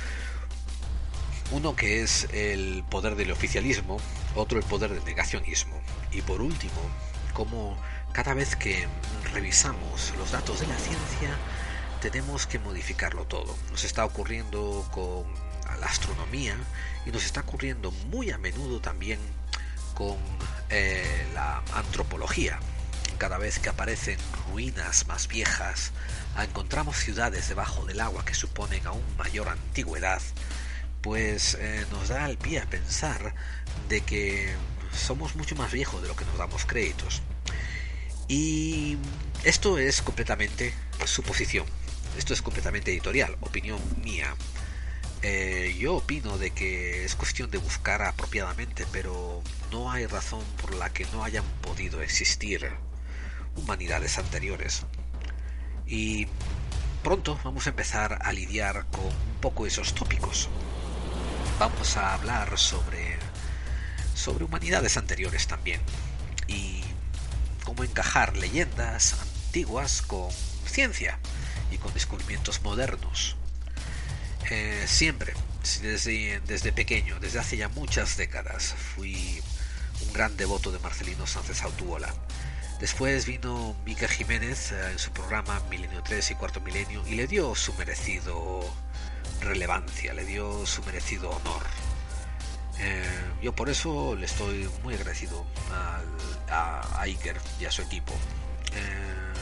Uno 1.49 1.75
que 1.75 2.03
es 2.03 2.27
el 2.33 2.83
poder 2.91 3.15
del 3.15 3.31
oficialismo, 3.31 3.99
otro 4.35 4.59
el 4.59 4.65
poder 4.65 4.93
del 4.93 5.05
negacionismo. 5.05 5.81
Y 6.11 6.21
por 6.21 6.41
último, 6.41 6.81
como 7.33 7.77
cada 8.13 8.33
vez 8.33 8.55
que 8.55 8.87
revisamos 9.33 10.13
los 10.17 10.31
datos 10.31 10.59
de 10.59 10.67
la 10.67 10.77
ciencia 10.77 11.37
tenemos 12.01 12.47
que 12.47 12.59
modificarlo 12.59 13.25
todo. 13.25 13.55
Nos 13.71 13.83
está 13.83 14.05
ocurriendo 14.05 14.87
con 14.91 15.25
la 15.79 15.87
astronomía 15.87 16.55
y 17.05 17.11
nos 17.11 17.25
está 17.25 17.41
ocurriendo 17.41 17.91
muy 17.91 18.31
a 18.31 18.37
menudo 18.37 18.79
también 18.79 19.19
con 19.93 20.17
eh, 20.69 21.27
la 21.33 21.63
antropología. 21.73 22.59
Cada 23.17 23.37
vez 23.37 23.59
que 23.59 23.69
aparecen 23.69 24.19
ruinas 24.49 25.07
más 25.07 25.27
viejas, 25.27 25.91
encontramos 26.39 26.97
ciudades 26.97 27.49
debajo 27.49 27.85
del 27.85 27.99
agua 27.99 28.23
que 28.23 28.35
suponen 28.35 28.85
aún 28.85 29.03
mayor 29.17 29.49
antigüedad, 29.49 30.21
pues 31.01 31.57
eh, 31.59 31.85
nos 31.91 32.09
da 32.09 32.29
el 32.29 32.37
pie 32.37 32.59
a 32.59 32.65
pensar 32.65 33.33
de 33.89 34.01
que 34.01 34.53
somos 34.93 35.35
mucho 35.35 35.55
más 35.55 35.71
viejos 35.71 36.01
de 36.01 36.07
lo 36.07 36.15
que 36.15 36.25
nos 36.25 36.37
damos 36.37 36.65
créditos. 36.65 37.23
Y 38.27 38.97
esto 39.43 39.77
es 39.77 40.01
completamente 40.01 40.73
suposición, 41.05 41.65
esto 42.17 42.33
es 42.33 42.41
completamente 42.41 42.91
editorial, 42.91 43.37
opinión 43.41 43.79
mía. 44.03 44.35
Eh, 45.21 45.75
yo 45.79 45.95
opino 45.95 46.37
de 46.37 46.51
que 46.51 47.05
es 47.05 47.15
cuestión 47.15 47.49
de 47.49 47.57
buscar 47.57 48.01
apropiadamente, 48.01 48.85
pero 48.91 49.41
no 49.71 49.91
hay 49.91 50.05
razón 50.05 50.43
por 50.61 50.75
la 50.75 50.91
que 50.91 51.05
no 51.13 51.23
hayan 51.23 51.45
podido 51.61 52.01
existir 52.01 52.69
humanidades 53.55 54.17
anteriores. 54.17 54.83
Y 55.87 56.27
pronto 57.03 57.39
vamos 57.43 57.65
a 57.67 57.69
empezar 57.69 58.19
a 58.21 58.33
lidiar 58.33 58.85
con 58.91 59.05
un 59.05 59.41
poco 59.41 59.65
esos 59.65 59.95
tópicos. 59.95 60.49
Vamos 61.59 61.97
a 61.97 62.13
hablar 62.13 62.57
sobre 62.59 63.17
sobre 64.13 64.43
humanidades 64.43 64.97
anteriores 64.97 65.45
también 65.47 65.79
y 66.47 66.81
cómo 67.67 67.83
encajar 67.83 68.37
leyendas 68.37 69.19
antiguas 69.19 70.01
con 70.01 70.31
ciencia 70.65 71.19
y 71.69 71.77
con 71.77 71.93
descubrimientos 71.93 72.61
modernos. 72.61 73.35
Eh, 74.49 74.85
siempre, 74.87 75.33
desde, 75.81 76.39
desde 76.47 76.71
pequeño, 76.71 77.19
desde 77.19 77.39
hace 77.39 77.57
ya 77.57 77.67
muchas 77.67 78.15
décadas, 78.15 78.73
fui 78.95 79.43
un 80.07 80.13
gran 80.13 80.37
devoto 80.37 80.71
de 80.71 80.79
Marcelino 80.79 81.27
Sánchez 81.27 81.61
Autuola. 81.63 82.13
Después 82.79 83.25
vino 83.25 83.75
Mica 83.85 84.07
Jiménez 84.07 84.71
eh, 84.71 84.91
en 84.93 84.97
su 84.97 85.11
programa 85.11 85.61
Milenio 85.69 86.01
3 86.03 86.31
y 86.31 86.35
Cuarto 86.35 86.61
Milenio 86.61 87.05
y 87.05 87.15
le 87.15 87.27
dio 87.27 87.53
su 87.53 87.73
merecido 87.73 88.61
relevancia, 89.41 90.13
le 90.13 90.23
dio 90.23 90.65
su 90.65 90.81
merecido 90.83 91.31
honor. 91.31 91.63
Eh, 92.79 93.03
yo 93.41 93.53
por 93.53 93.69
eso 93.69 94.15
le 94.15 94.25
estoy 94.25 94.69
muy 94.83 94.93
agradecido 94.93 95.45
a, 95.71 96.01
Iker 97.01 97.37
y 97.59 97.65
a 97.65 97.71
su 97.71 97.81
equipo. 97.81 98.13
Eh, 98.73 99.33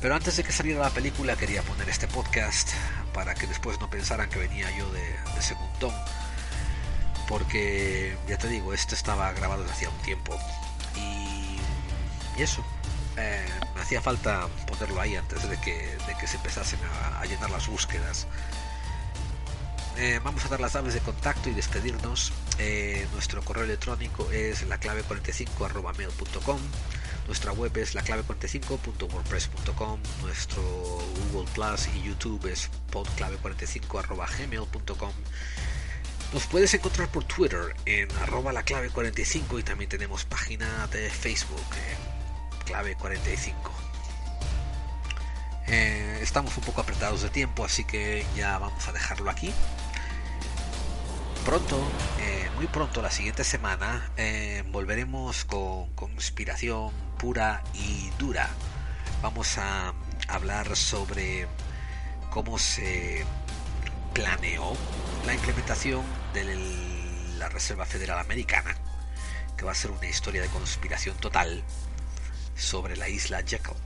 pero 0.00 0.14
antes 0.14 0.36
de 0.36 0.44
que 0.44 0.52
saliera 0.52 0.80
la 0.80 0.90
película 0.90 1.36
quería 1.36 1.62
poner 1.62 1.88
este 1.88 2.06
podcast 2.08 2.70
para 3.12 3.34
que 3.34 3.46
después 3.46 3.80
no 3.80 3.88
pensaran 3.88 4.28
que 4.28 4.38
venía 4.38 4.70
yo 4.76 4.90
de, 4.92 5.02
de 5.34 5.42
segundón. 5.42 5.94
Porque 7.28 8.16
ya 8.28 8.38
te 8.38 8.48
digo, 8.48 8.72
esto 8.72 8.94
estaba 8.94 9.32
grabado 9.32 9.62
desde 9.62 9.74
hacía 9.74 9.90
un 9.90 10.02
tiempo. 10.02 10.38
Y, 10.94 11.58
eso, 12.40 12.62
eh, 13.16 13.46
me 13.74 13.80
hacía 13.80 14.00
falta 14.00 14.46
ponerlo 14.66 15.00
ahí 15.00 15.16
antes 15.16 15.48
de 15.48 15.58
que, 15.60 15.96
se 16.26 16.36
empezasen 16.36 16.80
a 17.18 17.24
llenar 17.24 17.50
las 17.50 17.68
búsquedas. 17.68 18.26
Eh, 19.98 20.20
vamos 20.22 20.44
a 20.44 20.48
dar 20.48 20.60
las 20.60 20.74
llaves 20.74 20.92
de 20.92 21.00
contacto 21.00 21.48
y 21.48 21.54
despedirnos. 21.54 22.30
Eh, 22.58 23.08
nuestro 23.12 23.40
correo 23.42 23.64
electrónico 23.64 24.30
es 24.30 24.68
laclave45.mail.com. 24.68 26.60
Nuestra 27.26 27.52
web 27.52 27.74
es 27.78 27.94
laclave45.wordpress.com. 27.94 30.00
Nuestro 30.20 30.62
Google 31.32 31.50
Plus 31.54 31.88
y 31.94 32.02
YouTube 32.02 32.44
es 32.46 32.68
podclave45.gmail.com. 32.92 35.12
Nos 36.34 36.46
puedes 36.46 36.74
encontrar 36.74 37.08
por 37.08 37.24
Twitter 37.24 37.74
en 37.86 38.12
arroba 38.18 38.52
laclave45 38.52 39.60
y 39.60 39.62
también 39.62 39.88
tenemos 39.88 40.26
página 40.26 40.88
de 40.88 41.08
Facebook, 41.08 41.64
clave45. 42.66 43.54
Eh, 45.68 46.18
estamos 46.20 46.54
un 46.58 46.64
poco 46.64 46.82
apretados 46.82 47.22
de 47.22 47.30
tiempo, 47.30 47.64
así 47.64 47.84
que 47.84 48.26
ya 48.36 48.58
vamos 48.58 48.86
a 48.88 48.92
dejarlo 48.92 49.30
aquí 49.30 49.54
pronto, 51.46 51.80
en 52.18 52.52
muy 52.56 52.66
pronto, 52.66 53.00
la 53.00 53.10
siguiente 53.12 53.44
semana, 53.44 54.10
eh, 54.16 54.64
volveremos 54.72 55.44
con 55.44 55.86
conspiración 55.94 56.90
pura 57.18 57.62
y 57.72 58.10
dura. 58.18 58.50
Vamos 59.22 59.56
a 59.56 59.94
hablar 60.26 60.76
sobre 60.76 61.46
cómo 62.30 62.58
se 62.58 63.24
planeó 64.12 64.76
la 65.24 65.34
implementación 65.34 66.02
de 66.34 66.58
la 67.38 67.48
Reserva 67.48 67.86
Federal 67.86 68.18
Americana, 68.18 68.74
que 69.56 69.64
va 69.64 69.70
a 69.70 69.76
ser 69.76 69.92
una 69.92 70.08
historia 70.08 70.42
de 70.42 70.48
conspiración 70.48 71.16
total 71.18 71.62
sobre 72.56 72.96
la 72.96 73.08
isla 73.08 73.44
Jekyll. 73.46 73.76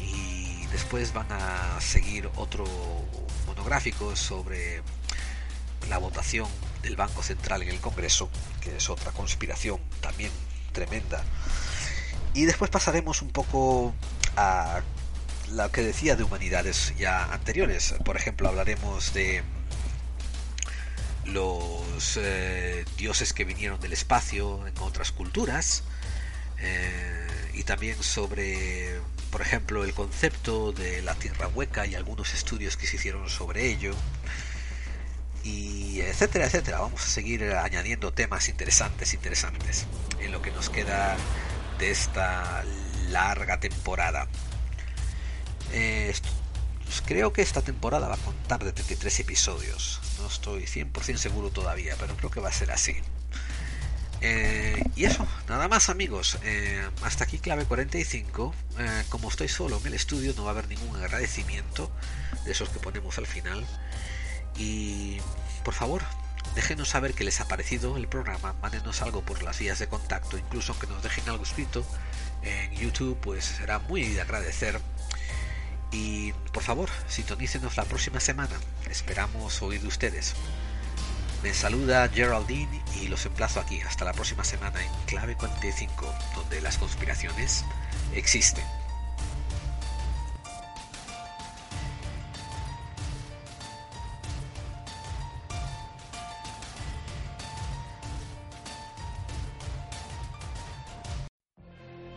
Y 0.00 0.66
después 0.72 1.12
van 1.12 1.30
a 1.30 1.80
seguir 1.80 2.28
otro 2.34 2.64
monográfico 3.46 4.16
sobre 4.16 4.82
la 5.88 5.98
votación 5.98 6.48
del 6.82 6.96
Banco 6.96 7.22
Central 7.22 7.62
en 7.62 7.68
el 7.68 7.80
Congreso, 7.80 8.30
que 8.60 8.76
es 8.76 8.90
otra 8.90 9.12
conspiración 9.12 9.80
también 10.00 10.30
tremenda. 10.72 11.24
Y 12.34 12.44
después 12.44 12.70
pasaremos 12.70 13.22
un 13.22 13.30
poco 13.30 13.94
a 14.36 14.82
lo 15.50 15.70
que 15.70 15.82
decía 15.82 16.16
de 16.16 16.24
humanidades 16.24 16.94
ya 16.98 17.32
anteriores. 17.32 17.94
Por 18.04 18.16
ejemplo, 18.16 18.48
hablaremos 18.48 19.14
de 19.14 19.42
los 21.26 22.18
eh, 22.20 22.84
dioses 22.98 23.32
que 23.32 23.44
vinieron 23.44 23.80
del 23.80 23.92
espacio 23.92 24.66
en 24.66 24.76
otras 24.78 25.12
culturas 25.12 25.84
eh, 26.58 27.26
y 27.54 27.62
también 27.62 28.02
sobre, 28.02 29.00
por 29.30 29.40
ejemplo, 29.40 29.84
el 29.84 29.94
concepto 29.94 30.72
de 30.72 31.02
la 31.02 31.14
tierra 31.14 31.48
hueca 31.48 31.86
y 31.86 31.94
algunos 31.94 32.34
estudios 32.34 32.76
que 32.76 32.86
se 32.86 32.96
hicieron 32.96 33.28
sobre 33.30 33.66
ello 33.66 33.94
y 35.44 36.00
etcétera, 36.00 36.46
etcétera. 36.46 36.80
Vamos 36.80 37.02
a 37.02 37.06
seguir 37.06 37.44
añadiendo 37.44 38.12
temas 38.12 38.48
interesantes, 38.48 39.14
interesantes 39.14 39.86
en 40.18 40.32
lo 40.32 40.40
que 40.40 40.50
nos 40.50 40.70
queda 40.70 41.16
de 41.78 41.90
esta 41.90 42.64
larga 43.10 43.60
temporada. 43.60 44.26
Eh, 45.72 46.14
creo 47.06 47.32
que 47.32 47.42
esta 47.42 47.62
temporada 47.62 48.08
va 48.08 48.14
a 48.14 48.18
contar 48.18 48.64
de 48.64 48.72
33 48.72 49.20
episodios. 49.20 50.00
No 50.18 50.26
estoy 50.26 50.64
100% 50.64 51.16
seguro 51.16 51.50
todavía, 51.50 51.94
pero 51.98 52.16
creo 52.16 52.30
que 52.30 52.40
va 52.40 52.48
a 52.48 52.52
ser 52.52 52.70
así. 52.70 52.96
Eh, 54.20 54.82
y 54.96 55.04
eso, 55.04 55.26
nada 55.48 55.68
más 55.68 55.90
amigos. 55.90 56.38
Eh, 56.44 56.82
hasta 57.02 57.24
aquí 57.24 57.38
clave 57.38 57.66
45. 57.66 58.54
como 59.10 59.28
estoy 59.28 59.48
solo 59.48 59.78
en 59.78 59.86
el 59.88 59.94
estudio, 59.94 60.32
no 60.36 60.44
va 60.44 60.50
a 60.50 60.52
haber 60.52 60.68
ningún 60.68 60.96
agradecimiento 60.96 61.90
de 62.44 62.52
esos 62.52 62.70
que 62.70 62.78
ponemos 62.78 63.18
al 63.18 63.26
final. 63.26 63.66
Y 64.56 65.18
por 65.64 65.74
favor, 65.74 66.02
déjenos 66.54 66.88
saber 66.88 67.14
qué 67.14 67.24
les 67.24 67.40
ha 67.40 67.48
parecido 67.48 67.96
el 67.96 68.08
programa, 68.08 68.54
mándenos 68.62 69.02
algo 69.02 69.22
por 69.22 69.42
las 69.42 69.58
vías 69.58 69.78
de 69.78 69.88
contacto, 69.88 70.38
incluso 70.38 70.72
aunque 70.72 70.86
nos 70.86 71.02
dejen 71.02 71.28
algo 71.28 71.42
escrito 71.42 71.84
en 72.42 72.72
YouTube, 72.72 73.18
pues 73.20 73.44
será 73.44 73.78
muy 73.78 74.04
de 74.04 74.20
agradecer. 74.20 74.80
Y 75.90 76.32
por 76.52 76.62
favor, 76.62 76.88
sintonícenos 77.08 77.76
la 77.76 77.84
próxima 77.84 78.20
semana. 78.20 78.56
Esperamos 78.90 79.62
oír 79.62 79.80
de 79.80 79.88
ustedes. 79.88 80.34
Me 81.42 81.52
saluda 81.54 82.08
Geraldine 82.08 82.82
y 83.00 83.08
los 83.08 83.26
emplazo 83.26 83.60
aquí 83.60 83.80
hasta 83.82 84.04
la 84.04 84.12
próxima 84.12 84.44
semana 84.44 84.82
en 84.82 84.90
Clave 85.06 85.36
45, 85.36 86.14
donde 86.34 86.60
las 86.60 86.78
conspiraciones 86.78 87.64
existen. 88.14 88.64